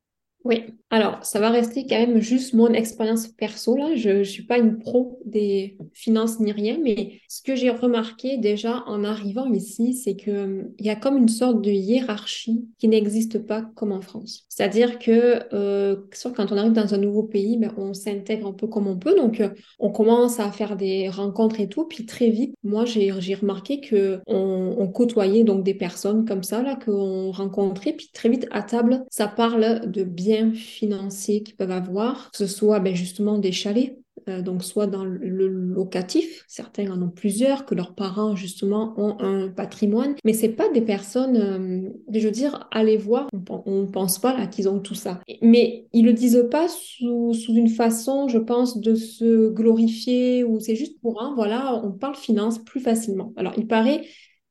Oui, 0.44 0.64
alors 0.90 1.24
ça 1.24 1.40
va 1.40 1.48
rester 1.48 1.86
quand 1.88 1.98
même 1.98 2.20
juste 2.20 2.52
mon 2.52 2.68
expérience 2.68 3.28
perso 3.28 3.76
là. 3.76 3.96
Je 3.96 4.10
ne 4.10 4.24
suis 4.24 4.42
pas 4.42 4.58
une 4.58 4.78
pro 4.78 5.18
des 5.24 5.78
finances 5.94 6.38
ni 6.38 6.52
rien, 6.52 6.78
mais 6.82 7.14
ce 7.28 7.40
que 7.40 7.56
j'ai 7.56 7.70
remarqué 7.70 8.36
déjà 8.36 8.84
en 8.86 9.04
arrivant 9.04 9.50
ici, 9.50 9.94
c'est 9.94 10.16
que 10.16 10.44
hum, 10.44 10.70
il 10.78 10.84
y 10.84 10.90
a 10.90 10.96
comme 10.96 11.16
une 11.16 11.30
sorte 11.30 11.62
de 11.62 11.70
hiérarchie 11.70 12.66
qui 12.78 12.88
n'existe 12.88 13.38
pas 13.38 13.62
comme 13.74 13.92
en 13.92 14.02
France. 14.02 14.44
C'est-à-dire 14.50 14.98
que 14.98 15.40
euh, 15.54 15.96
quand 16.36 16.52
on 16.52 16.58
arrive 16.58 16.72
dans 16.72 16.92
un 16.92 16.98
nouveau 16.98 17.22
pays, 17.22 17.56
ben, 17.56 17.72
on 17.78 17.94
s'intègre 17.94 18.48
un 18.48 18.52
peu 18.52 18.66
comme 18.66 18.86
on 18.86 18.98
peut. 18.98 19.16
Donc 19.16 19.40
euh, 19.40 19.48
on 19.78 19.90
commence 19.90 20.40
à 20.40 20.52
faire 20.52 20.76
des 20.76 21.08
rencontres 21.08 21.58
et 21.58 21.68
tout, 21.68 21.86
puis 21.86 22.04
très 22.04 22.28
vite, 22.28 22.54
moi 22.62 22.84
j'ai 22.84 23.10
remarqué 23.10 23.80
que 23.80 24.20
on, 24.26 24.76
on, 24.78 24.88
côtoyait 24.88 25.42
donc 25.42 25.64
des 25.64 25.74
personnes 25.74 26.26
comme 26.26 26.42
ça 26.42 26.62
là 26.62 26.76
qu'on 26.76 27.30
rencontrait, 27.32 27.94
puis 27.94 28.10
très 28.12 28.28
vite 28.28 28.46
à 28.50 28.62
table, 28.62 29.04
ça 29.10 29.26
parle 29.26 29.90
de 29.90 30.04
bien 30.04 30.33
financiers 30.52 31.42
qu'ils 31.42 31.56
peuvent 31.56 31.70
avoir, 31.70 32.30
que 32.30 32.38
ce 32.38 32.46
soit 32.46 32.80
ben, 32.80 32.94
justement 32.94 33.38
des 33.38 33.52
chalets, 33.52 33.98
euh, 34.28 34.40
donc 34.40 34.64
soit 34.64 34.86
dans 34.86 35.04
le 35.04 35.48
locatif, 35.48 36.44
certains 36.48 36.90
en 36.90 37.02
ont 37.02 37.10
plusieurs, 37.10 37.66
que 37.66 37.74
leurs 37.74 37.94
parents 37.94 38.36
justement 38.36 38.94
ont 38.96 39.20
un 39.20 39.48
patrimoine, 39.48 40.14
mais 40.24 40.32
c'est 40.32 40.50
pas 40.50 40.68
des 40.70 40.80
personnes, 40.80 41.36
euh, 41.36 41.90
je 42.12 42.24
veux 42.24 42.30
dire, 42.30 42.66
allez 42.70 42.96
voir, 42.96 43.28
on, 43.66 43.82
ne 43.82 43.86
pense 43.86 44.18
pas 44.18 44.46
qu'ils 44.46 44.68
ont 44.68 44.78
tout 44.78 44.94
ça, 44.94 45.20
mais 45.42 45.86
ils 45.92 46.04
le 46.06 46.12
disent 46.12 46.46
pas 46.50 46.68
sous, 46.68 47.34
sous 47.34 47.54
une 47.54 47.68
façon, 47.68 48.28
je 48.28 48.38
pense, 48.38 48.78
de 48.78 48.94
se 48.94 49.50
glorifier 49.50 50.42
ou 50.44 50.58
c'est 50.58 50.76
juste 50.76 50.98
pour 51.00 51.20
un, 51.22 51.34
voilà, 51.34 51.82
on 51.84 51.92
parle 51.92 52.14
finance 52.14 52.58
plus 52.58 52.80
facilement. 52.80 53.32
Alors 53.36 53.52
il 53.58 53.66
paraît 53.66 54.04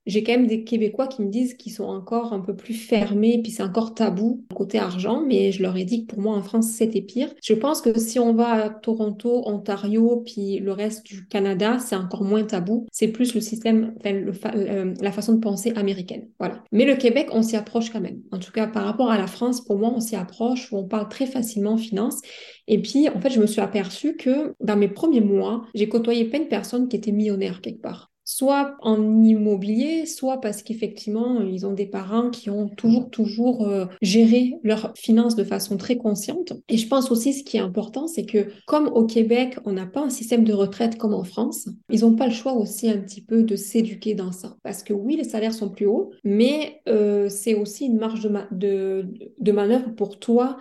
j'ai 0.05 0.23
quand 0.23 0.33
même 0.33 0.47
des 0.47 0.63
Québécois 0.63 1.07
qui 1.07 1.21
me 1.21 1.29
disent 1.29 1.53
qu'ils 1.53 1.71
sont 1.71 1.85
encore 1.85 2.33
un 2.33 2.39
peu 2.39 2.55
plus 2.55 2.73
fermés, 2.73 3.39
puis 3.41 3.51
c'est 3.51 3.63
encore 3.63 3.93
tabou 3.93 4.45
côté 4.53 4.79
argent, 4.79 5.23
mais 5.25 5.51
je 5.51 5.61
leur 5.61 5.77
ai 5.77 5.85
dit 5.85 6.05
que 6.05 6.13
pour 6.13 6.21
moi 6.21 6.35
en 6.35 6.41
France 6.41 6.67
c'était 6.67 7.01
pire. 7.01 7.33
Je 7.41 7.53
pense 7.53 7.81
que 7.81 7.97
si 7.97 8.19
on 8.19 8.33
va 8.33 8.65
à 8.65 8.69
Toronto, 8.69 9.43
Ontario, 9.45 10.23
puis 10.25 10.59
le 10.59 10.71
reste 10.71 11.05
du 11.05 11.27
Canada, 11.27 11.79
c'est 11.79 11.95
encore 11.95 12.23
moins 12.23 12.43
tabou. 12.43 12.85
C'est 12.91 13.07
plus 13.07 13.33
le 13.33 13.41
système, 13.41 13.93
enfin, 14.29 14.51
euh, 14.55 14.93
la 15.01 15.11
façon 15.11 15.33
de 15.33 15.39
penser 15.39 15.73
américaine. 15.75 16.27
Voilà. 16.39 16.63
Mais 16.71 16.85
le 16.85 16.95
Québec, 16.95 17.29
on 17.31 17.41
s'y 17.41 17.55
approche 17.55 17.89
quand 17.89 18.01
même. 18.01 18.21
En 18.31 18.39
tout 18.39 18.51
cas, 18.51 18.67
par 18.67 18.85
rapport 18.85 19.11
à 19.11 19.17
la 19.17 19.27
France, 19.27 19.61
pour 19.61 19.77
moi, 19.77 19.91
on 19.95 19.99
s'y 19.99 20.15
approche, 20.15 20.71
on 20.71 20.83
parle 20.83 21.09
très 21.09 21.25
facilement 21.25 21.77
finance. 21.77 22.21
Et 22.67 22.81
puis, 22.81 23.09
en 23.09 23.19
fait, 23.19 23.29
je 23.29 23.39
me 23.39 23.45
suis 23.45 23.61
aperçue 23.61 24.15
que 24.15 24.53
dans 24.59 24.77
mes 24.77 24.87
premiers 24.87 25.21
mois, 25.21 25.65
j'ai 25.73 25.89
côtoyé 25.89 26.25
plein 26.25 26.39
de 26.39 26.45
personnes 26.45 26.87
qui 26.87 26.95
étaient 26.95 27.11
millionnaires 27.11 27.61
quelque 27.61 27.81
part 27.81 28.12
soit 28.35 28.77
en 28.81 29.23
immobilier, 29.23 30.07
soit 30.07 30.41
parce 30.41 30.63
qu'effectivement, 30.63 31.41
ils 31.41 31.67
ont 31.67 31.73
des 31.73 31.85
parents 31.85 32.31
qui 32.31 32.49
ont 32.49 32.67
toujours, 32.67 33.11
toujours 33.11 33.67
euh, 33.67 33.85
géré 34.01 34.55
leurs 34.63 34.91
finances 34.95 35.35
de 35.35 35.43
façon 35.43 35.77
très 35.77 35.97
consciente. 35.97 36.53
Et 36.67 36.77
je 36.77 36.87
pense 36.87 37.11
aussi, 37.11 37.33
ce 37.33 37.43
qui 37.43 37.57
est 37.57 37.61
important, 37.61 38.07
c'est 38.07 38.25
que 38.25 38.47
comme 38.65 38.87
au 38.87 39.05
Québec, 39.05 39.57
on 39.65 39.73
n'a 39.73 39.85
pas 39.85 40.01
un 40.01 40.09
système 40.09 40.43
de 40.43 40.53
retraite 40.53 40.97
comme 40.97 41.13
en 41.13 41.23
France, 41.23 41.69
ils 41.91 42.01
n'ont 42.01 42.15
pas 42.15 42.25
le 42.25 42.33
choix 42.33 42.53
aussi 42.53 42.89
un 42.89 42.97
petit 42.97 43.21
peu 43.21 43.43
de 43.43 43.55
s'éduquer 43.55 44.15
dans 44.15 44.31
ça. 44.31 44.55
Parce 44.63 44.81
que 44.81 44.93
oui, 44.93 45.15
les 45.15 45.25
salaires 45.25 45.53
sont 45.53 45.69
plus 45.69 45.85
hauts, 45.85 46.11
mais 46.23 46.81
euh, 46.89 47.29
c'est 47.29 47.53
aussi 47.53 47.85
une 47.85 47.99
marge 47.99 48.27
de, 48.51 49.05
manœuvre 49.51 49.93
pour 49.93 50.17
toi 50.17 50.57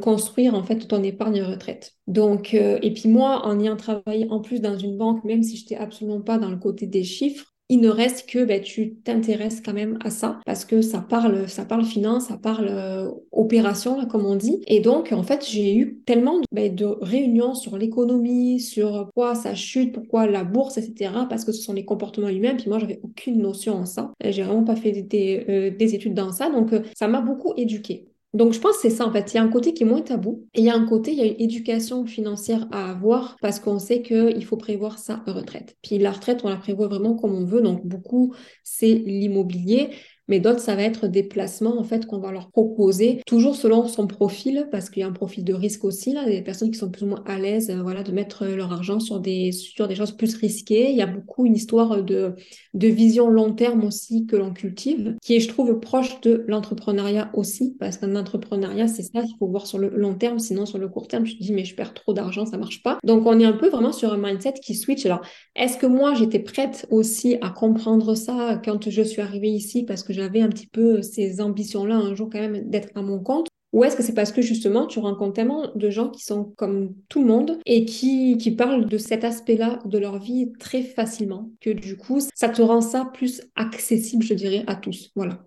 construire 0.00 0.54
en 0.54 0.62
fait 0.62 0.86
ton 0.88 1.02
épargne 1.02 1.42
retraite. 1.42 1.92
Donc, 2.06 2.54
euh, 2.54 2.78
et 2.82 2.92
puis 2.92 3.08
moi, 3.08 3.46
en 3.46 3.58
ayant 3.60 3.76
travaillé 3.76 4.26
en 4.30 4.40
plus 4.40 4.60
dans 4.60 4.78
une 4.78 4.96
banque, 4.96 5.24
même 5.24 5.42
si 5.42 5.56
je 5.56 5.62
n'étais 5.62 5.76
absolument 5.76 6.20
pas 6.20 6.38
dans 6.38 6.50
le 6.50 6.56
côté 6.56 6.86
des 6.86 7.04
chiffres, 7.04 7.46
il 7.68 7.80
ne 7.80 7.88
reste 7.88 8.28
que 8.28 8.44
ben, 8.44 8.60
tu 8.60 8.96
t'intéresses 8.96 9.62
quand 9.62 9.72
même 9.72 9.96
à 10.04 10.10
ça 10.10 10.40
parce 10.44 10.66
que 10.66 10.82
ça 10.82 11.00
parle, 11.00 11.48
ça 11.48 11.64
parle 11.64 11.86
finance, 11.86 12.26
ça 12.26 12.36
parle 12.36 12.68
euh, 12.68 13.10
opération, 13.30 14.04
comme 14.06 14.26
on 14.26 14.36
dit. 14.36 14.60
Et 14.66 14.80
donc, 14.80 15.10
en 15.12 15.22
fait, 15.22 15.46
j'ai 15.48 15.74
eu 15.74 15.98
tellement 16.04 16.38
de, 16.38 16.44
ben, 16.52 16.76
réunions 17.00 17.54
sur 17.54 17.78
l'économie, 17.78 18.60
sur 18.60 19.04
pourquoi 19.04 19.34
ça 19.34 19.54
chute, 19.54 19.94
pourquoi 19.94 20.26
la 20.26 20.44
bourse, 20.44 20.76
etc. 20.76 21.12
Parce 21.30 21.46
que 21.46 21.52
ce 21.52 21.62
sont 21.62 21.72
les 21.72 21.86
comportements 21.86 22.28
humains. 22.28 22.56
Puis 22.56 22.68
moi, 22.68 22.78
j'avais 22.78 23.00
aucune 23.02 23.40
notion 23.40 23.74
en 23.74 23.86
ça. 23.86 24.12
J'ai 24.22 24.42
vraiment 24.42 24.64
pas 24.64 24.76
fait 24.76 24.92
des, 24.92 25.70
des 25.70 25.94
études 25.94 26.14
dans 26.14 26.32
ça. 26.32 26.50
Donc, 26.50 26.74
ça 26.94 27.08
m'a 27.08 27.22
beaucoup 27.22 27.54
éduquée. 27.56 28.11
Donc, 28.32 28.54
je 28.54 28.60
pense 28.60 28.76
que 28.76 28.82
c'est 28.82 28.90
ça, 28.90 29.06
en 29.06 29.12
fait. 29.12 29.32
Il 29.32 29.36
y 29.36 29.38
a 29.38 29.42
un 29.42 29.48
côté 29.48 29.74
qui 29.74 29.82
est 29.82 29.86
moins 29.86 30.00
tabou 30.00 30.46
et 30.54 30.60
il 30.60 30.64
y 30.64 30.70
a 30.70 30.74
un 30.74 30.86
côté, 30.86 31.12
il 31.12 31.18
y 31.18 31.20
a 31.20 31.26
une 31.26 31.40
éducation 31.40 32.06
financière 32.06 32.66
à 32.72 32.90
avoir 32.90 33.36
parce 33.42 33.60
qu'on 33.60 33.78
sait 33.78 34.00
qu'il 34.02 34.44
faut 34.44 34.56
prévoir 34.56 34.98
sa 34.98 35.16
retraite. 35.26 35.76
Puis 35.82 35.98
la 35.98 36.12
retraite, 36.12 36.40
on 36.44 36.48
la 36.48 36.56
prévoit 36.56 36.88
vraiment 36.88 37.14
comme 37.14 37.34
on 37.34 37.44
veut. 37.44 37.60
Donc, 37.60 37.86
beaucoup, 37.86 38.34
c'est 38.64 38.94
l'immobilier. 38.94 39.90
Mais 40.32 40.40
d'autres, 40.40 40.60
ça 40.60 40.74
va 40.74 40.82
être 40.82 41.08
des 41.08 41.24
placements 41.24 41.78
en 41.78 41.84
fait 41.84 42.06
qu'on 42.06 42.18
va 42.18 42.32
leur 42.32 42.48
proposer, 42.50 43.20
toujours 43.26 43.54
selon 43.54 43.86
son 43.86 44.06
profil, 44.06 44.66
parce 44.70 44.88
qu'il 44.88 45.02
y 45.02 45.04
a 45.04 45.06
un 45.06 45.12
profil 45.12 45.44
de 45.44 45.52
risque 45.52 45.84
aussi, 45.84 46.14
là, 46.14 46.24
des 46.24 46.40
personnes 46.40 46.70
qui 46.70 46.78
sont 46.78 46.90
plus 46.90 47.02
ou 47.02 47.08
moins 47.08 47.22
à 47.26 47.38
l'aise 47.38 47.68
euh, 47.68 47.82
voilà, 47.82 48.02
de 48.02 48.12
mettre 48.12 48.46
leur 48.46 48.72
argent 48.72 48.98
sur 48.98 49.20
des, 49.20 49.52
sur 49.52 49.88
des 49.88 49.94
choses 49.94 50.12
plus 50.12 50.34
risquées. 50.34 50.90
Il 50.90 50.96
y 50.96 51.02
a 51.02 51.06
beaucoup 51.06 51.44
une 51.44 51.54
histoire 51.54 52.02
de, 52.02 52.34
de 52.72 52.88
vision 52.88 53.28
long 53.28 53.52
terme 53.52 53.84
aussi 53.84 54.24
que 54.24 54.34
l'on 54.34 54.54
cultive, 54.54 55.16
qui 55.20 55.36
est, 55.36 55.40
je 55.40 55.48
trouve, 55.48 55.78
proche 55.80 56.18
de 56.22 56.46
l'entrepreneuriat 56.48 57.30
aussi, 57.34 57.76
parce 57.78 57.98
qu'un 57.98 58.16
entrepreneuriat, 58.16 58.88
c'est 58.88 59.02
ça, 59.02 59.20
il 59.22 59.34
faut 59.38 59.48
voir 59.48 59.66
sur 59.66 59.76
le 59.76 59.90
long 59.90 60.14
terme, 60.14 60.38
sinon 60.38 60.64
sur 60.64 60.78
le 60.78 60.88
court 60.88 61.08
terme, 61.08 61.24
tu 61.24 61.36
te 61.36 61.42
dis, 61.42 61.52
mais 61.52 61.66
je 61.66 61.76
perds 61.76 61.92
trop 61.92 62.14
d'argent, 62.14 62.46
ça 62.46 62.56
marche 62.56 62.82
pas. 62.82 62.96
Donc, 63.04 63.26
on 63.26 63.38
est 63.38 63.44
un 63.44 63.52
peu 63.52 63.68
vraiment 63.68 63.92
sur 63.92 64.14
un 64.14 64.16
mindset 64.16 64.54
qui 64.64 64.76
switch. 64.76 65.04
Alors, 65.04 65.20
est-ce 65.56 65.76
que 65.76 65.84
moi, 65.86 66.14
j'étais 66.14 66.38
prête 66.38 66.86
aussi 66.88 67.36
à 67.42 67.50
comprendre 67.50 68.14
ça 68.14 68.58
quand 68.64 68.88
je 68.88 69.02
suis 69.02 69.20
arrivée 69.20 69.50
ici, 69.50 69.82
parce 69.84 70.02
que 70.02 70.21
j'avais 70.22 70.40
un 70.40 70.48
petit 70.48 70.68
peu 70.68 71.02
ces 71.02 71.40
ambitions-là 71.40 71.96
un 71.96 72.14
jour 72.14 72.30
quand 72.30 72.38
même 72.38 72.70
d'être 72.70 72.90
à 72.94 73.02
mon 73.02 73.18
compte 73.18 73.48
ou 73.72 73.84
est-ce 73.84 73.96
que 73.96 74.02
c'est 74.02 74.14
parce 74.14 74.32
que 74.32 74.42
justement 74.42 74.86
tu 74.86 74.98
rencontres 74.98 75.32
tellement 75.32 75.68
de 75.74 75.90
gens 75.90 76.10
qui 76.10 76.22
sont 76.24 76.44
comme 76.56 76.94
tout 77.08 77.22
le 77.22 77.26
monde 77.26 77.58
et 77.66 77.84
qui, 77.84 78.36
qui 78.36 78.50
parlent 78.50 78.86
de 78.86 78.98
cet 78.98 79.24
aspect-là 79.24 79.80
de 79.84 79.98
leur 79.98 80.18
vie 80.18 80.52
très 80.60 80.82
facilement 80.82 81.50
que 81.60 81.70
du 81.70 81.96
coup 81.96 82.20
ça 82.34 82.48
te 82.50 82.62
rend 82.62 82.82
ça 82.82 83.10
plus 83.12 83.42
accessible, 83.56 84.22
je 84.22 84.34
dirais, 84.34 84.62
à 84.66 84.76
tous. 84.76 85.10
Voilà. 85.16 85.44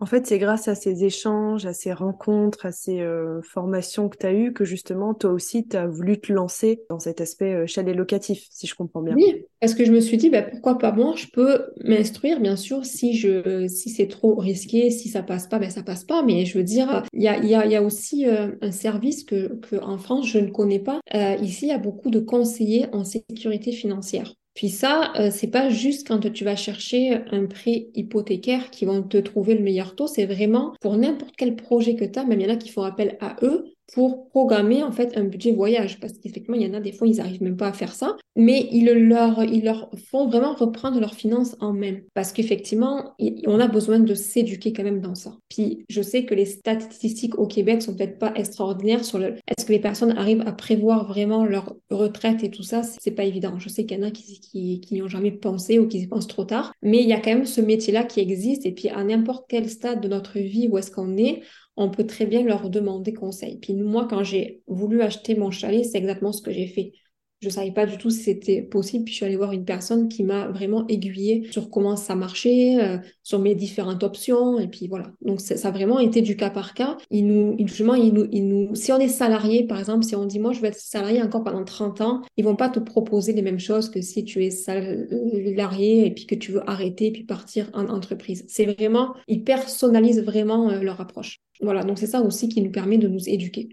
En 0.00 0.06
fait, 0.06 0.26
c'est 0.26 0.38
grâce 0.38 0.66
à 0.66 0.74
ces 0.74 1.04
échanges, 1.04 1.66
à 1.66 1.72
ces 1.72 1.92
rencontres, 1.92 2.66
à 2.66 2.72
ces 2.72 3.00
euh, 3.00 3.40
formations 3.42 4.08
que 4.08 4.18
tu 4.18 4.26
as 4.26 4.32
eues 4.32 4.52
que 4.52 4.64
justement, 4.64 5.14
toi 5.14 5.30
aussi, 5.30 5.68
tu 5.68 5.76
as 5.76 5.86
voulu 5.86 6.20
te 6.20 6.32
lancer 6.32 6.82
dans 6.90 6.98
cet 6.98 7.20
aspect 7.20 7.54
euh, 7.54 7.66
chalet 7.68 7.94
locatif, 7.94 8.44
si 8.50 8.66
je 8.66 8.74
comprends 8.74 9.02
bien. 9.02 9.14
Oui, 9.14 9.44
parce 9.60 9.74
que 9.74 9.84
je 9.84 9.92
me 9.92 10.00
suis 10.00 10.16
dit, 10.16 10.30
bah, 10.30 10.42
pourquoi 10.42 10.78
pas 10.78 10.90
moi 10.90 11.14
Je 11.16 11.28
peux 11.28 11.66
m'instruire, 11.84 12.40
bien 12.40 12.56
sûr, 12.56 12.84
si, 12.84 13.16
je, 13.16 13.68
si 13.68 13.88
c'est 13.88 14.08
trop 14.08 14.34
risqué, 14.34 14.90
si 14.90 15.08
ça 15.08 15.22
passe 15.22 15.46
pas, 15.46 15.60
ben 15.60 15.70
ça 15.70 15.84
passe 15.84 16.02
pas. 16.02 16.24
Mais 16.24 16.44
je 16.44 16.58
veux 16.58 16.64
dire, 16.64 17.04
il 17.12 17.22
y 17.22 17.28
a, 17.28 17.38
y, 17.38 17.54
a, 17.54 17.64
y 17.64 17.76
a, 17.76 17.82
aussi 17.82 18.26
euh, 18.26 18.48
un 18.62 18.72
service 18.72 19.22
que, 19.22 19.60
que, 19.60 19.76
en 19.76 19.98
France, 19.98 20.26
je 20.26 20.38
ne 20.38 20.50
connais 20.50 20.80
pas. 20.80 21.00
ici, 21.40 21.66
il 21.66 21.68
y 21.68 21.72
a 21.72 21.78
beaucoup 21.78 22.10
de 22.10 22.18
conseillers 22.18 22.86
en 22.92 23.04
sécurité 23.04 23.70
financière. 23.70 24.34
Puis 24.54 24.68
ça, 24.70 25.12
euh, 25.16 25.30
c'est 25.32 25.50
pas 25.50 25.68
juste 25.68 26.06
quand 26.06 26.20
tu 26.32 26.44
vas 26.44 26.56
chercher 26.56 27.14
un 27.32 27.46
prêt 27.46 27.88
hypothécaire 27.94 28.70
qui 28.70 28.84
vont 28.84 29.02
te 29.02 29.16
trouver 29.16 29.54
le 29.54 29.62
meilleur 29.62 29.96
taux, 29.96 30.06
c'est 30.06 30.26
vraiment 30.26 30.74
pour 30.80 30.96
n'importe 30.96 31.34
quel 31.36 31.56
projet 31.56 31.96
que 31.96 32.04
tu 32.04 32.18
as, 32.18 32.24
même 32.24 32.40
il 32.40 32.46
y 32.46 32.50
en 32.50 32.54
a 32.54 32.56
qui 32.56 32.68
font 32.68 32.82
appel 32.82 33.16
à 33.20 33.36
eux 33.42 33.73
pour 33.92 34.28
programmer 34.30 34.82
en 34.82 34.92
fait 34.92 35.16
un 35.16 35.24
budget 35.24 35.52
voyage. 35.52 36.00
Parce 36.00 36.14
qu'effectivement 36.14 36.56
il 36.56 36.66
y 36.66 36.70
en 36.70 36.74
a 36.74 36.80
des 36.80 36.92
fois 36.92 37.06
ils 37.06 37.16
n'arrivent 37.16 37.42
même 37.42 37.56
pas 37.56 37.68
à 37.68 37.72
faire 37.72 37.94
ça. 37.94 38.16
Mais 38.36 38.68
ils 38.72 38.86
leur 38.86 39.44
ils 39.44 39.64
leur 39.64 39.90
font 40.10 40.26
vraiment 40.26 40.54
reprendre 40.54 40.98
leurs 41.00 41.14
finances 41.14 41.56
en 41.60 41.72
main. 41.72 41.96
Parce 42.14 42.32
qu'effectivement 42.32 43.14
on 43.46 43.60
a 43.60 43.68
besoin 43.68 44.00
de 44.00 44.14
s'éduquer 44.14 44.72
quand 44.72 44.84
même 44.84 45.00
dans 45.00 45.14
ça. 45.14 45.36
Puis 45.48 45.84
je 45.88 46.02
sais 46.02 46.24
que 46.24 46.34
les 46.34 46.46
statistiques 46.46 47.38
au 47.38 47.46
Québec 47.46 47.82
sont 47.82 47.94
peut-être 47.94 48.18
pas 48.18 48.32
extraordinaires 48.34 49.04
sur 49.04 49.18
le 49.18 49.34
est-ce 49.48 49.66
que 49.66 49.72
les 49.72 49.80
personnes 49.80 50.16
arrivent 50.16 50.44
à 50.46 50.52
prévoir 50.52 51.06
vraiment 51.06 51.44
leur 51.44 51.74
retraite 51.90 52.42
et 52.42 52.50
tout 52.50 52.62
ça? 52.62 52.82
C'est 52.82 53.12
pas 53.12 53.24
évident. 53.24 53.58
Je 53.58 53.68
sais 53.68 53.84
qu'il 53.84 53.98
y 53.98 54.00
en 54.00 54.06
a 54.06 54.10
qui 54.10 54.40
qui, 54.40 54.80
qui 54.80 54.94
n'y 54.94 55.02
ont 55.02 55.08
jamais 55.08 55.32
pensé 55.32 55.78
ou 55.78 55.86
qui 55.86 55.98
y 55.98 56.06
pensent 56.06 56.26
trop 56.26 56.44
tard. 56.44 56.72
Mais 56.82 57.02
il 57.02 57.08
y 57.08 57.12
a 57.12 57.20
quand 57.20 57.30
même 57.30 57.46
ce 57.46 57.60
métier 57.60 57.92
là 57.92 58.04
qui 58.04 58.20
existe. 58.20 58.66
Et 58.66 58.72
puis 58.72 58.88
à 58.88 59.04
n'importe 59.04 59.46
quel 59.48 59.68
stade 59.68 60.00
de 60.00 60.08
notre 60.08 60.38
vie 60.38 60.68
où 60.70 60.78
est-ce 60.78 60.90
qu'on 60.90 61.16
est 61.16 61.42
on 61.76 61.90
peut 61.90 62.06
très 62.06 62.26
bien 62.26 62.42
leur 62.44 62.70
demander 62.70 63.12
conseil. 63.14 63.58
Puis 63.58 63.74
moi, 63.74 64.06
quand 64.08 64.24
j'ai 64.24 64.62
voulu 64.66 65.02
acheter 65.02 65.34
mon 65.36 65.50
chalet, 65.50 65.84
c'est 65.84 65.98
exactement 65.98 66.32
ce 66.32 66.42
que 66.42 66.52
j'ai 66.52 66.66
fait. 66.68 66.92
Je 67.40 67.48
ne 67.48 67.52
savais 67.52 67.72
pas 67.72 67.84
du 67.84 67.98
tout 67.98 68.08
si 68.08 68.22
c'était 68.22 68.62
possible. 68.62 69.04
Puis 69.04 69.12
je 69.12 69.16
suis 69.18 69.26
allée 69.26 69.36
voir 69.36 69.52
une 69.52 69.66
personne 69.66 70.08
qui 70.08 70.24
m'a 70.24 70.48
vraiment 70.48 70.86
aiguillée 70.88 71.46
sur 71.50 71.68
comment 71.68 71.94
ça 71.94 72.14
marchait, 72.14 72.82
euh, 72.82 72.98
sur 73.22 73.38
mes 73.38 73.54
différentes 73.54 74.02
options. 74.02 74.58
Et 74.58 74.66
puis 74.66 74.88
voilà. 74.88 75.12
Donc 75.20 75.40
ça 75.40 75.68
a 75.68 75.70
vraiment 75.70 75.98
été 75.98 76.22
du 76.22 76.36
cas 76.36 76.48
par 76.48 76.72
cas. 76.72 76.96
Il 77.10 77.26
nous, 77.26 77.54
il 77.58 78.12
nous, 78.14 78.26
nous, 78.32 78.74
si 78.74 78.92
on 78.92 78.98
est 78.98 79.08
salarié, 79.08 79.66
par 79.66 79.78
exemple, 79.78 80.04
si 80.04 80.16
on 80.16 80.24
dit 80.24 80.38
moi 80.38 80.52
je 80.52 80.60
vais 80.60 80.68
être 80.68 80.80
salarié 80.80 81.20
encore 81.20 81.44
pendant 81.44 81.64
30 81.64 82.00
ans, 82.00 82.22
ils 82.38 82.44
vont 82.44 82.56
pas 82.56 82.70
te 82.70 82.78
proposer 82.78 83.34
les 83.34 83.42
mêmes 83.42 83.58
choses 83.58 83.90
que 83.90 84.00
si 84.00 84.24
tu 84.24 84.42
es 84.44 84.50
salarié 84.50 86.06
et 86.06 86.10
puis 86.12 86.26
que 86.26 86.34
tu 86.34 86.52
veux 86.52 86.68
arrêter 86.68 87.08
et 87.08 87.12
puis 87.12 87.24
partir 87.24 87.68
en 87.74 87.88
entreprise. 87.88 88.44
C'est 88.48 88.64
vraiment, 88.64 89.14
ils 89.28 89.44
personnalisent 89.44 90.22
vraiment 90.22 90.70
euh, 90.70 90.80
leur 90.80 91.00
approche. 91.00 91.40
Voilà. 91.60 91.84
Donc 91.84 91.98
c'est 91.98 92.06
ça 92.06 92.22
aussi 92.22 92.48
qui 92.48 92.62
nous 92.62 92.70
permet 92.70 92.98
de 92.98 93.08
nous 93.08 93.28
éduquer. 93.28 93.68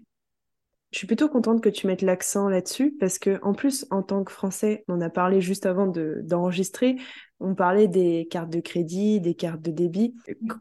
Je 0.91 0.97
suis 0.97 1.07
plutôt 1.07 1.29
contente 1.29 1.61
que 1.61 1.69
tu 1.69 1.87
mettes 1.87 2.01
l'accent 2.01 2.49
là-dessus 2.49 2.95
parce 2.99 3.17
que 3.17 3.39
en 3.43 3.53
plus, 3.53 3.85
en 3.91 4.03
tant 4.03 4.25
que 4.25 4.31
Français, 4.31 4.83
on 4.89 4.99
a 4.99 5.09
parlé 5.09 5.39
juste 5.39 5.65
avant 5.65 5.87
d'enregistrer, 5.87 6.97
on 7.39 7.55
parlait 7.55 7.87
des 7.87 8.27
cartes 8.29 8.49
de 8.49 8.59
crédit, 8.59 9.21
des 9.21 9.33
cartes 9.33 9.61
de 9.61 9.71
débit. 9.71 10.15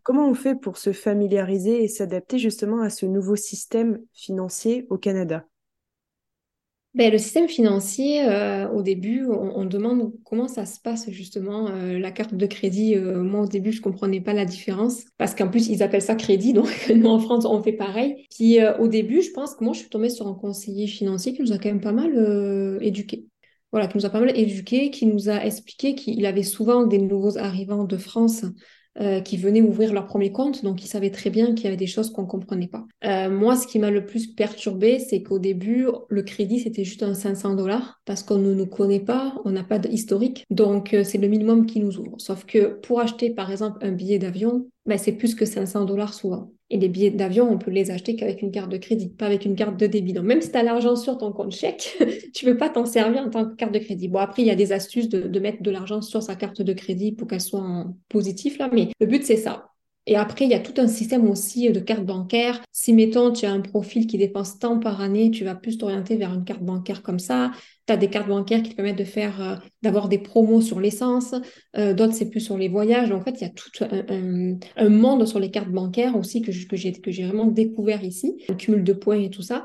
Comment 0.05 0.29
on 0.29 0.35
fait 0.35 0.55
pour 0.55 0.79
se 0.79 0.93
familiariser 0.93 1.83
et 1.83 1.89
s'adapter 1.89 2.39
justement 2.39 2.81
à 2.81 2.91
ce 2.91 3.07
nouveau 3.07 3.35
système 3.35 3.99
financier 4.15 4.87
au 4.89 4.99
Canada? 4.99 5.45
Ben, 6.93 7.13
le 7.13 7.19
système 7.19 7.47
financier, 7.47 8.29
euh, 8.29 8.69
au 8.71 8.83
début, 8.83 9.25
on, 9.25 9.65
demande 9.65 10.13
comment 10.25 10.49
ça 10.49 10.67
se 10.67 10.81
passe 10.81 11.09
justement, 11.11 11.69
euh, 11.69 12.01
la 12.01 12.11
carte 12.11 12.35
de 12.35 12.47
crédit. 12.47 12.97
Euh, 12.97 13.23
moi, 13.23 13.43
au 13.43 13.47
début, 13.47 13.71
je 13.71 13.81
comprenais 13.81 14.21
pas 14.21 14.33
la 14.33 14.45
différence 14.45 15.05
parce 15.17 15.37
qu'en 15.37 15.49
plus, 15.49 15.69
ils 15.69 15.85
appellent 15.85 16.03
ça 16.03 16.17
crédit. 16.17 16.53
Donc, 16.55 16.69
nous, 16.93 17.09
en 17.09 17.21
France, 17.21 17.45
on 17.45 17.63
fait 17.63 17.75
pareil. 17.75 18.27
Puis, 18.37 18.59
au 18.81 18.89
début, 18.89 19.23
je 19.23 19.31
pense 19.31 19.55
que 19.55 19.63
moi, 19.63 19.73
je 19.73 19.81
suis 19.81 19.89
tombée 19.89 20.11
sur 20.11 20.27
un 20.27 20.35
conseiller 20.35 20.89
financier 20.89 21.33
qui 21.33 21.43
nous 21.43 21.53
a 21.53 21.59
quand 21.59 21.69
même 21.69 21.81
pas 21.81 21.93
mal 21.93 22.79
éduqués. 22.83 23.27
Voilà, 23.71 23.87
qui 23.87 23.97
nous 23.97 24.07
a 24.07 24.11
pas 24.11 24.19
mal 24.19 24.37
éduqués, 24.37 24.91
qui 24.91 25.07
nous 25.07 25.29
a 25.29 25.45
expliqué 25.45 25.95
qu'il 25.95 26.27
avait 26.27 26.43
souvent 26.43 26.87
des 26.87 26.99
nouveaux 26.99 27.39
arrivants 27.39 27.85
de 27.85 27.97
France 27.97 28.45
euh, 28.99 29.21
qui 29.21 29.37
venaient 29.37 29.63
ouvrir 29.63 29.93
leur 29.93 30.07
premier 30.07 30.33
compte, 30.33 30.65
donc 30.65 30.85
ils 30.85 30.89
savaient 30.89 31.13
très 31.13 31.31
bien 31.31 31.55
qu'il 31.55 31.65
y 31.65 31.67
avait 31.69 31.77
des 31.77 31.87
choses 31.87 32.13
qu'on 32.13 32.23
ne 32.23 32.27
comprenait 32.27 32.67
pas. 32.67 32.87
Euh, 33.05 33.31
moi, 33.31 33.55
ce 33.55 33.69
qui 33.69 33.79
m'a 33.79 33.91
le 33.91 34.05
plus 34.05 34.27
perturbé, 34.27 34.99
c'est 34.99 35.23
qu'au 35.23 35.39
début, 35.39 35.87
le 36.09 36.23
crédit, 36.23 36.59
c'était 36.59 36.83
juste 36.83 37.05
un 37.05 37.15
500 37.15 37.55
dollars 37.55 38.01
parce 38.05 38.25
qu'on 38.25 38.39
ne 38.39 38.53
nous 38.53 38.67
connaît 38.67 39.01
pas, 39.01 39.41
on 39.45 39.53
n'a 39.53 39.63
pas 39.63 39.79
d'historique, 39.79 40.45
donc 40.51 40.93
euh, 40.93 41.05
c'est 41.05 41.19
le 41.19 41.29
minimum 41.29 41.67
qui 41.67 41.79
nous 41.79 41.99
ouvre. 41.99 42.17
Sauf 42.19 42.45
que 42.45 42.81
pour 42.81 43.01
acheter, 43.01 43.31
par 43.31 43.51
exemple, 43.53 43.79
un 43.81 43.93
billet 43.93 44.19
d'avion, 44.19 44.67
ben, 44.87 44.99
c'est 44.99 45.13
plus 45.13 45.37
que 45.37 45.45
500 45.45 45.85
dollars 45.85 46.13
souvent. 46.13 46.51
Et 46.73 46.79
les 46.79 46.89
billets 46.89 47.11
d'avion, 47.11 47.51
on 47.51 47.59
peut 47.59 47.73
les 47.73 47.91
acheter 47.91 48.15
qu'avec 48.15 48.43
une 48.43 48.53
carte 48.53 48.71
de 48.71 48.77
crédit, 48.77 49.09
pas 49.09 49.27
avec 49.27 49.45
une 49.45 49.57
carte 49.57 49.77
de 49.77 49.87
débit. 49.87 50.13
Donc, 50.13 50.25
même 50.25 50.41
si 50.41 50.53
tu 50.53 50.57
as 50.57 50.63
l'argent 50.63 50.95
sur 50.95 51.19
ton 51.19 51.33
compte 51.33 51.53
chèque, 51.53 51.99
tu 52.35 52.47
ne 52.47 52.53
peux 52.53 52.59
pas 52.59 52.69
t'en 52.69 52.85
servir 52.85 53.23
en 53.23 53.31
tant 53.31 53.45
que 53.45 53.57
carte 53.57 53.73
de 53.73 53.81
crédit. 53.81 54.09
Bon, 54.09 54.21
après, 54.21 54.43
il 54.43 54.47
y 54.47 54.51
a 54.51 54.55
des 54.55 54.71
astuces 54.73 55.09
de, 55.09 55.41
mettre 55.41 55.63
de 55.63 55.71
l'argent 55.71 56.01
sur 56.01 56.23
sa 56.23 56.37
carte 56.37 56.63
de 56.63 56.73
crédit 56.73 57.13
pour 57.13 57.27
qu'elle 57.27 57.41
soit 57.41 57.61
en 57.61 57.97
positif, 58.09 58.59
là, 58.59 58.71
mais 58.73 58.89
le 59.01 59.07
but, 59.07 59.25
c'est 59.25 59.37
ça. 59.37 59.70
Et 60.07 60.17
après, 60.17 60.45
il 60.45 60.51
y 60.51 60.55
a 60.55 60.61
tout 60.61 60.75
un 60.79 60.89
système 60.89 61.29
aussi 61.29 61.71
de 61.71 61.79
cartes 61.79 62.05
bancaires. 62.05 62.61
Si, 62.73 62.93
mettons, 62.93 63.33
tu 63.33 63.47
as 63.47 63.53
un 63.53 63.61
profil 63.61 64.07
qui 64.07 64.19
dépense 64.19 64.59
tant 64.59 64.79
par 64.79 65.01
année, 65.01 65.31
tu 65.31 65.45
vas 65.45 65.55
plus 65.55 65.79
t'orienter 65.79 66.17
vers 66.17 66.33
une 66.33 66.45
carte 66.45 66.63
bancaire 66.63 67.03
comme 67.03 67.19
ça. 67.19 67.53
Tu 67.87 67.93
as 67.93 67.97
des 67.97 68.09
cartes 68.09 68.29
bancaires 68.29 68.63
qui 68.63 68.71
te 68.71 68.77
permettent 68.77 68.99
de 68.99 69.05
faire, 69.05 69.41
euh, 69.43 69.57
d'avoir 69.83 70.09
des 70.09 70.19
promos 70.19 70.63
sur 70.63 70.81
l'essence. 70.81 71.35
Euh, 71.77 71.93
d'autres, 71.93 72.15
c'est 72.15 72.31
plus 72.31 72.41
sur 72.41 72.57
les 72.57 72.69
voyages. 72.69 73.13
En 73.13 73.21
fait, 73.21 73.41
il 73.41 73.43
y 73.43 73.45
a 73.45 73.51
tout 73.51 73.71
un, 74.77 74.89
monde 74.89 75.27
sur 75.27 75.39
les 75.39 75.51
cartes 75.51 75.71
bancaires 75.71 76.17
aussi 76.17 76.41
que, 76.41 76.51
que 76.51 77.11
j'ai 77.11 77.25
vraiment 77.25 77.47
découvert 77.47 78.03
ici. 78.03 78.43
Le 78.49 78.55
cumul 78.55 78.83
de 78.83 78.93
points 78.93 79.21
et 79.21 79.31
tout 79.31 79.43
ça. 79.43 79.65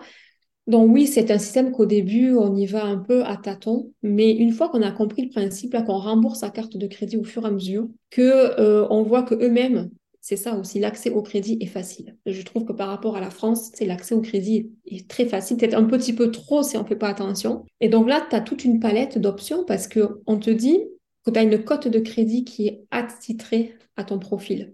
Donc 0.68 0.92
oui, 0.92 1.06
c'est 1.06 1.30
un 1.30 1.38
système 1.38 1.72
qu'au 1.72 1.86
début, 1.86 2.34
on 2.34 2.56
y 2.56 2.66
va 2.66 2.86
un 2.86 2.98
peu 2.98 3.24
à 3.24 3.38
tâtons, 3.38 3.92
mais 4.02 4.32
une 4.32 4.52
fois 4.52 4.68
qu'on 4.70 4.82
a 4.82 4.92
compris 4.92 5.24
le 5.24 5.30
principe, 5.30 5.74
là, 5.74 5.84
qu'on 5.84 6.00
rembourse 6.00 6.40
sa 6.40 6.50
carte 6.50 6.76
de 6.76 6.88
crédit 6.88 7.18
au 7.18 7.24
fur 7.24 7.44
et 7.44 7.48
à 7.48 7.52
mesure, 7.52 7.88
que 8.10 8.60
euh, 8.60 8.88
on 8.90 9.04
voit 9.04 9.22
que 9.22 9.36
eux-mêmes 9.36 9.92
c'est 10.28 10.38
ça 10.38 10.56
aussi, 10.56 10.80
l'accès 10.80 11.12
au 11.12 11.22
crédit 11.22 11.60
est 11.62 11.68
facile. 11.68 12.18
Je 12.26 12.42
trouve 12.42 12.66
que 12.66 12.74
par 12.74 12.88
rapport 12.88 13.16
à 13.16 13.22
la 13.22 13.30
France, 13.30 13.70
c'est 13.76 13.86
l'accès 13.86 14.16
au 14.16 14.22
crédit 14.22 14.72
est 14.88 15.08
très 15.08 15.28
facile, 15.28 15.56
peut-être 15.56 15.78
un 15.78 15.84
petit 15.84 16.14
peu 16.14 16.32
trop 16.32 16.64
si 16.64 16.78
on 16.78 16.82
ne 16.82 16.88
fait 16.88 16.96
pas 16.96 17.10
attention. 17.10 17.64
Et 17.80 17.90
donc 17.90 18.10
là, 18.10 18.26
tu 18.28 18.36
as 18.36 18.42
toute 18.42 18.66
une 18.66 18.80
palette 18.80 19.20
d'options 19.20 19.64
parce 19.66 19.88
qu'on 19.88 20.40
te 20.40 20.50
dit 20.50 20.80
que 21.24 21.30
tu 21.30 21.38
as 21.38 21.44
une 21.44 21.64
cote 21.64 21.88
de 21.88 22.00
crédit 22.00 22.44
qui 22.44 22.66
est 22.66 22.88
attitrée 22.90 23.76
à 23.98 24.04
ton 24.04 24.18
profil. 24.18 24.74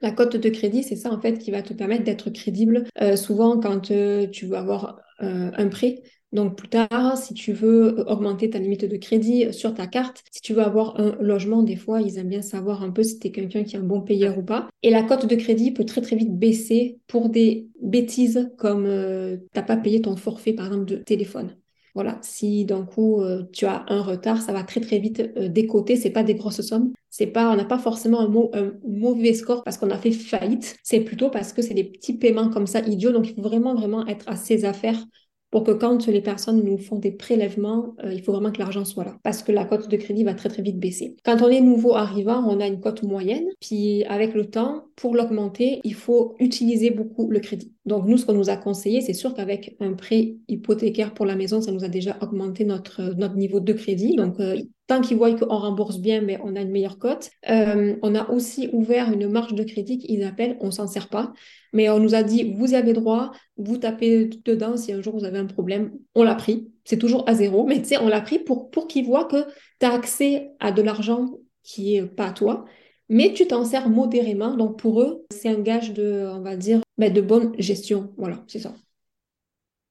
La 0.00 0.12
cote 0.12 0.36
de 0.36 0.48
crédit, 0.48 0.82
c'est 0.82 0.96
ça 0.96 1.12
en 1.12 1.20
fait 1.20 1.36
qui 1.36 1.50
va 1.50 1.60
te 1.60 1.74
permettre 1.74 2.04
d'être 2.04 2.30
crédible. 2.30 2.84
Euh, 3.02 3.16
souvent, 3.16 3.60
quand 3.60 3.90
euh, 3.90 4.28
tu 4.28 4.46
veux 4.46 4.56
avoir 4.56 4.98
euh, 5.20 5.50
un 5.54 5.68
prêt, 5.68 6.00
donc 6.32 6.56
plus 6.56 6.68
tard, 6.68 7.18
si 7.18 7.34
tu 7.34 7.52
veux 7.52 7.98
euh, 7.98 8.04
augmenter 8.04 8.50
ta 8.50 8.58
limite 8.58 8.84
de 8.84 8.96
crédit 8.96 9.52
sur 9.52 9.74
ta 9.74 9.86
carte, 9.88 10.22
si 10.30 10.40
tu 10.40 10.54
veux 10.54 10.62
avoir 10.62 10.98
un 11.00 11.16
logement, 11.20 11.62
des 11.62 11.76
fois, 11.76 12.00
ils 12.00 12.18
aiment 12.18 12.28
bien 12.28 12.42
savoir 12.42 12.82
un 12.84 12.90
peu 12.90 13.02
si 13.02 13.18
tu 13.18 13.28
es 13.28 13.30
quelqu'un 13.32 13.64
qui 13.64 13.74
est 13.74 13.78
un 13.80 13.82
bon 13.82 14.00
payeur 14.00 14.38
ou 14.38 14.42
pas. 14.42 14.68
Et 14.82 14.90
la 14.90 15.02
cote 15.02 15.26
de 15.26 15.34
crédit 15.34 15.72
peut 15.72 15.84
très 15.84 16.00
très 16.00 16.16
vite 16.16 16.38
baisser 16.38 17.00
pour 17.08 17.30
des 17.30 17.68
bêtises 17.82 18.50
comme 18.58 18.86
euh, 18.86 19.36
tu 19.38 19.42
n'as 19.56 19.62
pas 19.62 19.76
payé 19.76 20.00
ton 20.00 20.16
forfait 20.16 20.52
par 20.52 20.66
exemple 20.66 20.84
de 20.84 20.96
téléphone. 20.96 21.56
Voilà, 21.96 22.20
si 22.22 22.64
d'un 22.64 22.84
coup 22.84 23.20
euh, 23.20 23.42
tu 23.52 23.66
as 23.66 23.84
un 23.88 24.00
retard, 24.00 24.40
ça 24.40 24.52
va 24.52 24.62
très 24.62 24.80
très 24.80 25.00
vite 25.00 25.20
décoter. 25.36 25.96
C'est 25.96 26.10
pas 26.10 26.22
des 26.22 26.36
grosses 26.36 26.60
sommes. 26.60 26.92
C'est 27.08 27.26
pas, 27.26 27.50
on 27.50 27.56
n'a 27.56 27.64
pas 27.64 27.80
forcément 27.80 28.20
un 28.20 28.72
mauvais 28.86 29.34
score 29.34 29.64
parce 29.64 29.76
qu'on 29.78 29.90
a 29.90 29.98
fait 29.98 30.12
faillite. 30.12 30.76
C'est 30.84 31.00
plutôt 31.00 31.30
parce 31.30 31.52
que 31.52 31.62
c'est 31.62 31.74
des 31.74 31.82
petits 31.82 32.16
paiements 32.16 32.48
comme 32.50 32.68
ça 32.68 32.78
idiots. 32.86 33.10
Donc 33.10 33.28
il 33.28 33.34
faut 33.34 33.42
vraiment 33.42 33.74
vraiment 33.74 34.06
être 34.06 34.28
à 34.28 34.36
ses 34.36 34.64
affaires 34.64 35.04
pour 35.50 35.64
que 35.64 35.72
quand 35.72 36.06
les 36.06 36.20
personnes 36.20 36.62
nous 36.64 36.78
font 36.78 36.98
des 36.98 37.10
prélèvements, 37.10 37.94
euh, 38.04 38.12
il 38.12 38.22
faut 38.22 38.32
vraiment 38.32 38.52
que 38.52 38.58
l'argent 38.58 38.84
soit 38.84 39.04
là 39.04 39.16
parce 39.22 39.42
que 39.42 39.52
la 39.52 39.64
cote 39.64 39.88
de 39.88 39.96
crédit 39.96 40.24
va 40.24 40.34
très 40.34 40.48
très 40.48 40.62
vite 40.62 40.78
baisser. 40.78 41.16
Quand 41.24 41.42
on 41.42 41.48
est 41.48 41.60
nouveau 41.60 41.94
arrivant, 41.94 42.44
on 42.48 42.60
a 42.60 42.66
une 42.66 42.80
cote 42.80 43.02
moyenne, 43.02 43.46
puis 43.60 44.04
avec 44.04 44.34
le 44.34 44.46
temps, 44.46 44.84
pour 44.96 45.14
l'augmenter, 45.14 45.80
il 45.84 45.94
faut 45.94 46.34
utiliser 46.38 46.90
beaucoup 46.90 47.28
le 47.30 47.40
crédit. 47.40 47.72
Donc 47.86 48.06
nous, 48.06 48.16
ce 48.16 48.26
qu'on 48.26 48.34
nous 48.34 48.50
a 48.50 48.56
conseillé, 48.56 49.00
c'est 49.00 49.14
sûr 49.14 49.34
qu'avec 49.34 49.76
un 49.80 49.94
prêt 49.94 50.36
hypothécaire 50.48 51.14
pour 51.14 51.26
la 51.26 51.36
maison, 51.36 51.60
ça 51.60 51.72
nous 51.72 51.84
a 51.84 51.88
déjà 51.88 52.16
augmenté 52.20 52.64
notre, 52.64 53.02
notre 53.16 53.36
niveau 53.36 53.60
de 53.60 53.72
crédit. 53.72 54.16
Donc 54.16 54.38
euh, 54.40 54.56
tant 54.90 55.00
qu'ils 55.00 55.16
voient 55.16 55.32
qu'on 55.32 55.56
rembourse 55.56 55.98
bien, 55.98 56.20
mais 56.20 56.36
on 56.42 56.56
a 56.56 56.62
une 56.62 56.72
meilleure 56.72 56.98
cote. 56.98 57.30
Euh, 57.48 57.94
on 58.02 58.16
a 58.16 58.28
aussi 58.28 58.68
ouvert 58.72 59.12
une 59.12 59.28
marge 59.28 59.54
de 59.54 59.62
crédit 59.62 59.98
qu'ils 59.98 60.24
appellent, 60.24 60.56
on 60.60 60.72
s'en 60.72 60.88
sert 60.88 61.08
pas, 61.08 61.32
mais 61.72 61.88
on 61.90 62.00
nous 62.00 62.16
a 62.16 62.24
dit, 62.24 62.54
vous 62.56 62.74
avez 62.74 62.92
droit, 62.92 63.30
vous 63.56 63.76
tapez 63.76 64.28
dedans 64.44 64.76
si 64.76 64.92
un 64.92 65.00
jour 65.00 65.16
vous 65.16 65.24
avez 65.24 65.38
un 65.38 65.46
problème. 65.46 65.92
On 66.16 66.24
l'a 66.24 66.34
pris, 66.34 66.72
c'est 66.84 66.98
toujours 66.98 67.22
à 67.28 67.34
zéro, 67.34 67.64
mais 67.64 67.78
tu 67.78 67.84
sais, 67.84 67.98
on 67.98 68.08
l'a 68.08 68.20
pris 68.20 68.40
pour, 68.40 68.68
pour 68.72 68.88
qu'ils 68.88 69.04
voient 69.04 69.26
que 69.26 69.44
tu 69.78 69.86
as 69.86 69.92
accès 69.92 70.50
à 70.58 70.72
de 70.72 70.82
l'argent 70.82 71.38
qui 71.62 71.94
est 71.94 72.04
pas 72.04 72.26
à 72.26 72.32
toi, 72.32 72.64
mais 73.08 73.32
tu 73.32 73.46
t'en 73.46 73.64
sers 73.64 73.88
modérément. 73.88 74.56
Donc 74.56 74.76
pour 74.76 75.02
eux, 75.02 75.24
c'est 75.30 75.50
un 75.50 75.60
gage 75.60 75.92
de, 75.92 76.28
on 76.34 76.40
va 76.40 76.56
dire, 76.56 76.80
ben, 76.98 77.12
de 77.12 77.20
bonne 77.20 77.52
gestion. 77.60 78.12
Voilà, 78.16 78.42
c'est 78.48 78.58
ça. 78.58 78.74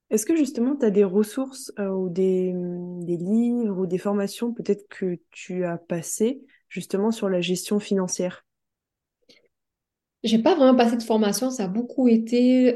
Est-ce 0.10 0.26
que 0.26 0.36
justement 0.36 0.76
tu 0.76 0.86
as 0.86 0.92
des 0.92 1.04
ressources 1.04 1.72
ou 1.78 2.10
des, 2.10 2.54
des, 2.56 3.18
livres 3.18 3.82
ou 3.82 3.86
des 3.86 3.98
formations 3.98 4.54
peut-être 4.54 4.88
que 4.90 5.20
tu 5.32 5.66
as 5.66 5.78
passées 5.78 6.42
justement 6.68 7.12
sur 7.12 7.30
la 7.30 7.42
gestion 7.42 7.80
financière? 7.80 8.46
J'ai 10.24 10.40
pas 10.40 10.54
vraiment 10.54 10.76
passé 10.76 10.98
de 10.98 11.04
formation, 11.04 11.50
ça 11.50 11.64
a 11.64 11.68
beaucoup 11.68 12.10
été 12.10 12.74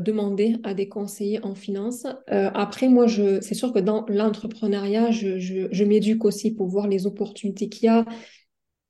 demandé 0.00 0.56
à 0.64 0.74
des 0.74 0.88
conseillers 0.88 1.44
en 1.44 1.54
finance. 1.54 2.06
Après, 2.26 2.88
moi, 2.88 3.06
c'est 3.06 3.54
sûr 3.54 3.72
que 3.72 3.78
dans 3.78 4.04
l'entrepreneuriat, 4.08 5.12
je, 5.12 5.38
je, 5.38 5.68
je 5.70 5.84
m'éduque 5.84 6.24
aussi 6.24 6.52
pour 6.52 6.66
voir 6.66 6.88
les 6.88 7.06
opportunités 7.06 7.68
qu'il 7.68 7.84
y 7.84 7.88
a. 7.88 8.04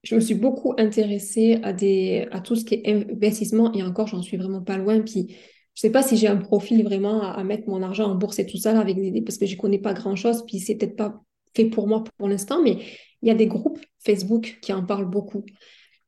Je 0.05 0.14
me 0.14 0.21
suis 0.21 0.35
beaucoup 0.35 0.75
intéressée 0.79 1.61
à, 1.62 1.75
des, 1.75 2.27
à 2.33 2.40
tout 2.40 2.57
ce 2.57 2.64
qui 2.64 2.75
est 2.75 3.12
investissement 3.12 3.73
et 3.75 3.83
encore, 3.83 4.09
j'en 4.09 4.23
suis 4.23 4.38
vraiment 4.38 4.62
pas 4.62 4.79
loin. 4.79 5.01
Puis, 5.01 5.37
je 5.74 5.80
sais 5.80 5.90
pas 5.90 6.02
si 6.02 6.16
j'ai 6.16 6.28
un 6.28 6.37
profil 6.37 6.85
vraiment 6.85 7.22
à, 7.22 7.42
mettre 7.44 7.68
mon 7.68 7.82
argent 7.82 8.11
en 8.11 8.14
bourse 8.14 8.38
et 8.38 8.46
tout 8.46 8.58
ça, 8.58 8.78
avec 8.78 8.96
des, 8.96 9.22
parce 9.22 9.38
que 9.38 9.46
je 9.46 9.56
connais 9.56 9.78
pas 9.78 9.94
grand-chose, 9.94 10.44
puis 10.46 10.61
c'est 10.61 10.76
peut-être 10.76 10.96
pas 10.96 11.22
fait 11.54 11.66
pour 11.66 11.87
moi 11.87 12.04
pour 12.18 12.28
l'instant, 12.28 12.62
mais 12.62 12.78
il 13.22 13.28
y 13.28 13.30
a 13.30 13.35
des 13.35 13.46
groupes 13.46 13.78
Facebook 14.00 14.58
qui 14.62 14.72
en 14.72 14.85
parlent 14.85 15.08
beaucoup. 15.08 15.44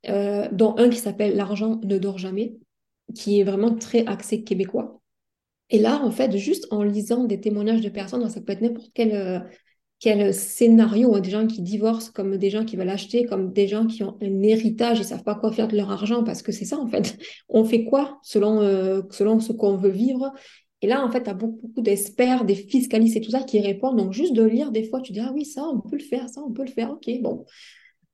Euh, 0.08 0.48
dont 0.52 0.74
un 0.76 0.90
qui 0.90 0.98
s'appelle 0.98 1.34
L'argent 1.34 1.80
ne 1.82 1.96
dort 1.96 2.18
jamais, 2.18 2.56
qui 3.14 3.40
est 3.40 3.44
vraiment 3.44 3.74
très 3.74 4.04
axé 4.06 4.42
québécois. 4.44 5.00
Et 5.70 5.78
là, 5.78 6.02
en 6.04 6.10
fait, 6.10 6.36
juste 6.36 6.66
en 6.70 6.82
lisant 6.82 7.24
des 7.24 7.40
témoignages 7.40 7.80
de 7.80 7.88
personnes, 7.88 8.28
ça 8.28 8.40
peut 8.42 8.52
être 8.52 8.60
n'importe 8.60 8.90
quel, 8.92 9.14
euh, 9.14 9.40
quel 10.04 10.34
scénario, 10.34 11.14
hein, 11.14 11.20
des 11.20 11.30
gens 11.30 11.46
qui 11.46 11.62
divorcent, 11.62 12.12
comme 12.12 12.36
des 12.36 12.50
gens 12.50 12.66
qui 12.66 12.76
veulent 12.76 12.90
acheter, 12.90 13.24
comme 13.24 13.54
des 13.54 13.68
gens 13.68 13.86
qui 13.86 14.04
ont 14.04 14.18
un 14.20 14.42
héritage, 14.42 14.98
ne 14.98 15.04
savent 15.04 15.22
pas 15.22 15.34
quoi 15.34 15.50
faire 15.50 15.66
de 15.66 15.74
leur 15.78 15.90
argent, 15.90 16.22
parce 16.24 16.42
que 16.42 16.52
c'est 16.52 16.66
ça, 16.66 16.78
en 16.78 16.86
fait. 16.86 17.16
On 17.48 17.64
fait 17.64 17.84
quoi 17.84 18.18
selon, 18.22 18.60
euh, 18.60 19.00
selon 19.10 19.40
ce 19.40 19.54
qu'on 19.54 19.78
veut 19.78 19.88
vivre? 19.88 20.30
Et 20.82 20.88
là, 20.88 21.02
en 21.02 21.10
fait, 21.10 21.22
tu 21.22 21.30
as 21.30 21.32
beaucoup, 21.32 21.68
beaucoup 21.68 21.80
d'experts, 21.80 22.44
des 22.44 22.54
fiscalistes 22.54 23.16
et 23.16 23.22
tout 23.22 23.30
ça 23.30 23.40
qui 23.44 23.60
répondent. 23.60 23.96
Donc, 23.96 24.12
juste 24.12 24.34
de 24.34 24.42
lire, 24.42 24.72
des 24.72 24.84
fois, 24.84 25.00
tu 25.00 25.12
dis, 25.14 25.20
ah 25.20 25.32
oui, 25.34 25.46
ça, 25.46 25.62
on 25.72 25.80
peut 25.80 25.96
le 25.96 26.04
faire, 26.04 26.28
ça, 26.28 26.42
on 26.46 26.52
peut 26.52 26.66
le 26.66 26.70
faire. 26.70 26.90
OK, 26.90 27.08
bon 27.22 27.46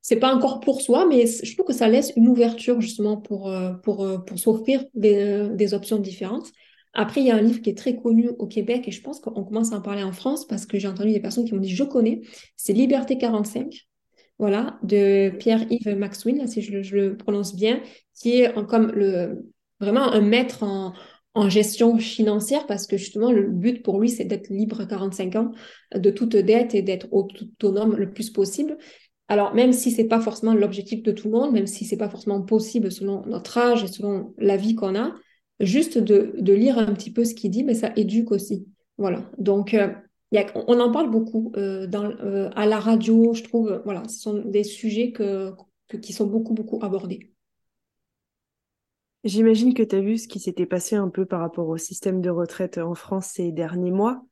c'est 0.01 0.15
pas 0.15 0.33
encore 0.33 0.59
pour 0.61 0.81
soi, 0.81 1.05
mais 1.05 1.27
je 1.27 1.53
trouve 1.53 1.67
que 1.67 1.73
ça 1.73 1.87
laisse 1.87 2.11
une 2.15 2.27
ouverture 2.27 2.81
justement 2.81 3.17
pour, 3.17 3.49
euh, 3.49 3.73
euh, 3.87 4.17
s'offrir 4.35 4.83
des, 4.95 5.73
options 5.73 5.99
différentes. 5.99 6.51
Après, 6.93 7.21
il 7.21 7.27
y 7.27 7.31
a 7.31 7.35
un 7.35 7.41
livre 7.41 7.61
qui 7.61 7.69
est 7.69 7.77
très 7.77 7.95
connu 7.95 8.29
au 8.37 8.47
Québec 8.47 8.87
et 8.87 8.91
je 8.91 9.01
pense 9.01 9.19
qu'on 9.19 9.43
commence 9.43 9.71
à 9.71 9.77
en 9.77 9.81
parler 9.81 10.03
en 10.03 10.11
France 10.11 10.45
parce 10.45 10.65
que 10.65 10.77
j'ai 10.77 10.87
entendu 10.87 11.11
des 11.11 11.21
personnes 11.21 11.45
qui 11.45 11.53
m'ont 11.53 11.61
dit 11.61 11.73
je 11.73 11.83
connais. 11.83 12.21
C'est 12.57 12.73
Liberté 12.73 13.17
45, 13.17 13.87
voilà, 14.39 14.79
de 14.83 15.29
Pierre-Yves 15.37 15.95
Maxwin, 15.95 16.47
si 16.47 16.61
je, 16.61 16.95
le 16.95 17.15
prononce 17.15 17.55
bien, 17.55 17.81
qui 18.13 18.41
est 18.41 18.53
comme 18.67 18.91
le, 18.91 19.45
vraiment 19.79 20.11
un 20.11 20.21
maître 20.21 20.63
en, 20.63 20.93
gestion 21.47 21.97
financière 21.97 22.67
parce 22.67 22.87
que 22.87 22.97
justement 22.97 23.31
le 23.31 23.47
but 23.47 23.83
pour 23.83 24.01
lui 24.01 24.09
c'est 24.09 24.25
d'être 24.25 24.49
libre 24.49 24.81
à 24.81 24.85
45 24.85 25.35
ans 25.37 25.51
de 25.95 26.11
toute 26.11 26.35
dette 26.35 26.75
et 26.75 26.81
d'être 26.81 27.07
autonome 27.13 27.95
le 27.95 28.11
plus 28.11 28.31
possible 28.31 28.77
alors, 29.31 29.53
même 29.53 29.71
si 29.71 29.91
ce 29.91 30.01
n'est 30.01 30.09
pas 30.09 30.19
forcément 30.19 30.53
l'objectif 30.53 31.03
de 31.03 31.13
tout 31.13 31.29
le 31.29 31.37
monde, 31.37 31.53
même 31.53 31.65
si 31.65 31.85
ce 31.85 31.95
n'est 31.95 31.97
pas 31.97 32.09
forcément 32.09 32.41
possible 32.41 32.91
selon 32.91 33.25
notre 33.27 33.57
âge 33.57 33.81
et 33.81 33.87
selon 33.87 34.33
la 34.37 34.57
vie 34.57 34.75
qu'on 34.75 34.93
a, 34.93 35.15
juste 35.61 35.97
de, 35.97 36.53
lire 36.53 36.77
un 36.77 36.93
petit 36.93 37.11
peu 37.11 37.23
ce 37.25 37.33
qu'il 37.33 37.51
dit, 37.51 37.63
mais 37.63 37.73
ça 37.73 37.91
éduque 37.95 38.31
aussi. 38.31 38.67
Voilà. 38.97 39.29
Donc, 39.37 39.73
euh, 39.73 39.93
on 40.67 40.79
en 40.79 40.91
parle 40.91 41.09
beaucoup 41.09 41.51
euh, 41.55 41.87
euh, 41.93 42.49
à 42.55 42.65
la 42.65 42.79
radio, 42.79 43.33
je 43.33 43.43
trouve. 43.43 43.81
Voilà, 43.85 44.07
ce 44.07 44.19
sont 44.19 44.39
des 44.45 44.63
sujets 44.63 45.13
qui 46.01 46.13
sont 46.13 46.27
beaucoup, 46.27 46.53
beaucoup 46.53 46.79
abordés. 46.81 47.31
J'imagine 49.23 49.73
que 49.73 49.83
tu 49.83 49.95
as 49.95 50.01
vu 50.01 50.17
ce 50.17 50.27
qui 50.27 50.39
s'était 50.39 50.65
passé 50.65 50.95
un 50.95 51.09
peu 51.09 51.25
par 51.25 51.41
rapport 51.41 51.67
au 51.67 51.77
système 51.77 52.21
de 52.21 52.29
retraite 52.29 52.79
en 52.79 52.95
France 52.95 53.27
ces 53.33 53.51
derniers 53.51 53.91
mois. 53.91 54.23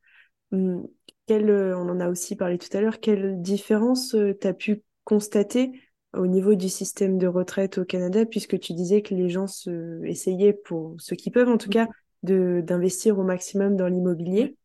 Hum, 0.52 0.86
on 1.28 1.88
en 1.88 2.00
a 2.00 2.08
aussi 2.08 2.34
parlé 2.34 2.58
tout 2.58 2.76
à 2.76 2.80
l'heure, 2.80 2.98
quelle 2.98 3.40
différence 3.40 4.16
tu 4.40 4.46
as 4.46 4.52
pu 4.52 4.82
constater 5.04 5.70
au 6.14 6.26
niveau 6.26 6.54
du 6.54 6.68
système 6.68 7.18
de 7.18 7.26
retraite 7.26 7.78
au 7.78 7.84
Canada, 7.84 8.26
puisque 8.26 8.58
tu 8.58 8.72
disais 8.72 9.02
que 9.02 9.14
les 9.14 9.28
gens 9.28 9.46
se, 9.46 10.04
essayaient, 10.04 10.52
pour 10.52 10.96
ceux 10.98 11.16
qui 11.16 11.30
peuvent 11.30 11.48
en 11.48 11.58
tout 11.58 11.70
cas, 11.70 11.88
d'investir 12.22 13.18
au 13.18 13.22
maximum 13.22 13.76
dans 13.76 13.88
l'immobilier. 13.88 14.56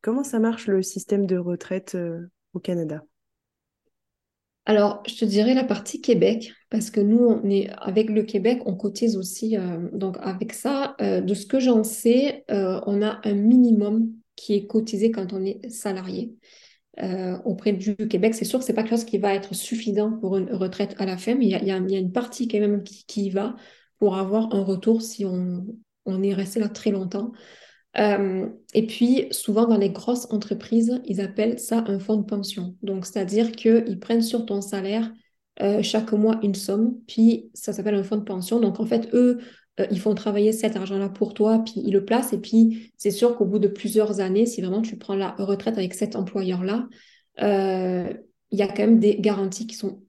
comment 0.00 0.24
ça 0.24 0.38
marche 0.38 0.66
le 0.66 0.82
système 0.82 1.26
de 1.26 1.36
retraite 1.36 1.94
euh, 1.94 2.28
au 2.52 2.58
Canada? 2.58 3.02
Alors, 4.64 5.02
je 5.06 5.16
te 5.16 5.24
dirais 5.24 5.54
la 5.54 5.64
partie 5.64 6.00
Québec, 6.00 6.52
parce 6.70 6.90
que 6.90 7.00
nous, 7.00 7.18
on 7.18 7.48
est 7.50 7.68
avec 7.78 8.10
le 8.10 8.22
Québec, 8.22 8.62
on 8.64 8.76
cotise 8.76 9.16
aussi. 9.16 9.56
Euh, 9.56 9.88
donc, 9.92 10.16
avec 10.20 10.52
ça, 10.52 10.94
euh, 11.00 11.20
de 11.20 11.34
ce 11.34 11.46
que 11.46 11.58
j'en 11.58 11.82
sais, 11.82 12.44
on 12.48 13.02
a 13.02 13.20
un 13.24 13.34
minimum 13.34 14.12
qui 14.36 14.54
est 14.54 14.66
cotisé 14.66 15.10
quand 15.10 15.32
on 15.32 15.44
est 15.44 15.68
salarié. 15.68 16.34
Euh, 17.00 17.38
auprès 17.46 17.72
du 17.72 17.96
Québec. 17.96 18.34
C'est 18.34 18.44
sûr 18.44 18.58
que 18.58 18.66
ce 18.66 18.70
n'est 18.70 18.74
pas 18.74 18.82
quelque 18.82 18.96
chose 18.96 19.06
qui 19.06 19.16
va 19.16 19.32
être 19.32 19.54
suffisant 19.54 20.12
pour 20.12 20.36
une 20.36 20.52
retraite 20.52 20.94
à 20.98 21.06
la 21.06 21.16
fin, 21.16 21.34
mais 21.34 21.46
il 21.46 21.50
y, 21.50 21.70
a, 21.70 21.76
une 21.78 22.12
partie 22.12 22.48
quand 22.48 22.60
même 22.60 22.82
qui, 22.82 23.30
va 23.30 23.56
pour 23.98 24.18
avoir 24.18 24.54
un 24.54 24.62
retour 24.62 25.00
si 25.00 25.24
on, 25.24 25.64
est 26.22 26.34
resté 26.34 26.60
là 26.60 26.68
très 26.68 26.90
longtemps. 26.90 27.32
Euh, 27.98 28.46
et 28.74 28.86
puis, 28.86 29.26
souvent 29.30 29.66
dans 29.66 29.78
les 29.78 29.88
grosses 29.88 30.30
entreprises, 30.30 31.00
ils 31.06 31.22
appellent 31.22 31.58
ça 31.58 31.82
un 31.86 31.98
fonds 31.98 32.18
de 32.18 32.26
pension. 32.26 32.76
Donc, 32.82 33.06
c'est-à-dire 33.06 33.52
qu'ils 33.52 33.98
prennent 33.98 34.20
sur 34.20 34.44
ton 34.44 34.60
salaire 34.60 35.10
euh, 35.62 35.82
chaque 35.82 36.12
mois 36.12 36.40
une 36.42 36.54
somme, 36.54 36.98
puis 37.06 37.50
ça 37.54 37.72
s'appelle 37.72 37.94
un 37.94 38.04
fonds 38.04 38.18
de 38.18 38.24
pension. 38.24 38.60
Donc, 38.60 38.80
en 38.80 38.86
fait, 38.86 39.08
eux 39.14 39.38
euh, 39.82 39.86
ils 39.90 40.00
font 40.00 40.14
travailler 40.14 40.52
cet 40.52 40.76
argent-là 40.76 41.08
pour 41.08 41.34
toi, 41.34 41.62
puis 41.64 41.82
ils 41.84 41.92
le 41.92 42.04
placent. 42.04 42.32
Et 42.32 42.38
puis, 42.38 42.92
c'est 42.96 43.10
sûr 43.10 43.36
qu'au 43.36 43.44
bout 43.44 43.58
de 43.58 43.68
plusieurs 43.68 44.20
années, 44.20 44.46
si 44.46 44.60
vraiment 44.60 44.82
tu 44.82 44.96
prends 44.96 45.14
la 45.14 45.34
retraite 45.38 45.78
avec 45.78 45.94
cet 45.94 46.16
employeur-là, 46.16 46.88
euh, 47.42 48.12
il 48.50 48.58
y 48.58 48.62
a 48.62 48.68
quand 48.68 48.82
même 48.82 48.98
des 48.98 49.16
garanties 49.18 49.66
qui 49.66 49.76
sont 49.76 50.02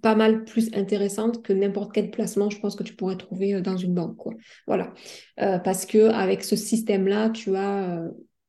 pas 0.00 0.14
mal 0.14 0.44
plus 0.44 0.70
intéressantes 0.74 1.42
que 1.42 1.52
n'importe 1.52 1.92
quel 1.92 2.10
placement, 2.10 2.48
je 2.50 2.60
pense 2.60 2.76
que 2.76 2.84
tu 2.84 2.94
pourrais 2.94 3.16
trouver 3.16 3.54
euh, 3.54 3.60
dans 3.60 3.76
une 3.76 3.94
banque. 3.94 4.16
Quoi. 4.16 4.34
Voilà. 4.66 4.92
parce 5.36 5.86
que 5.86 6.08
avec 6.10 6.44
ce 6.44 6.56
système-là, 6.56 7.30
tu 7.30 7.56
as 7.56 8.08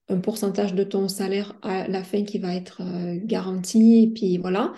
un 0.10 0.20
pourcentage 0.20 0.76
de 0.76 0.84
ton 0.84 1.08
salaire 1.08 1.58
à 1.62 1.88
la 1.88 2.04
fin 2.04 2.24
qui 2.24 2.38
va 2.38 2.54
être 2.54 2.82
garanti. 3.26 4.04
Et 4.04 4.08
puis 4.08 4.38
voilà. 4.38 4.74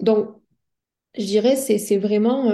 donc, 0.00 0.28
je 1.18 1.24
dirais, 1.24 1.56
c'est 1.56 1.98
vraiment 1.98 2.50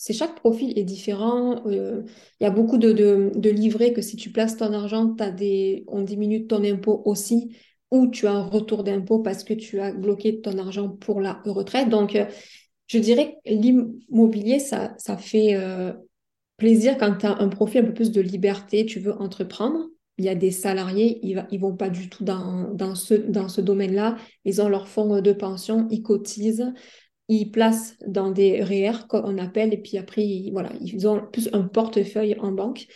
c'est 0.00 0.14
chaque 0.14 0.34
profil 0.34 0.78
est 0.78 0.84
différent. 0.84 1.62
Euh, 1.66 2.04
il 2.40 2.44
y 2.44 2.46
a 2.46 2.50
beaucoup 2.50 2.78
de, 2.78 2.90
de, 3.34 3.50
livrets 3.50 3.92
que 3.92 4.00
si 4.00 4.16
tu 4.16 4.32
places 4.32 4.56
ton 4.56 4.72
argent, 4.72 5.14
as 5.18 5.30
des, 5.30 5.84
on 5.88 6.00
diminue 6.00 6.46
ton 6.46 6.64
impôt 6.64 7.02
aussi, 7.04 7.54
ou 7.90 8.06
tu 8.06 8.26
as 8.26 8.32
un 8.32 8.44
retour 8.44 8.82
d'impôt 8.82 9.18
parce 9.18 9.44
que 9.44 9.52
tu 9.52 9.78
as 9.78 9.92
bloqué 9.92 10.40
ton 10.40 10.56
argent 10.56 10.88
pour 10.88 11.20
la 11.20 11.42
retraite. 11.44 11.90
Donc, 11.90 12.16
euh, 12.16 12.24
je 12.86 12.96
dirais 12.96 13.36
que 13.44 13.52
l'immobilier, 13.52 14.58
ça, 14.58 14.94
ça 14.96 15.18
fait 15.18 15.54
euh, 15.54 15.92
plaisir 16.56 16.96
quand 16.96 17.18
tu 17.18 17.26
as 17.26 17.36
un 17.36 17.48
profil 17.48 17.82
un 17.82 17.84
peu 17.84 17.92
plus 17.92 18.10
de 18.10 18.22
liberté, 18.22 18.86
tu 18.86 19.00
veux 19.00 19.12
entreprendre. 19.20 19.86
Il 20.16 20.24
y 20.24 20.30
a 20.30 20.34
des 20.34 20.50
salariés, 20.50 21.20
ils 21.22 21.44
ne 21.52 21.58
vont 21.58 21.76
pas 21.76 21.90
du 21.90 22.08
tout 22.08 22.24
dans, 22.24 22.72
dans 22.72 22.94
ce, 22.94 23.12
dans 23.12 23.50
ce 23.50 23.60
domaine-là. 23.60 24.16
Ils 24.46 24.62
ont 24.62 24.70
leur 24.70 24.88
fonds 24.88 25.20
de 25.20 25.32
pension, 25.34 25.88
ils 25.90 26.02
cotisent 26.02 26.72
ils 27.30 27.50
placent 27.50 27.96
dans 28.06 28.30
des 28.30 28.62
REER, 28.62 29.06
qu'on 29.08 29.38
appelle, 29.38 29.72
et 29.72 29.78
puis 29.78 29.98
après, 29.98 30.24
ils, 30.24 30.50
voilà, 30.50 30.70
ils 30.80 31.06
ont 31.06 31.22
plus 31.32 31.48
un 31.52 31.62
portefeuille 31.62 32.36
en 32.40 32.52
banque. 32.52 32.86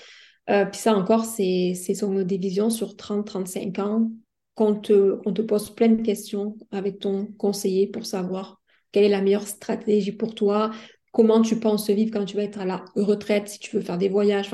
Euh, 0.50 0.66
puis 0.66 0.80
ça 0.80 0.94
encore, 0.94 1.24
c'est 1.24 1.74
son 1.74 2.22
division 2.22 2.68
sur 2.68 2.96
30-35 2.96 3.80
ans 3.80 4.10
qu'on 4.54 4.74
te, 4.74 5.20
te 5.30 5.42
pose 5.42 5.70
plein 5.74 5.88
de 5.88 6.02
questions 6.02 6.56
avec 6.70 6.98
ton 6.98 7.26
conseiller 7.38 7.86
pour 7.86 8.06
savoir 8.06 8.60
quelle 8.92 9.04
est 9.04 9.08
la 9.08 9.22
meilleure 9.22 9.46
stratégie 9.46 10.12
pour 10.12 10.34
toi, 10.34 10.70
comment 11.12 11.40
tu 11.40 11.58
penses 11.58 11.88
vivre 11.90 12.12
quand 12.12 12.24
tu 12.24 12.36
vas 12.36 12.42
être 12.42 12.60
à 12.60 12.64
la 12.64 12.84
retraite, 12.96 13.48
si 13.48 13.58
tu 13.58 13.76
veux 13.76 13.82
faire 13.82 13.98
des 13.98 14.08
voyages. 14.08 14.50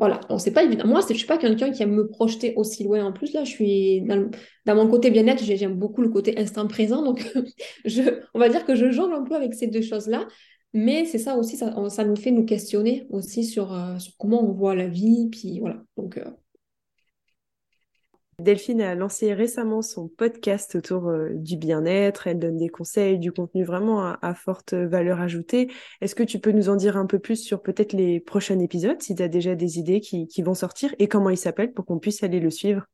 Voilà, 0.00 0.18
on 0.30 0.38
sait 0.38 0.50
pas 0.50 0.64
évident. 0.64 0.86
Moi, 0.86 1.00
je 1.06 1.12
suis 1.12 1.26
pas 1.26 1.36
quelqu'un 1.36 1.70
qui 1.70 1.82
aime 1.82 1.94
me 1.94 2.08
projeter 2.08 2.54
aussi 2.56 2.84
loin. 2.84 3.04
En 3.04 3.12
plus, 3.12 3.34
là, 3.34 3.44
je 3.44 3.50
suis 3.50 4.00
dans, 4.00 4.74
mon 4.74 4.88
côté 4.88 5.10
bien-être, 5.10 5.44
j'aime 5.44 5.74
beaucoup 5.74 6.00
le 6.00 6.08
côté 6.08 6.38
instant 6.38 6.66
présent. 6.66 7.04
Donc, 7.04 7.30
je, 7.84 8.00
on 8.32 8.38
va 8.38 8.48
dire 8.48 8.64
que 8.64 8.74
je 8.74 8.90
jongle 8.90 9.12
un 9.12 9.24
peu 9.24 9.34
avec 9.36 9.52
ces 9.52 9.66
deux 9.66 9.82
choses-là. 9.82 10.26
Mais 10.72 11.04
c'est 11.04 11.18
ça 11.18 11.36
aussi, 11.36 11.58
ça, 11.58 11.74
ça, 11.90 12.04
nous 12.04 12.16
fait 12.16 12.30
nous 12.30 12.46
questionner 12.46 13.06
aussi 13.10 13.44
sur, 13.44 13.74
euh, 13.74 13.98
sur, 13.98 14.16
comment 14.16 14.42
on 14.42 14.52
voit 14.52 14.74
la 14.74 14.88
vie. 14.88 15.28
Puis 15.30 15.60
voilà. 15.60 15.82
Donc, 15.98 16.16
euh, 16.16 16.24
Delphine 18.40 18.80
a 18.80 18.94
lancé 18.94 19.32
récemment 19.34 19.82
son 19.82 20.08
podcast 20.08 20.74
autour 20.74 21.08
euh, 21.08 21.30
du 21.34 21.56
bien-être. 21.56 22.26
Elle 22.26 22.38
donne 22.38 22.56
des 22.56 22.68
conseils, 22.68 23.18
du 23.18 23.32
contenu 23.32 23.64
vraiment 23.64 24.14
à, 24.20 24.34
forte 24.34 24.74
valeur 24.74 25.20
ajoutée. 25.20 25.70
Est-ce 26.00 26.14
que 26.14 26.22
tu 26.22 26.38
peux 26.38 26.52
nous 26.52 26.68
en 26.68 26.76
dire 26.76 26.96
un 26.96 27.06
peu 27.06 27.18
plus 27.18 27.36
sur 27.36 27.62
peut-être 27.62 27.92
les 27.92 28.20
prochains 28.20 28.58
épisodes, 28.58 29.00
si 29.02 29.14
tu 29.14 29.22
as 29.22 29.28
déjà 29.28 29.54
des 29.54 29.78
idées 29.78 30.00
qui, 30.00 30.42
vont 30.42 30.54
sortir 30.54 30.94
et 30.98 31.06
comment 31.06 31.28
il 31.28 31.36
s'appelle 31.36 31.72
pour 31.72 31.84
qu'on 31.84 31.98
puisse 31.98 32.22
aller 32.22 32.40
le 32.40 32.50
suivre? 32.50 32.86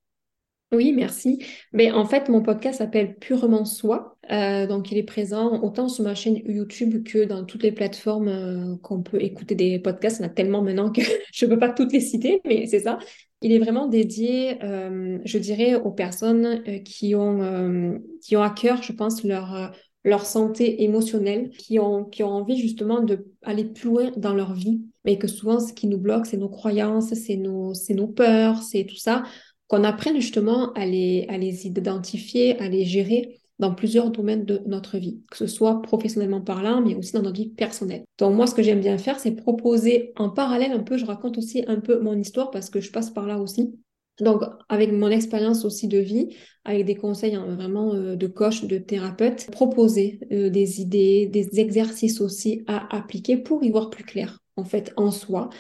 Oui, 0.73 0.93
merci. 0.93 1.45
Mais 1.73 1.93
en 1.93 2.05
fait, 2.05 2.29
mon 2.29 2.43
podcast 2.43 2.79
s'appelle 2.79 3.17
Purement 3.17 3.65
Soi. 3.65 4.17
Euh, 4.33 4.67
donc, 4.67 4.91
il 4.91 4.99
est 4.99 5.05
présent 5.05 5.63
autant 5.63 5.89
sur 5.89 6.03
ma 6.03 6.17
chaîne 6.17 6.39
YouTube 6.45 7.05
que 7.05 7.25
dans 7.25 7.45
toutes 7.45 7.63
les 7.63 7.71
plateformes 7.71 8.27
euh, 8.29 8.77
qu'on 8.83 9.01
peut 9.01 9.23
écouter 9.23 9.55
des 9.55 9.79
podcasts. 9.79 10.19
Il 10.19 10.23
y 10.23 10.27
en 10.27 10.29
a 10.29 10.33
tellement 10.33 10.63
maintenant 10.63 10.91
que 10.91 11.03
je 11.33 11.47
ne 11.47 11.51
peux 11.53 11.59
pas 11.59 11.69
toutes 11.69 11.93
les 11.93 12.01
citer, 12.01 12.41
mais 12.45 12.67
c'est 12.67 12.81
ça. 12.81 12.99
Il 13.47 13.53
est 13.53 13.61
vraiment 13.61 13.87
dédié, 13.87 14.61
euh, 14.65 15.21
je 15.25 15.39
dirais, 15.39 15.77
aux 15.77 15.93
personnes 15.93 16.65
euh, 16.67 16.81
qui, 16.81 17.15
ont, 17.15 17.43
euh, 17.43 17.97
qui 18.21 18.37
ont 18.37 18.43
à 18.43 18.51
cœur, 18.51 18.83
je 18.83 18.93
pense, 18.93 19.23
leur, 19.23 19.71
leur 20.03 20.27
santé 20.27 20.83
émotionnelle, 20.83 21.51
qui 21.51 21.79
ont, 21.79 22.05
qui 22.05 22.25
ont 22.25 22.31
envie 22.31 22.59
justement 22.59 23.03
d'aller 23.03 23.65
plus 23.65 23.89
loin 23.89 24.11
dans 24.17 24.35
leur 24.35 24.53
vie, 24.53 24.81
mais 25.05 25.17
que 25.17 25.29
souvent, 25.29 25.61
ce 25.61 25.73
qui 25.73 25.87
nous 25.87 25.97
bloque, 25.97 26.27
c'est 26.27 26.39
nos 26.39 26.49
croyances, 26.49 27.15
c'est 27.15 27.37
nos, 27.37 27.73
nos 27.91 28.09
peurs, 28.09 28.65
c'est 28.65 28.83
tout 28.85 28.97
ça, 28.97 29.23
qu'on 29.69 29.85
apprenne 29.85 30.17
justement 30.17 30.73
à 30.73 30.85
les, 30.85 31.27
à 31.29 31.39
les 31.39 31.69
identifier, 31.69 32.59
à 32.59 32.69
les 32.69 32.85
gérer 32.85 33.39
dans 33.59 33.75
plusieurs 33.75 34.11
domaines 34.11 34.45
de 34.45 34.61
notre 34.67 34.99
vie, 34.99 35.21
que 35.31 35.37
ce 35.37 35.47
soit 35.47 35.81
professionnellement 35.83 36.41
parlant, 36.41 36.83
mais 36.83 36.95
aussi 36.95 37.13
dans 37.13 37.23
notre 37.23 37.41
vie 37.41 37.49
personnelle. 37.49 38.05
Donc 38.19 38.35
moi, 38.35 38.47
ce 38.47 38.55
que 38.55 38.63
j'aime 38.63 38.81
bien 38.81 38.99
faire, 38.99 39.19
c'est 39.19 39.33
proposer 39.33 40.13
en 40.17 40.31
parallèle 40.31 40.73
un 40.73 40.83
peu, 40.83 40.99
je 40.99 41.07
raconte 41.07 41.39
aussi 41.39 41.65
un 41.67 41.81
peu 41.81 42.01
mon 42.01 42.19
histoire 42.19 42.51
parce 42.51 42.71
que 42.71 42.81
je 42.81 42.93
passe 42.93 43.11
par 43.11 43.27
là 43.27 43.39
aussi. 43.39 43.75
Donc 44.21 44.43
avec 44.69 44.93
mon 44.93 45.09
expérience 45.09 45.65
aussi 45.65 45.89
de 45.89 45.99
vie, 45.99 46.35
avec 46.65 46.87
des 46.87 46.95
conseils 46.95 47.35
hein, 47.35 47.55
vraiment 47.55 47.93
euh, 47.95 48.17
de 48.17 48.27
coach, 48.27 48.65
de 48.65 48.79
thérapeute, 48.79 49.47
proposer 49.51 50.21
euh, 50.33 50.49
des 50.49 50.81
idées, 50.81 51.27
des 51.27 51.61
exercices 51.61 52.21
aussi 52.21 52.65
à 52.67 52.97
appliquer 52.97 53.37
pour 53.37 53.63
y 53.63 53.71
voir 53.71 53.91
plus 53.91 54.05
clair 54.05 54.39
en 54.57 54.65
fait 54.65 54.93
en 54.97 55.11
soi 55.11 55.51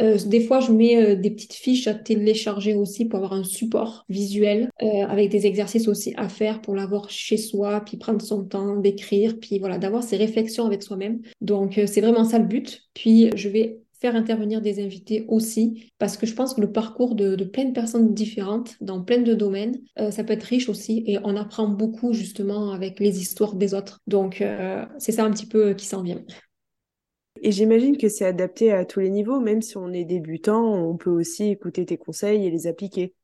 euh, 0.00 0.18
des 0.26 0.40
fois, 0.40 0.60
je 0.60 0.72
mets 0.72 0.96
euh, 0.96 1.16
des 1.16 1.30
petites 1.30 1.52
fiches 1.52 1.86
à 1.86 1.94
télécharger 1.94 2.74
aussi 2.74 3.04
pour 3.04 3.18
avoir 3.18 3.34
un 3.34 3.44
support 3.44 4.04
visuel 4.08 4.70
euh, 4.82 4.86
avec 5.06 5.30
des 5.30 5.46
exercices 5.46 5.88
aussi 5.88 6.14
à 6.16 6.28
faire 6.28 6.62
pour 6.62 6.74
l'avoir 6.74 7.10
chez 7.10 7.36
soi, 7.36 7.82
puis 7.84 7.96
prendre 7.96 8.22
son 8.22 8.44
temps 8.44 8.76
d'écrire, 8.76 9.38
puis 9.38 9.58
voilà, 9.58 9.78
d'avoir 9.78 10.02
ces 10.02 10.16
réflexions 10.16 10.66
avec 10.66 10.82
soi-même. 10.82 11.20
Donc, 11.40 11.80
c'est 11.86 12.00
vraiment 12.00 12.24
ça 12.24 12.38
le 12.38 12.46
but. 12.46 12.82
Puis, 12.94 13.30
je 13.36 13.48
vais 13.48 13.80
faire 14.00 14.16
intervenir 14.16 14.60
des 14.60 14.82
invités 14.82 15.24
aussi, 15.28 15.90
parce 15.98 16.16
que 16.16 16.26
je 16.26 16.34
pense 16.34 16.54
que 16.54 16.60
le 16.60 16.72
parcours 16.72 17.14
de, 17.14 17.36
de 17.36 17.44
plein 17.44 17.66
de 17.66 17.72
personnes 17.72 18.14
différentes 18.14 18.74
dans 18.80 19.00
plein 19.02 19.18
de 19.18 19.32
domaines, 19.32 19.78
ça 20.10 20.24
peut 20.24 20.32
être 20.32 20.42
riche 20.42 20.68
aussi 20.68 21.04
et 21.06 21.18
on 21.22 21.36
apprend 21.36 21.68
beaucoup 21.68 22.12
justement 22.12 22.72
avec 22.72 22.98
les 22.98 23.20
histoires 23.20 23.54
des 23.54 23.74
autres. 23.74 24.00
Donc 24.08 24.42
c'est 24.98 25.12
ça 25.12 25.24
un 25.24 25.30
petit 25.30 25.46
peu 25.46 25.74
qui 25.74 25.86
s'en 25.86 26.02
vient. 26.02 26.20
Et 27.44 27.50
j'imagine 27.50 27.96
que 27.96 28.08
c'est 28.08 28.24
adapté 28.24 28.72
à 28.72 28.84
tous 28.84 29.00
les 29.00 29.10
niveaux, 29.10 29.40
même 29.40 29.62
si 29.62 29.76
on 29.76 29.92
est 29.92 30.04
débutant, 30.04 30.62
on 30.64 30.96
peut 30.96 31.10
aussi 31.10 31.48
écouter 31.48 31.84
tes 31.84 31.96
conseils 31.96 32.46
et 32.46 32.50
les 32.50 32.68
appliquer. 32.68 33.14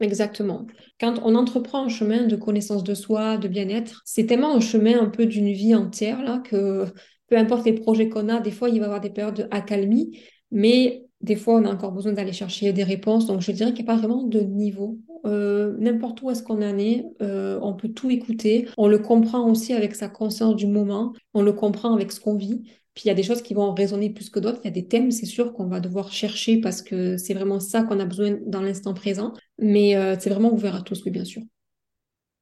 Exactement. 0.00 0.66
Quand 0.98 1.20
on 1.22 1.34
entreprend 1.34 1.84
un 1.84 1.88
chemin 1.88 2.26
de 2.26 2.36
connaissance 2.36 2.84
de 2.84 2.94
soi, 2.94 3.36
de 3.36 3.48
bien-être, 3.48 4.02
c'est 4.06 4.26
tellement 4.26 4.54
un 4.54 4.60
chemin 4.60 4.98
un 4.98 5.10
peu 5.10 5.26
d'une 5.26 5.52
vie 5.52 5.74
entière 5.74 6.22
là 6.22 6.38
que 6.38 6.86
peu 7.28 7.36
importe 7.36 7.66
les 7.66 7.74
projets 7.74 8.08
qu'on 8.08 8.28
a, 8.28 8.40
des 8.40 8.50
fois 8.50 8.70
il 8.70 8.78
va 8.78 8.82
y 8.82 8.84
avoir 8.84 9.00
des 9.00 9.10
périodes 9.10 9.48
d'accalmie, 9.50 10.18
mais 10.50 11.04
des 11.20 11.36
fois 11.36 11.54
on 11.56 11.64
a 11.64 11.72
encore 11.72 11.92
besoin 11.92 12.12
d'aller 12.12 12.32
chercher 12.32 12.72
des 12.72 12.84
réponses. 12.84 13.26
Donc 13.26 13.42
je 13.42 13.52
dirais 13.52 13.72
qu'il 13.74 13.84
n'y 13.84 13.90
a 13.90 13.94
pas 13.94 14.00
vraiment 14.00 14.22
de 14.22 14.40
niveau. 14.40 14.98
Euh, 15.26 15.74
n'importe 15.78 16.22
où 16.22 16.30
est-ce 16.30 16.42
qu'on 16.42 16.62
en 16.62 16.78
est, 16.78 17.04
euh, 17.20 17.58
on 17.62 17.74
peut 17.74 17.88
tout 17.88 18.10
écouter. 18.10 18.68
On 18.78 18.88
le 18.88 18.98
comprend 18.98 19.50
aussi 19.50 19.72
avec 19.74 19.94
sa 19.94 20.08
conscience 20.08 20.56
du 20.56 20.66
moment. 20.66 21.12
On 21.34 21.42
le 21.42 21.52
comprend 21.52 21.94
avec 21.94 22.12
ce 22.12 22.20
qu'on 22.20 22.36
vit. 22.36 22.62
Puis 22.96 23.04
il 23.04 23.08
y 23.08 23.10
a 23.10 23.14
des 23.14 23.22
choses 23.22 23.42
qui 23.42 23.52
vont 23.52 23.74
résonner 23.74 24.08
plus 24.08 24.30
que 24.30 24.40
d'autres. 24.40 24.58
Il 24.62 24.64
y 24.64 24.68
a 24.68 24.70
des 24.70 24.86
thèmes, 24.86 25.10
c'est 25.10 25.26
sûr, 25.26 25.52
qu'on 25.52 25.66
va 25.66 25.80
devoir 25.80 26.10
chercher 26.10 26.62
parce 26.62 26.80
que 26.80 27.18
c'est 27.18 27.34
vraiment 27.34 27.60
ça 27.60 27.82
qu'on 27.82 28.00
a 28.00 28.06
besoin 28.06 28.38
dans 28.46 28.62
l'instant 28.62 28.94
présent. 28.94 29.34
Mais 29.58 29.96
euh, 29.96 30.16
c'est 30.18 30.30
vraiment 30.30 30.50
ouvert 30.50 30.74
à 30.74 30.80
tous, 30.80 31.04
oui, 31.04 31.10
bien 31.10 31.26
sûr. 31.26 31.42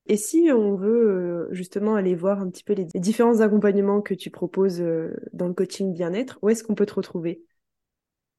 Et 0.06 0.16
si 0.16 0.50
on 0.52 0.76
veut 0.76 1.10
euh, 1.10 1.48
justement 1.50 1.96
aller 1.96 2.14
voir 2.14 2.40
un 2.40 2.48
petit 2.50 2.62
peu 2.62 2.72
les 2.72 2.84
différents 2.94 3.40
accompagnements 3.40 4.00
que 4.00 4.14
tu 4.14 4.30
proposes 4.30 4.80
euh, 4.80 5.16
dans 5.32 5.48
le 5.48 5.54
coaching 5.54 5.92
bien-être, 5.92 6.38
où 6.40 6.48
est-ce 6.48 6.62
qu'on 6.62 6.76
peut 6.76 6.86
te 6.86 6.94
retrouver? 6.94 7.42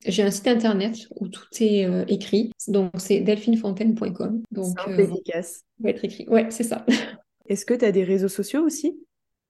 J'ai 0.05 0.23
un 0.23 0.31
site 0.31 0.47
internet 0.47 1.09
où 1.17 1.27
tout 1.27 1.47
est 1.59 1.85
écrit, 2.07 2.51
donc 2.67 2.91
c'est 2.97 3.21
delphinefontaine.com. 3.21 4.43
Donc, 4.51 4.77
c'est 4.85 5.03
efficace. 5.03 5.63
Va 5.79 5.89
être 5.89 6.05
écrit. 6.05 6.29
Ouais, 6.29 6.47
c'est 6.49 6.63
ça. 6.63 6.85
Est-ce 7.47 7.65
que 7.65 7.73
tu 7.73 7.83
as 7.83 7.91
des 7.91 8.03
réseaux 8.03 8.29
sociaux 8.29 8.61
aussi? 8.61 8.99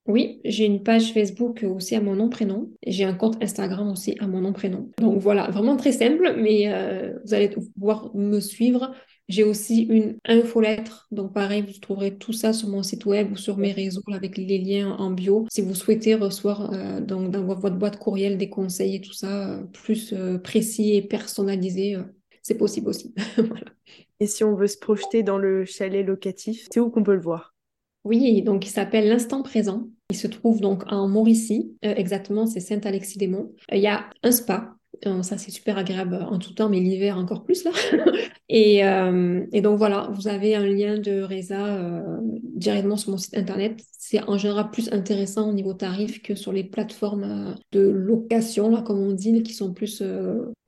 Oui, 0.06 0.40
j'ai 0.44 0.64
une 0.64 0.82
page 0.82 1.12
Facebook 1.12 1.64
aussi 1.64 1.96
à 1.96 2.00
mon 2.00 2.14
nom 2.14 2.28
prénom. 2.28 2.70
J'ai 2.86 3.04
un 3.04 3.14
compte 3.14 3.42
Instagram 3.42 3.90
aussi 3.90 4.16
à 4.20 4.26
mon 4.26 4.40
nom 4.40 4.52
prénom. 4.52 4.90
Donc 4.98 5.18
voilà, 5.20 5.50
vraiment 5.50 5.76
très 5.76 5.92
simple, 5.92 6.36
mais 6.38 6.72
euh, 6.72 7.12
vous 7.24 7.34
allez 7.34 7.48
pouvoir 7.48 8.14
me 8.14 8.38
suivre. 8.38 8.94
J'ai 9.28 9.42
aussi 9.42 9.82
une 9.82 10.18
infolettre, 10.24 11.08
donc 11.10 11.34
pareil, 11.34 11.64
vous 11.66 11.80
trouverez 11.80 12.16
tout 12.16 12.32
ça 12.32 12.52
sur 12.52 12.68
mon 12.68 12.84
site 12.84 13.06
web 13.06 13.32
ou 13.32 13.36
sur 13.36 13.56
mes 13.56 13.72
réseaux 13.72 14.02
avec 14.12 14.36
les 14.36 14.58
liens 14.58 14.92
en 14.92 15.10
bio. 15.10 15.46
Si 15.50 15.62
vous 15.62 15.74
souhaitez 15.74 16.14
recevoir 16.14 16.72
euh, 16.72 17.00
donc 17.00 17.32
dans 17.32 17.44
votre 17.44 17.76
boîte 17.76 17.98
courriel 17.98 18.38
des 18.38 18.48
conseils 18.48 18.94
et 18.94 19.00
tout 19.00 19.12
ça 19.12 19.50
euh, 19.50 19.64
plus 19.64 20.14
précis 20.44 20.94
et 20.94 21.02
personnalisé, 21.02 21.96
c'est 22.42 22.56
possible 22.56 22.88
aussi. 22.88 23.12
voilà. 23.36 23.72
Et 24.20 24.26
si 24.28 24.44
on 24.44 24.54
veut 24.54 24.68
se 24.68 24.78
projeter 24.78 25.24
dans 25.24 25.38
le 25.38 25.64
chalet 25.64 26.06
locatif, 26.06 26.68
c'est 26.70 26.78
où 26.78 26.90
qu'on 26.90 27.02
peut 27.02 27.14
le 27.14 27.20
voir? 27.20 27.56
Oui, 28.04 28.40
donc 28.42 28.64
il 28.64 28.70
s'appelle 28.70 29.08
l'instant 29.08 29.42
présent. 29.42 29.88
Il 30.10 30.16
se 30.16 30.28
trouve 30.28 30.60
donc 30.60 30.84
en 30.92 31.08
Mauricie, 31.08 31.76
euh, 31.84 31.94
exactement, 31.96 32.46
c'est 32.46 32.60
Saint-Alexis-des-Monts. 32.60 33.52
Euh, 33.72 33.76
il 33.76 33.82
y 33.82 33.88
a 33.88 34.08
un 34.22 34.30
spa, 34.30 34.75
ça 35.22 35.38
c'est 35.38 35.50
super 35.50 35.78
agréable 35.78 36.14
en 36.28 36.38
tout 36.38 36.52
temps, 36.52 36.68
mais 36.68 36.80
l'hiver 36.80 37.18
encore 37.18 37.44
plus 37.44 37.64
là. 37.64 37.70
et, 38.48 38.78
et, 39.52 39.60
donc 39.60 39.78
voilà, 39.78 40.08
vous 40.12 40.28
avez 40.28 40.54
un 40.54 40.66
lien 40.66 40.98
de 40.98 41.22
Reza 41.22 42.02
directement 42.32 42.96
sur 42.96 43.10
mon 43.10 43.18
site 43.18 43.36
internet. 43.36 43.80
C'est 43.98 44.22
en 44.22 44.38
général 44.38 44.70
plus 44.70 44.92
intéressant 44.92 45.50
au 45.50 45.52
niveau 45.52 45.74
tarif 45.74 46.22
que 46.22 46.34
sur 46.34 46.52
les 46.52 46.64
plateformes 46.64 47.56
de 47.72 47.80
location, 47.80 48.70
là, 48.70 48.82
comme 48.82 49.00
on 49.00 49.12
dit, 49.12 49.42
qui 49.42 49.52
sont 49.52 49.72
plus 49.72 50.02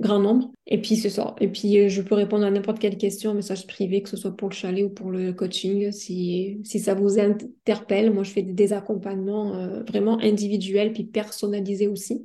grand 0.00 0.18
nombre. 0.18 0.50
Et 0.66 0.80
puis 0.80 0.96
c'est 0.96 1.10
ça. 1.10 1.34
Et 1.40 1.48
puis 1.48 1.88
je 1.88 2.02
peux 2.02 2.14
répondre 2.14 2.44
à 2.44 2.50
n'importe 2.50 2.78
quelle 2.78 2.96
question, 2.96 3.34
message 3.34 3.66
privé, 3.66 4.02
que 4.02 4.08
ce 4.08 4.16
soit 4.16 4.36
pour 4.36 4.48
le 4.48 4.54
chalet 4.54 4.84
ou 4.84 4.90
pour 4.90 5.10
le 5.10 5.32
coaching, 5.32 5.92
si 5.92 6.60
ça 6.64 6.94
vous 6.94 7.18
interpelle. 7.18 8.12
Moi, 8.12 8.24
je 8.24 8.30
fais 8.30 8.42
des 8.42 8.72
accompagnements 8.72 9.52
vraiment 9.86 10.18
individuels 10.20 10.92
puis 10.92 11.04
personnalisés 11.04 11.88
aussi. 11.88 12.24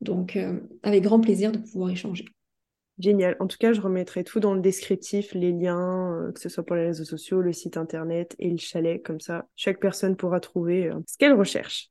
Donc, 0.00 0.36
euh, 0.36 0.60
avec 0.82 1.02
grand 1.02 1.20
plaisir 1.20 1.52
de 1.52 1.58
pouvoir 1.58 1.90
échanger. 1.90 2.24
Génial. 2.98 3.36
En 3.40 3.46
tout 3.46 3.56
cas, 3.58 3.72
je 3.72 3.80
remettrai 3.80 4.24
tout 4.24 4.40
dans 4.40 4.54
le 4.54 4.60
descriptif, 4.60 5.32
les 5.32 5.52
liens, 5.52 6.12
euh, 6.12 6.32
que 6.32 6.40
ce 6.40 6.50
soit 6.50 6.64
pour 6.64 6.76
les 6.76 6.86
réseaux 6.86 7.04
sociaux, 7.04 7.40
le 7.40 7.52
site 7.52 7.76
internet 7.76 8.36
et 8.38 8.50
le 8.50 8.58
chalet. 8.58 9.02
Comme 9.02 9.20
ça, 9.20 9.46
chaque 9.56 9.80
personne 9.80 10.16
pourra 10.16 10.38
trouver 10.40 10.88
euh, 10.88 10.98
ce 11.06 11.16
qu'elle 11.16 11.32
recherche. 11.32 11.90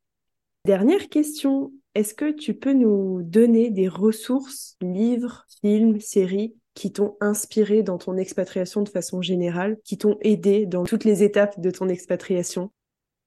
Dernière 0.66 1.10
question. 1.10 1.72
Est-ce 1.95 2.14
que 2.14 2.32
tu 2.32 2.53
peux 2.53 2.74
nous 2.74 3.24
donner 3.24 3.72
des 3.72 3.88
ressources, 3.88 4.78
livres, 4.82 5.45
films, 5.62 5.99
séries 5.99 6.53
qui 6.76 6.91
t'ont 6.91 7.18
inspiré 7.22 7.82
dans 7.82 7.97
ton 7.97 8.16
expatriation 8.16 8.84
de 8.84 8.89
façon 8.89 9.22
générale, 9.22 9.78
qui 9.84 9.97
t'ont 9.97 10.18
aidé 10.22 10.68
dans 10.68 10.84
toutes 10.84 11.05
les 11.05 11.24
étapes 11.24 11.60
de 11.60 11.72
ton 11.72 11.89
expatriation? 11.89 12.72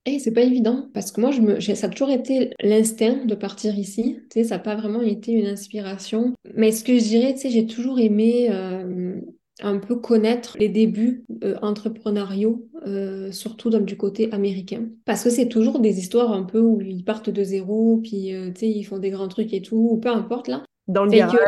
Et 0.04 0.18
c'est 0.18 0.32
pas 0.32 0.42
évident 0.42 0.88
parce 0.94 1.12
que 1.12 1.20
moi, 1.20 1.30
je 1.30 1.40
me, 1.40 1.60
ça 1.60 1.86
a 1.86 1.90
toujours 1.90 2.10
été 2.10 2.50
l'instinct 2.60 3.24
de 3.24 3.34
partir 3.34 3.78
ici. 3.78 4.18
Tu 4.30 4.40
sais, 4.40 4.44
ça 4.44 4.56
n'a 4.56 4.62
pas 4.62 4.74
vraiment 4.74 5.00
été 5.02 5.32
une 5.32 5.46
inspiration. 5.46 6.34
Mais 6.56 6.72
ce 6.72 6.82
que 6.82 6.98
je 6.98 7.04
dirais, 7.04 7.34
tu 7.34 7.40
sais, 7.40 7.50
j'ai 7.50 7.66
toujours 7.66 8.00
aimé 8.00 8.48
euh, 8.50 9.20
un 9.60 9.78
peu 9.78 9.96
connaître 9.96 10.56
les 10.58 10.68
débuts 10.68 11.24
euh, 11.44 11.56
entrepreneuriaux, 11.62 12.68
euh, 12.84 13.30
surtout 13.30 13.70
dans, 13.70 13.80
du 13.80 13.96
côté 13.96 14.32
américain. 14.32 14.88
Parce 15.04 15.22
que 15.22 15.30
c'est 15.30 15.48
toujours 15.48 15.78
des 15.78 16.00
histoires 16.00 16.32
un 16.32 16.42
peu 16.42 16.58
où 16.58 16.80
ils 16.80 17.04
partent 17.04 17.30
de 17.30 17.44
zéro, 17.44 18.00
puis 18.02 18.32
tu 18.54 18.60
sais, 18.60 18.68
ils 18.68 18.84
font 18.84 18.98
des 18.98 19.10
grands 19.10 19.28
trucs 19.28 19.52
et 19.54 19.62
tout, 19.62 19.88
ou 19.92 19.98
peu 19.98 20.08
importe 20.08 20.48
là. 20.48 20.64
Dans 20.88 21.04
le 21.04 21.12
garage. 21.12 21.38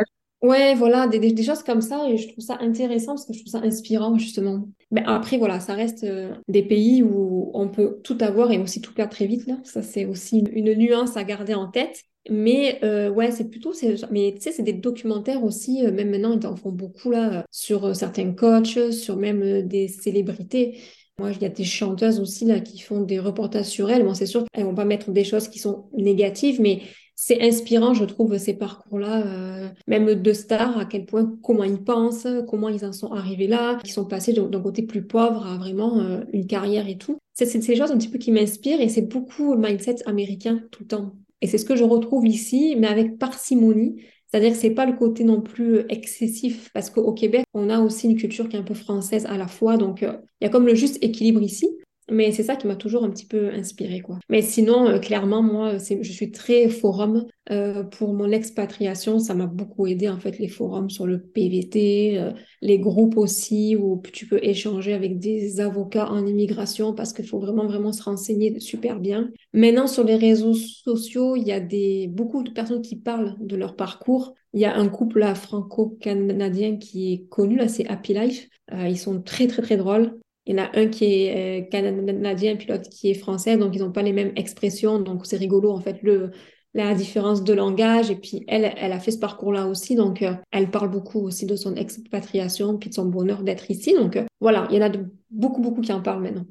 Ouais, 0.45 0.75
voilà, 0.75 1.07
des, 1.07 1.43
choses 1.43 1.63
comme 1.63 1.81
ça, 1.81 2.07
et 2.07 2.19
je 2.19 2.29
trouve 2.29 2.45
ça 2.45 2.59
intéressant 2.61 3.15
parce 3.15 3.25
que 3.25 3.33
je 3.33 3.39
trouve 3.39 3.51
ça 3.51 3.67
inspirant, 3.67 4.19
justement. 4.19 4.69
Mais 4.91 5.03
après, 5.07 5.39
voilà, 5.39 5.59
ça 5.59 5.73
reste 5.73 6.05
euh, 6.05 6.35
des 6.49 6.63
pays 6.63 7.03
où 7.03 7.51
on 7.55 7.69
peut 7.69 7.99
tout 8.05 8.19
avoir 8.21 8.53
et 8.53 8.59
aussi 8.59 8.83
tout 8.83 8.93
perdre 8.93 9.11
très 9.11 9.25
vite, 9.25 9.47
là. 9.47 9.57
Ça, 9.65 9.81
c'est 9.81 10.05
aussi 10.05 10.41
une, 10.53 10.75
nuance 10.75 11.17
à 11.17 11.25
garder 11.25 11.55
en 11.55 11.69
tête. 11.69 12.03
Mais 12.29 12.79
euh, 12.83 13.09
ouais, 13.11 13.31
c'est 13.31 13.49
plutôt, 13.49 13.73
mais 14.11 14.35
tu 14.35 14.43
sais, 14.43 14.53
c'est 14.53 14.63
des 14.63 14.75
documentaires 14.75 15.43
aussi, 15.45 15.83
euh, 15.87 15.91
même 15.91 16.11
maintenant, 16.11 16.39
ils 16.39 16.47
en 16.47 16.57
font 16.57 16.73
beaucoup, 16.73 17.11
là, 17.11 17.47
sur 17.51 17.97
certains 17.97 18.33
coachs, 18.35 18.93
sur 18.93 19.17
même 19.17 19.67
des 19.67 19.89
célébrités. 19.89 20.79
Moi, 21.19 21.31
il 21.33 21.41
y 21.41 21.47
a 21.47 21.49
des 21.49 21.65
chanteuses 21.65 22.21
aussi 22.21 22.45
là 22.45 22.61
qui 22.61 22.81
font 22.81 23.01
des 23.01 23.19
reportages 23.19 23.67
sur 23.67 23.91
elles. 23.91 24.05
Bon, 24.05 24.15
c'est 24.15 24.27
sûr 24.27 24.45
qu'elles 24.53 24.65
vont 24.65 24.75
pas 24.75 24.85
mettre 24.85 25.11
des 25.11 25.25
choses 25.25 25.49
qui 25.49 25.59
sont 25.59 25.89
négatives, 25.97 26.61
mais 26.61 26.83
c'est 27.27 27.41
inspirant, 27.41 27.95
je 27.95 28.05
trouve, 28.05 28.37
ces 28.37 28.53
parcours-là, 28.53 29.27
euh, 29.27 29.69
même 29.87 30.15
de 30.15 30.33
stars, 30.35 30.77
à 30.77 30.85
quel 30.85 31.07
point, 31.07 31.39
comment 31.43 31.65
ils 31.65 31.83
pensent, 31.83 32.27
comment 32.51 32.69
ils 32.69 32.85
en 32.85 32.93
sont 32.93 33.13
arrivés 33.13 33.47
là, 33.47 33.79
qui 33.83 33.93
sont 33.93 34.05
passés 34.05 34.35
d'un 34.35 34.61
côté 34.61 34.83
plus 34.83 35.07
pauvre 35.07 35.47
à 35.47 35.57
vraiment 35.57 36.01
euh, 36.01 36.21
une 36.35 36.47
carrière 36.47 36.87
et 36.87 36.99
tout. 36.99 37.17
C'est 37.33 37.47
ces 37.47 37.77
choses 37.77 37.91
un 37.91 37.97
petit 37.97 38.11
peu 38.11 38.19
qui 38.19 38.31
m'inspirent 38.31 38.83
et 38.83 38.91
c'est 38.91 39.09
beaucoup 39.09 39.57
mindset 39.57 40.07
américain 40.07 40.61
tout 40.71 40.83
le 40.83 40.89
temps. 40.89 41.13
Et 41.41 41.47
c'est 41.47 41.57
ce 41.57 41.65
que 41.65 41.77
je 41.77 41.85
retrouve 41.85 42.27
ici, 42.27 42.77
mais 42.79 42.89
avec 42.89 43.19
parcimonie. 43.19 44.03
C'est-à-dire 44.27 44.53
que 44.53 44.59
c'est 44.59 44.75
pas 44.75 44.85
le 44.85 44.93
côté 44.93 45.25
non 45.25 45.41
plus 45.41 45.77
euh, 45.77 45.87
excessif, 45.89 46.71
parce 46.75 46.91
qu'au 46.91 47.15
Québec, 47.15 47.47
on 47.55 47.71
a 47.71 47.81
aussi 47.81 48.07
une 48.07 48.19
culture 48.19 48.51
qui 48.51 48.57
est 48.57 48.61
un 48.61 48.65
peu 48.65 48.75
française 48.75 49.25
à 49.25 49.39
la 49.39 49.47
fois, 49.47 49.79
donc 49.79 50.03
il 50.03 50.45
y 50.45 50.47
a 50.47 50.51
comme 50.51 50.67
le 50.67 50.75
juste 50.75 51.03
équilibre 51.03 51.41
ici. 51.41 51.71
Mais 52.11 52.33
c'est 52.33 52.43
ça 52.43 52.57
qui 52.57 52.67
m'a 52.67 52.77
toujours 52.77 53.05
un 53.05 53.11
petit 53.11 53.27
peu 53.27 53.51
inspiré 53.51 54.01
quoi. 54.01 54.19
Mais 54.29 54.43
sinon, 54.43 54.89
euh, 54.89 54.99
clairement, 54.99 55.43
moi, 55.43 55.79
je 55.79 56.13
suis 56.13 56.31
très 56.31 56.69
forum. 56.69 57.27
Euh, 57.51 57.85
pour 57.85 58.15
mon 58.15 58.31
expatriation, 58.31 59.19
ça 59.19 59.35
m'a 59.35 59.47
beaucoup 59.47 59.87
aidé, 59.87 60.09
en 60.09 60.19
fait, 60.19 60.39
les 60.39 60.49
forums 60.49 60.89
sur 60.89 61.07
le 61.07 61.21
PVT, 61.21 62.19
euh, 62.19 62.33
les 62.63 62.79
groupes 62.79 63.19
aussi, 63.19 63.77
où 63.77 64.03
tu 64.13 64.27
peux 64.27 64.39
échanger 64.43 64.95
avec 64.95 65.19
des 65.19 65.61
avocats 65.61 66.11
en 66.11 66.27
immigration, 66.27 66.95
parce 66.95 67.13
qu'il 67.13 67.27
faut 67.27 67.39
vraiment, 67.39 67.67
vraiment 67.67 67.93
se 67.93 68.03
renseigner 68.03 68.59
super 68.61 68.99
bien. 68.99 69.31
Maintenant, 69.53 69.87
sur 69.87 70.05
les 70.05 70.17
réseaux 70.17 70.55
sociaux, 70.55 71.37
il 71.37 71.47
y 71.47 71.53
a 71.53 71.61
des, 71.61 72.09
beaucoup 72.09 72.43
de 72.43 72.51
personnes 72.51 72.83
qui 72.83 72.97
parlent 72.97 73.37
de 73.41 73.57
leur 73.57 73.77
parcours. 73.77 74.35
Il 74.55 74.61
y 74.61 74.65
a 74.65 74.75
un 74.75 74.89
couple 74.89 75.25
franco-canadien 75.35 76.77
qui 76.77 77.13
est 77.13 77.29
connu, 77.29 77.57
là, 77.57 77.69
c'est 77.69 77.87
Happy 77.89 78.15
Life. 78.15 78.49
ils 78.73 78.99
sont 78.99 79.21
très, 79.21 79.47
très, 79.49 79.63
très 79.63 79.77
drôles. 79.77 80.19
Il 80.47 80.57
y 80.57 80.61
en 80.61 80.65
a 80.65 80.79
un 80.79 80.89
qui 80.89 81.05
est 81.05 81.63
euh, 81.63 81.69
canadien, 81.71 82.57
puis 82.57 82.67
l'autre 82.69 82.89
qui 82.91 83.11
est 83.11 83.15
français, 83.15 83.57
donc 83.57 83.75
ils 83.75 83.81
n'ont 83.81 83.93
pas 83.93 84.03
les 84.03 84.13
mêmes 84.13 84.33
expressions. 84.37 84.99
Donc 84.99 85.27
c'est 85.27 85.37
rigolo, 85.37 85.71
en 85.71 85.81
fait, 85.81 86.03
le, 86.03 86.33
la 86.75 86.95
différence 86.95 87.43
de 87.43 87.53
langage. 87.55 88.11
Et 88.11 88.17
puis 88.17 88.45
elle, 88.47 88.73
elle 88.77 88.93
a 88.93 89.01
fait 89.01 89.11
ce 89.11 89.19
parcours-là 89.19 89.67
aussi, 89.67 89.95
donc 89.95 90.23
euh, 90.23 90.35
elle 90.51 90.71
parle 90.71 90.91
beaucoup 90.91 91.21
aussi 91.21 91.47
de 91.47 91.57
son 91.57 91.75
expatriation, 91.77 92.77
puis 92.79 92.91
de 92.91 92.95
son 92.95 93.07
bonheur 93.07 93.43
d'être 93.43 93.71
ici. 93.71 93.95
Donc 93.95 94.17
euh, 94.17 94.25
voilà, 94.41 94.67
il 94.71 94.77
y 94.77 94.79
en 94.79 94.83
a 94.83 94.91
de, 94.91 95.07
beaucoup, 95.31 95.63
beaucoup 95.63 95.81
qui 95.81 95.93
en 95.93 96.03
parlent 96.03 96.23
maintenant. 96.23 96.45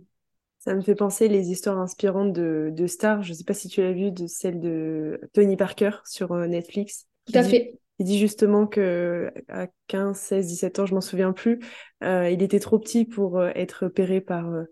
Ça 0.59 0.73
me 0.73 0.81
fait 0.81 0.95
penser 0.95 1.27
les 1.27 1.51
histoires 1.51 1.77
inspirantes 1.77 2.31
de, 2.31 2.71
de 2.71 2.87
stars. 2.87 3.21
Je 3.21 3.31
ne 3.31 3.35
sais 3.35 3.43
pas 3.43 3.53
si 3.53 3.67
tu 3.67 3.81
l'as 3.81 3.91
vu, 3.91 4.11
de 4.11 4.27
celle 4.27 4.61
de 4.61 5.19
Tony 5.33 5.57
Parker 5.57 5.91
sur 6.05 6.33
Netflix. 6.47 7.05
Tout 7.25 7.37
à 7.37 7.43
fait. 7.43 7.79
Il 7.99 8.05
dit 8.05 8.19
justement 8.19 8.65
que 8.65 9.31
à 9.49 9.67
15, 9.87 10.17
16, 10.17 10.47
17 10.47 10.79
ans, 10.79 10.85
je 10.85 10.95
m'en 10.95 11.01
souviens 11.01 11.31
plus, 11.31 11.59
euh, 12.03 12.29
il 12.29 12.41
était 12.41 12.59
trop 12.59 12.79
petit 12.79 13.05
pour 13.05 13.39
euh, 13.39 13.51
être 13.55 13.85
repéré 13.85 14.19
par 14.19 14.51
euh, 14.51 14.63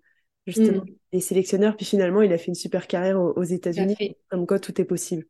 justement 0.48 0.84
mm. 0.84 0.96
les 1.14 1.20
sélectionneurs. 1.22 1.78
Puis 1.78 1.86
finalement, 1.86 2.22
il 2.22 2.34
a 2.34 2.38
fait 2.38 2.48
une 2.48 2.56
super 2.56 2.88
carrière 2.88 3.20
aux, 3.20 3.34
aux 3.34 3.44
États-Unis. 3.44 4.18
Comme 4.30 4.48
quoi, 4.48 4.60
tout 4.60 4.80
est 4.82 4.86
possible. 4.86 5.26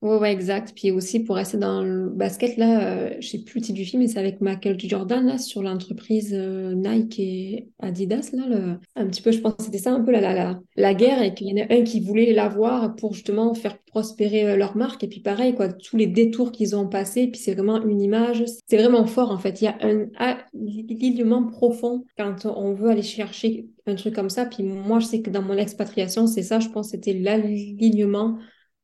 Ouais, 0.00 0.16
ouais, 0.16 0.32
exact. 0.32 0.74
Puis 0.76 0.92
aussi, 0.92 1.18
pour 1.18 1.34
rester 1.34 1.58
dans 1.58 1.82
le 1.82 2.08
basket, 2.08 2.56
là, 2.56 3.08
euh, 3.08 3.16
je 3.18 3.30
sais 3.30 3.38
plus 3.38 3.58
le 3.58 3.64
titre 3.64 3.76
du 3.78 3.84
film, 3.84 4.00
mais 4.00 4.06
c'est 4.06 4.20
avec 4.20 4.40
Michael 4.40 4.78
Jordan, 4.78 5.26
là, 5.26 5.38
sur 5.38 5.60
l'entreprise 5.60 6.32
euh, 6.32 6.72
Nike 6.72 7.18
et 7.18 7.68
Adidas, 7.80 8.30
là, 8.32 8.46
le... 8.46 8.78
un 8.94 9.06
petit 9.08 9.22
peu, 9.22 9.32
je 9.32 9.40
pense 9.40 9.54
que 9.54 9.64
c'était 9.64 9.78
ça 9.78 9.92
un 9.92 10.00
peu 10.00 10.12
la, 10.12 10.20
la, 10.20 10.60
la, 10.76 10.94
guerre, 10.94 11.20
et 11.20 11.34
qu'il 11.34 11.48
y 11.48 11.52
en 11.60 11.64
a 11.64 11.74
un 11.74 11.82
qui 11.82 11.98
voulait 11.98 12.32
l'avoir 12.32 12.94
pour 12.94 13.12
justement 13.12 13.54
faire 13.54 13.76
prospérer 13.86 14.50
euh, 14.50 14.56
leur 14.56 14.76
marque. 14.76 15.02
Et 15.02 15.08
puis 15.08 15.18
pareil, 15.18 15.56
quoi, 15.56 15.66
tous 15.72 15.96
les 15.96 16.06
détours 16.06 16.52
qu'ils 16.52 16.76
ont 16.76 16.86
passés, 16.88 17.26
puis 17.26 17.40
c'est 17.40 17.54
vraiment 17.54 17.82
une 17.84 18.00
image, 18.00 18.44
c'est 18.68 18.76
vraiment 18.76 19.04
fort, 19.04 19.32
en 19.32 19.38
fait. 19.38 19.60
Il 19.60 19.64
y 19.64 19.66
a 19.66 19.78
un 19.82 20.06
alignement 20.54 21.42
profond 21.44 22.04
quand 22.16 22.46
on 22.46 22.72
veut 22.72 22.90
aller 22.90 23.02
chercher 23.02 23.66
un 23.86 23.96
truc 23.96 24.14
comme 24.14 24.30
ça. 24.30 24.46
Puis 24.46 24.62
moi, 24.62 25.00
je 25.00 25.06
sais 25.06 25.22
que 25.22 25.30
dans 25.30 25.42
mon 25.42 25.56
expatriation, 25.56 26.28
c'est 26.28 26.42
ça, 26.42 26.60
je 26.60 26.68
pense, 26.68 26.90
c'était 26.90 27.14
l'alignement 27.14 28.38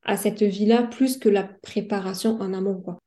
à 0.04 0.16
cette 0.16 0.42
vie-là 0.42 0.82
plus 0.82 1.18
que 1.18 1.28
la 1.28 1.44
préparation 1.44 2.38
en 2.40 2.52
amont. 2.52 2.80
Quoi. 2.80 2.98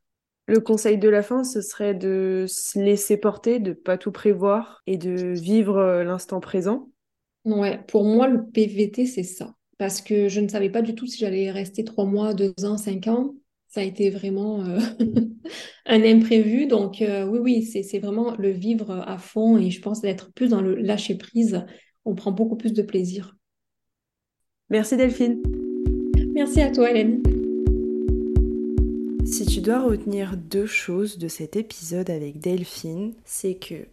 Le 0.47 0.61
conseil 0.61 0.97
de 0.97 1.09
la 1.09 1.23
fin, 1.23 1.43
ce 1.43 1.61
serait 1.61 1.93
de 1.93 2.45
se 2.47 2.79
laisser 2.79 3.17
porter, 3.17 3.59
de 3.59 3.73
pas 3.73 3.97
tout 3.97 4.13
prévoir 4.13 4.81
et 4.87 4.97
de 4.97 5.33
vivre 5.33 5.77
euh, 5.77 6.03
l'instant 6.05 6.39
présent. 6.39 6.89
Ouais, 7.43 7.81
pour 7.87 8.05
moi, 8.05 8.27
le 8.27 8.45
PVT, 8.45 9.05
c'est 9.05 9.23
ça. 9.23 9.53
Parce 9.77 10.01
que 10.01 10.29
je 10.29 10.39
ne 10.39 10.47
savais 10.47 10.69
pas 10.69 10.81
du 10.81 10.95
tout 10.95 11.05
si 11.05 11.17
j'allais 11.19 11.51
rester 11.51 11.83
trois 11.83 12.05
mois, 12.05 12.33
deux 12.33 12.53
ans, 12.63 12.77
cinq 12.77 13.07
ans. 13.07 13.35
Ça 13.67 13.81
a 13.81 13.83
été 13.83 14.09
vraiment 14.09 14.63
euh, 14.63 14.79
un 15.85 16.01
imprévu. 16.01 16.65
Donc, 16.65 17.01
euh, 17.01 17.25
oui, 17.25 17.39
oui, 17.39 17.63
c'est 17.63 17.99
vraiment 17.99 18.33
le 18.37 18.49
vivre 18.49 19.03
à 19.05 19.17
fond 19.17 19.57
et 19.57 19.69
je 19.69 19.81
pense 19.81 19.99
d'être 19.99 20.31
plus 20.33 20.47
dans 20.47 20.61
le 20.61 20.75
lâcher 20.75 21.17
prise. 21.17 21.65
On 22.05 22.15
prend 22.15 22.31
beaucoup 22.31 22.55
plus 22.55 22.71
de 22.71 22.81
plaisir. 22.81 23.35
Merci 24.69 24.95
Delphine. 24.95 25.41
Merci 26.37 26.61
à 26.61 26.69
toi, 26.69 26.91
Hélène. 26.91 27.23
Si 29.25 29.47
tu 29.47 29.59
dois 29.59 29.81
retenir 29.81 30.37
deux 30.37 30.67
choses 30.67 31.17
de 31.17 31.27
cet 31.27 31.55
épisode 31.55 32.11
avec 32.11 32.39
Delphine, 32.39 33.15
c'est 33.25 33.55
que 33.55 33.87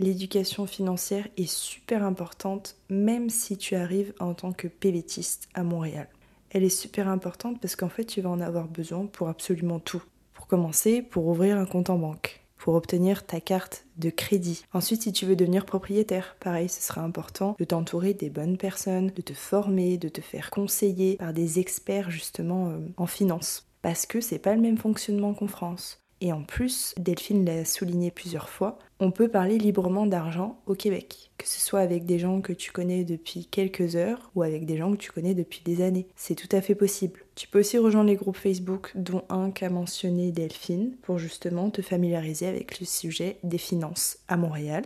l'éducation 0.00 0.66
financière 0.66 1.28
est 1.36 1.48
super 1.48 2.02
importante 2.02 2.74
même 2.90 3.30
si 3.30 3.56
tu 3.56 3.76
arrives 3.76 4.12
en 4.18 4.34
tant 4.34 4.50
que 4.50 4.66
PVTiste 4.66 5.48
à 5.54 5.62
Montréal. 5.62 6.08
Elle 6.50 6.64
est 6.64 6.68
super 6.68 7.06
importante 7.06 7.60
parce 7.60 7.76
qu'en 7.76 7.88
fait 7.88 8.04
tu 8.04 8.20
vas 8.20 8.30
en 8.30 8.40
avoir 8.40 8.66
besoin 8.66 9.06
pour 9.06 9.28
absolument 9.28 9.78
tout. 9.78 10.02
Pour 10.32 10.48
commencer, 10.48 11.00
pour 11.00 11.28
ouvrir 11.28 11.58
un 11.58 11.64
compte 11.64 11.90
en 11.90 11.98
banque 11.98 12.43
pour 12.64 12.76
obtenir 12.76 13.26
ta 13.26 13.42
carte 13.42 13.84
de 13.98 14.08
crédit. 14.08 14.64
Ensuite, 14.72 15.02
si 15.02 15.12
tu 15.12 15.26
veux 15.26 15.36
devenir 15.36 15.66
propriétaire, 15.66 16.34
pareil, 16.40 16.70
ce 16.70 16.80
sera 16.80 17.02
important 17.02 17.54
de 17.58 17.64
t'entourer 17.66 18.14
des 18.14 18.30
bonnes 18.30 18.56
personnes, 18.56 19.12
de 19.14 19.20
te 19.20 19.34
former, 19.34 19.98
de 19.98 20.08
te 20.08 20.22
faire 20.22 20.48
conseiller 20.48 21.16
par 21.16 21.34
des 21.34 21.58
experts 21.58 22.10
justement 22.10 22.70
euh, 22.70 22.78
en 22.96 23.06
finance. 23.06 23.66
Parce 23.82 24.06
que 24.06 24.22
c'est 24.22 24.38
pas 24.38 24.54
le 24.54 24.62
même 24.62 24.78
fonctionnement 24.78 25.34
qu'en 25.34 25.46
France. 25.46 25.98
Et 26.22 26.32
en 26.32 26.42
plus, 26.42 26.94
Delphine 26.96 27.44
l'a 27.44 27.66
souligné 27.66 28.10
plusieurs 28.10 28.48
fois, 28.48 28.78
on 28.98 29.10
peut 29.10 29.28
parler 29.28 29.58
librement 29.58 30.06
d'argent 30.06 30.58
au 30.64 30.74
Québec, 30.74 31.32
que 31.36 31.46
ce 31.46 31.60
soit 31.60 31.80
avec 31.80 32.06
des 32.06 32.18
gens 32.18 32.40
que 32.40 32.54
tu 32.54 32.72
connais 32.72 33.04
depuis 33.04 33.44
quelques 33.44 33.94
heures 33.94 34.30
ou 34.34 34.42
avec 34.42 34.64
des 34.64 34.78
gens 34.78 34.90
que 34.90 34.96
tu 34.96 35.12
connais 35.12 35.34
depuis 35.34 35.60
des 35.66 35.82
années. 35.82 36.06
C'est 36.16 36.34
tout 36.34 36.48
à 36.56 36.62
fait 36.62 36.74
possible. 36.74 37.23
Tu 37.34 37.48
peux 37.48 37.60
aussi 37.60 37.78
rejoindre 37.78 38.08
les 38.08 38.16
groupes 38.16 38.36
Facebook, 38.36 38.92
dont 38.94 39.24
un 39.28 39.50
qu'a 39.50 39.68
mentionné 39.68 40.30
Delphine, 40.30 40.96
pour 41.02 41.18
justement 41.18 41.70
te 41.70 41.82
familiariser 41.82 42.46
avec 42.46 42.78
le 42.78 42.86
sujet 42.86 43.38
des 43.42 43.58
finances 43.58 44.18
à 44.28 44.36
Montréal. 44.36 44.84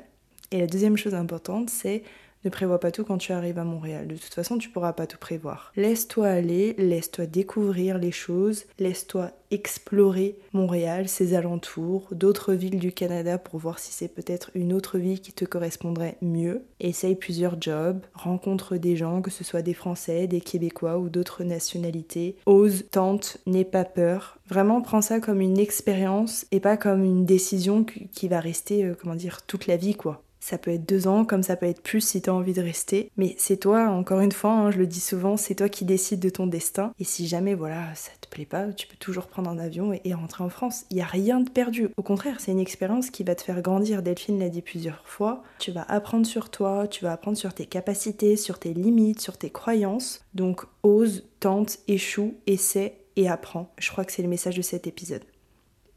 Et 0.51 0.59
la 0.59 0.67
deuxième 0.67 0.97
chose 0.97 1.15
importante, 1.15 1.69
c'est 1.69 2.03
ne 2.45 2.51
prévois 2.51 2.81
pas 2.81 2.91
tout 2.91 3.05
quand 3.05 3.19
tu 3.19 3.33
arrives 3.33 3.59
à 3.59 3.65
Montréal. 3.65 4.07
De 4.09 4.17
toute 4.17 4.35
façon, 4.35 4.59
tu 4.59 4.69
pourras 4.69 4.93
pas 4.93 5.07
tout 5.07 5.19
prévoir. 5.19 5.73
Laisse-toi 5.77 6.29
aller, 6.29 6.75
laisse-toi 6.79 7.27
découvrir 7.27 7.99
les 7.99 8.13
choses, 8.13 8.65
laisse-toi 8.79 9.33
explorer 9.51 10.37
Montréal, 10.53 11.09
ses 11.09 11.35
alentours, 11.35 12.09
d'autres 12.13 12.53
villes 12.53 12.79
du 12.79 12.93
Canada 12.93 13.39
pour 13.39 13.59
voir 13.59 13.79
si 13.79 13.93
c'est 13.93 14.09
peut-être 14.09 14.51
une 14.55 14.73
autre 14.73 14.99
ville 14.99 15.21
qui 15.21 15.33
te 15.33 15.45
correspondrait 15.45 16.17
mieux. 16.21 16.65
Essaye 16.81 17.15
plusieurs 17.15 17.61
jobs, 17.61 18.05
rencontre 18.15 18.77
des 18.77 18.97
gens, 18.97 19.23
que 19.23 19.31
ce 19.31 19.45
soit 19.45 19.63
des 19.63 19.75
Français, 19.75 20.27
des 20.27 20.41
Québécois 20.41 20.99
ou 20.99 21.09
d'autres 21.09 21.45
nationalités. 21.45 22.37
Ose, 22.47 22.85
tente, 22.91 23.39
n'aie 23.47 23.65
pas 23.65 23.85
peur. 23.85 24.39
Vraiment, 24.49 24.81
prends 24.83 25.03
ça 25.03 25.21
comme 25.21 25.41
une 25.41 25.59
expérience 25.59 26.47
et 26.53 26.61
pas 26.61 26.77
comme 26.77 27.03
une 27.03 27.25
décision 27.25 27.85
qui 27.85 28.29
va 28.29 28.41
rester, 28.41 28.85
euh, 28.85 28.95
comment 29.01 29.15
dire, 29.15 29.43
toute 29.47 29.67
la 29.67 29.77
vie, 29.77 29.95
quoi. 29.95 30.23
Ça 30.41 30.59
peut 30.59 30.71
être 30.71 30.89
deux 30.89 31.09
ans, 31.09 31.25
comme 31.25 31.43
ça 31.43 31.57
peut 31.57 31.67
être 31.67 31.83
plus 31.83 32.01
si 32.01 32.23
tu 32.23 32.31
as 32.31 32.35
envie 32.35 32.53
de 32.53 32.63
rester. 32.63 33.11
Mais 33.17 33.35
c'est 33.39 33.59
toi, 33.59 33.89
encore 33.89 34.21
une 34.21 34.33
fois, 34.33 34.53
hein, 34.53 34.71
je 34.71 34.79
le 34.79 34.87
dis 34.87 35.01
souvent, 35.01 35.37
c'est 35.37 35.57
toi 35.57 35.69
qui 35.69 35.85
décides 35.85 36.21
de 36.21 36.31
ton 36.31 36.47
destin. 36.47 36.93
Et 36.99 37.05
si 37.05 37.27
jamais, 37.27 37.55
voilà, 37.55 37.95
ça 37.95 38.11
te 38.21 38.29
plaît 38.29 38.47
pas, 38.47 38.67
tu 38.73 38.87
peux 38.87 38.97
toujours 38.97 39.27
prendre 39.27 39.51
un 39.51 39.59
avion 39.59 39.93
et, 39.93 40.15
rentrer 40.15 40.43
en 40.43 40.49
France. 40.49 40.85
Il 40.91 40.97
n'y 40.97 41.03
a 41.03 41.07
rien 41.07 41.41
de 41.41 41.51
perdu. 41.51 41.89
Au 41.97 42.03
contraire, 42.03 42.41
c'est 42.41 42.51
une 42.51 42.59
expérience 42.59 43.11
qui 43.11 43.23
va 43.23 43.35
te 43.35 43.43
faire 43.43 43.63
grandir. 43.63 44.03
Delphine 44.03 44.41
l'a 44.41 44.49
dit 44.49 44.63
plusieurs 44.63 45.07
fois. 45.07 45.43
Tu 45.59 45.71
vas 45.71 45.83
apprendre 45.83 46.27
sur 46.27 46.51
toi, 46.51 46.89
tu 46.89 47.05
vas 47.05 47.13
apprendre 47.13 47.37
sur 47.37 47.55
tes 47.55 47.67
capacités, 47.67 48.37
sur 48.37 48.59
tes 48.59 48.75
limites, 48.75 49.21
sur 49.21 49.37
tes 49.37 49.51
croyances. 49.51 50.25
Donc 50.35 50.65
ose, 50.83 51.25
tente, 51.41 51.79
échoue, 51.87 52.35
essaie 52.47 52.99
et 53.17 53.29
apprends. 53.29 53.73
Je 53.79 53.91
crois 53.91 54.05
que 54.05 54.13
c'est 54.13 54.23
le 54.23 54.29
message 54.29 54.57
de 54.57 54.63
cet 54.63 54.87
épisode. 54.87 55.23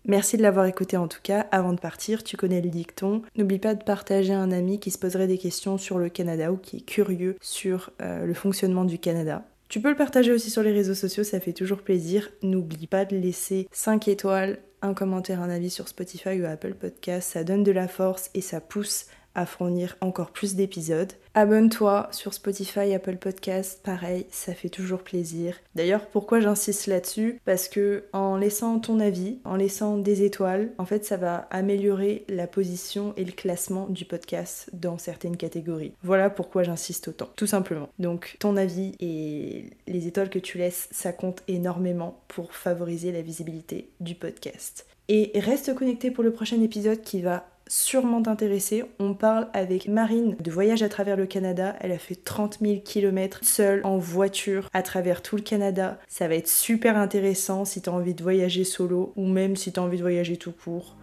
Merci 0.06 0.36
de 0.36 0.41
l'avoir 0.41 0.66
écouté 0.66 0.97
en 0.97 1.08
tout 1.08 1.20
cas. 1.22 1.47
Avant 1.52 1.74
de 1.74 1.80
partir, 1.80 2.24
tu 2.24 2.38
connais 2.38 2.62
le 2.62 2.70
dicton. 2.70 3.22
N'oublie 3.36 3.60
pas 3.60 3.76
de 3.76 3.84
partager 3.84 4.34
à 4.34 4.39
un 4.39 4.52
ami 4.52 4.80
qui 4.80 4.89
se 4.91 4.97
poserait 4.97 5.28
des 5.28 5.38
questions 5.38 5.78
sur 5.78 5.99
le 5.99 6.10
Canada 6.10 6.52
ou 6.52 6.58
qui 6.58 6.78
est 6.78 6.86
curieux 6.86 7.38
sur 7.41 7.91
euh, 8.02 8.26
le 8.26 8.34
fonctionnement 8.34 8.86
du 8.86 8.97
Canada. 8.97 9.43
Tu 9.70 9.80
peux 9.80 9.89
le 9.89 9.95
partager 9.95 10.34
aussi 10.34 10.49
sur 10.49 10.64
les 10.64 10.74
réseaux 10.74 10.95
sociaux, 10.95 11.24
ça 11.24 11.39
fait 11.39 11.54
toujours 11.54 11.82
plaisir. 11.82 12.30
N'oublie 12.41 12.88
pas 12.88 13.06
de 13.06 13.16
laisser 13.16 13.68
5 13.72 14.08
étoiles, 14.08 14.60
un 14.82 14.93
commentaire, 14.93 15.41
un 15.41 15.49
avis 15.49 15.70
sur 15.70 15.88
Spotify 15.88 16.41
ou 16.41 16.45
Apple 16.45 16.74
Podcast, 16.74 17.32
ça 17.32 17.43
donne 17.43 17.64
de 17.64 17.72
la 17.72 17.88
force 17.88 18.32
et 18.34 18.41
ça 18.41 18.60
pousse 18.60 19.06
à 19.36 19.45
fournir 19.45 19.97
encore 20.01 20.32
plus 20.32 20.55
d'épisodes. 20.55 21.13
Abonne-toi 21.34 22.09
sur 22.11 22.34
Spotify, 22.34 22.93
Apple 22.93 23.15
Podcast, 23.15 23.79
pareil, 23.84 24.25
ça 24.32 24.53
fait 24.53 24.69
toujours 24.69 25.01
plaisir. 25.01 25.55
D'ailleurs, 25.75 26.07
pourquoi 26.07 26.41
j'insiste 26.41 26.88
là-dessus? 26.88 27.39
Parce 27.45 27.69
que 27.69 28.03
en 28.11 28.36
laissant 28.36 28.79
ton 28.79 28.99
avis, 28.99 29.39
en 29.45 29.55
laissant 29.55 29.97
des 29.97 30.23
étoiles, 30.23 30.71
en 30.77 30.86
fait, 30.86 31.05
ça 31.05 31.15
va 31.15 31.47
améliorer 31.49 32.25
la 32.27 32.47
position 32.47 33.13
et 33.15 33.23
le 33.23 33.32
classement 33.32 33.88
du 33.88 34.03
podcast 34.03 34.69
dans 34.73 34.97
certaines 34.97 35.38
catégories. 35.38 35.93
Voilà 36.03 36.29
pourquoi 36.29 36.63
j'insiste 36.63 37.07
autant, 37.07 37.29
tout 37.36 37.47
simplement. 37.47 37.89
Donc, 37.99 38.36
ton 38.39 38.57
avis 38.57 38.93
et 38.99 39.65
les 39.88 40.07
étoiles 40.07 40.29
que 40.29 40.39
tu 40.39 40.57
laisses, 40.57 40.89
ça 40.91 41.13
compte 41.13 41.43
énormément 41.47 42.21
pour 42.27 42.53
favoriser 42.53 43.11
la 43.11 43.21
visibilité 43.21 43.89
du 44.01 44.15
podcast. 44.15 44.86
Et 45.07 45.32
reste 45.36 45.73
connecté 45.75 46.11
pour 46.11 46.23
le 46.23 46.32
prochain 46.32 46.61
épisode 46.61 47.01
qui 47.01 47.21
va 47.21 47.45
sûrement 47.72 48.22
t'intéresser. 48.22 48.84
On 48.99 49.13
parle 49.13 49.47
avec 49.53 49.88
Marine 49.88 50.36
de 50.39 50.51
voyage 50.51 50.84
à 50.84 50.89
travers 50.89 51.15
le 51.15 51.26
Canada. 51.26 51.76
Elle 51.80 51.93
a 51.93 51.97
fait 51.97 52.15
30 52.15 52.57
000 52.61 52.82
km 52.84 53.39
seule 53.43 53.82
en 53.86 53.97
voiture 53.97 54.69
à 54.74 54.82
travers 54.82 55.22
tout 55.22 55.38
le 55.38 55.41
Canada. 55.41 55.97
Ça 56.09 56.28
va 56.28 56.36
être 56.36 56.49
super 56.49 56.97
intéressant 56.97 57.63
si 57.63 57.82
t'as 57.82 57.91
envie 57.91 58.13
de 58.13 58.24
voyager 58.24 58.65
solo 58.65 59.13
ou 59.15 59.26
même 59.26 59.55
si 59.55 59.72
t'as 59.72 59.82
envie 59.82 59.97
de 59.97 60.03
voyager 60.03 60.36
tout 60.36 60.51
court. 60.51 60.97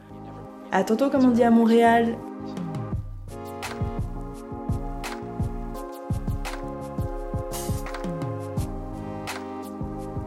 À 0.70 0.84
tantôt 0.84 1.08
comme 1.08 1.24
on 1.24 1.30
dit 1.30 1.42
à 1.42 1.50
Montréal. 1.50 2.18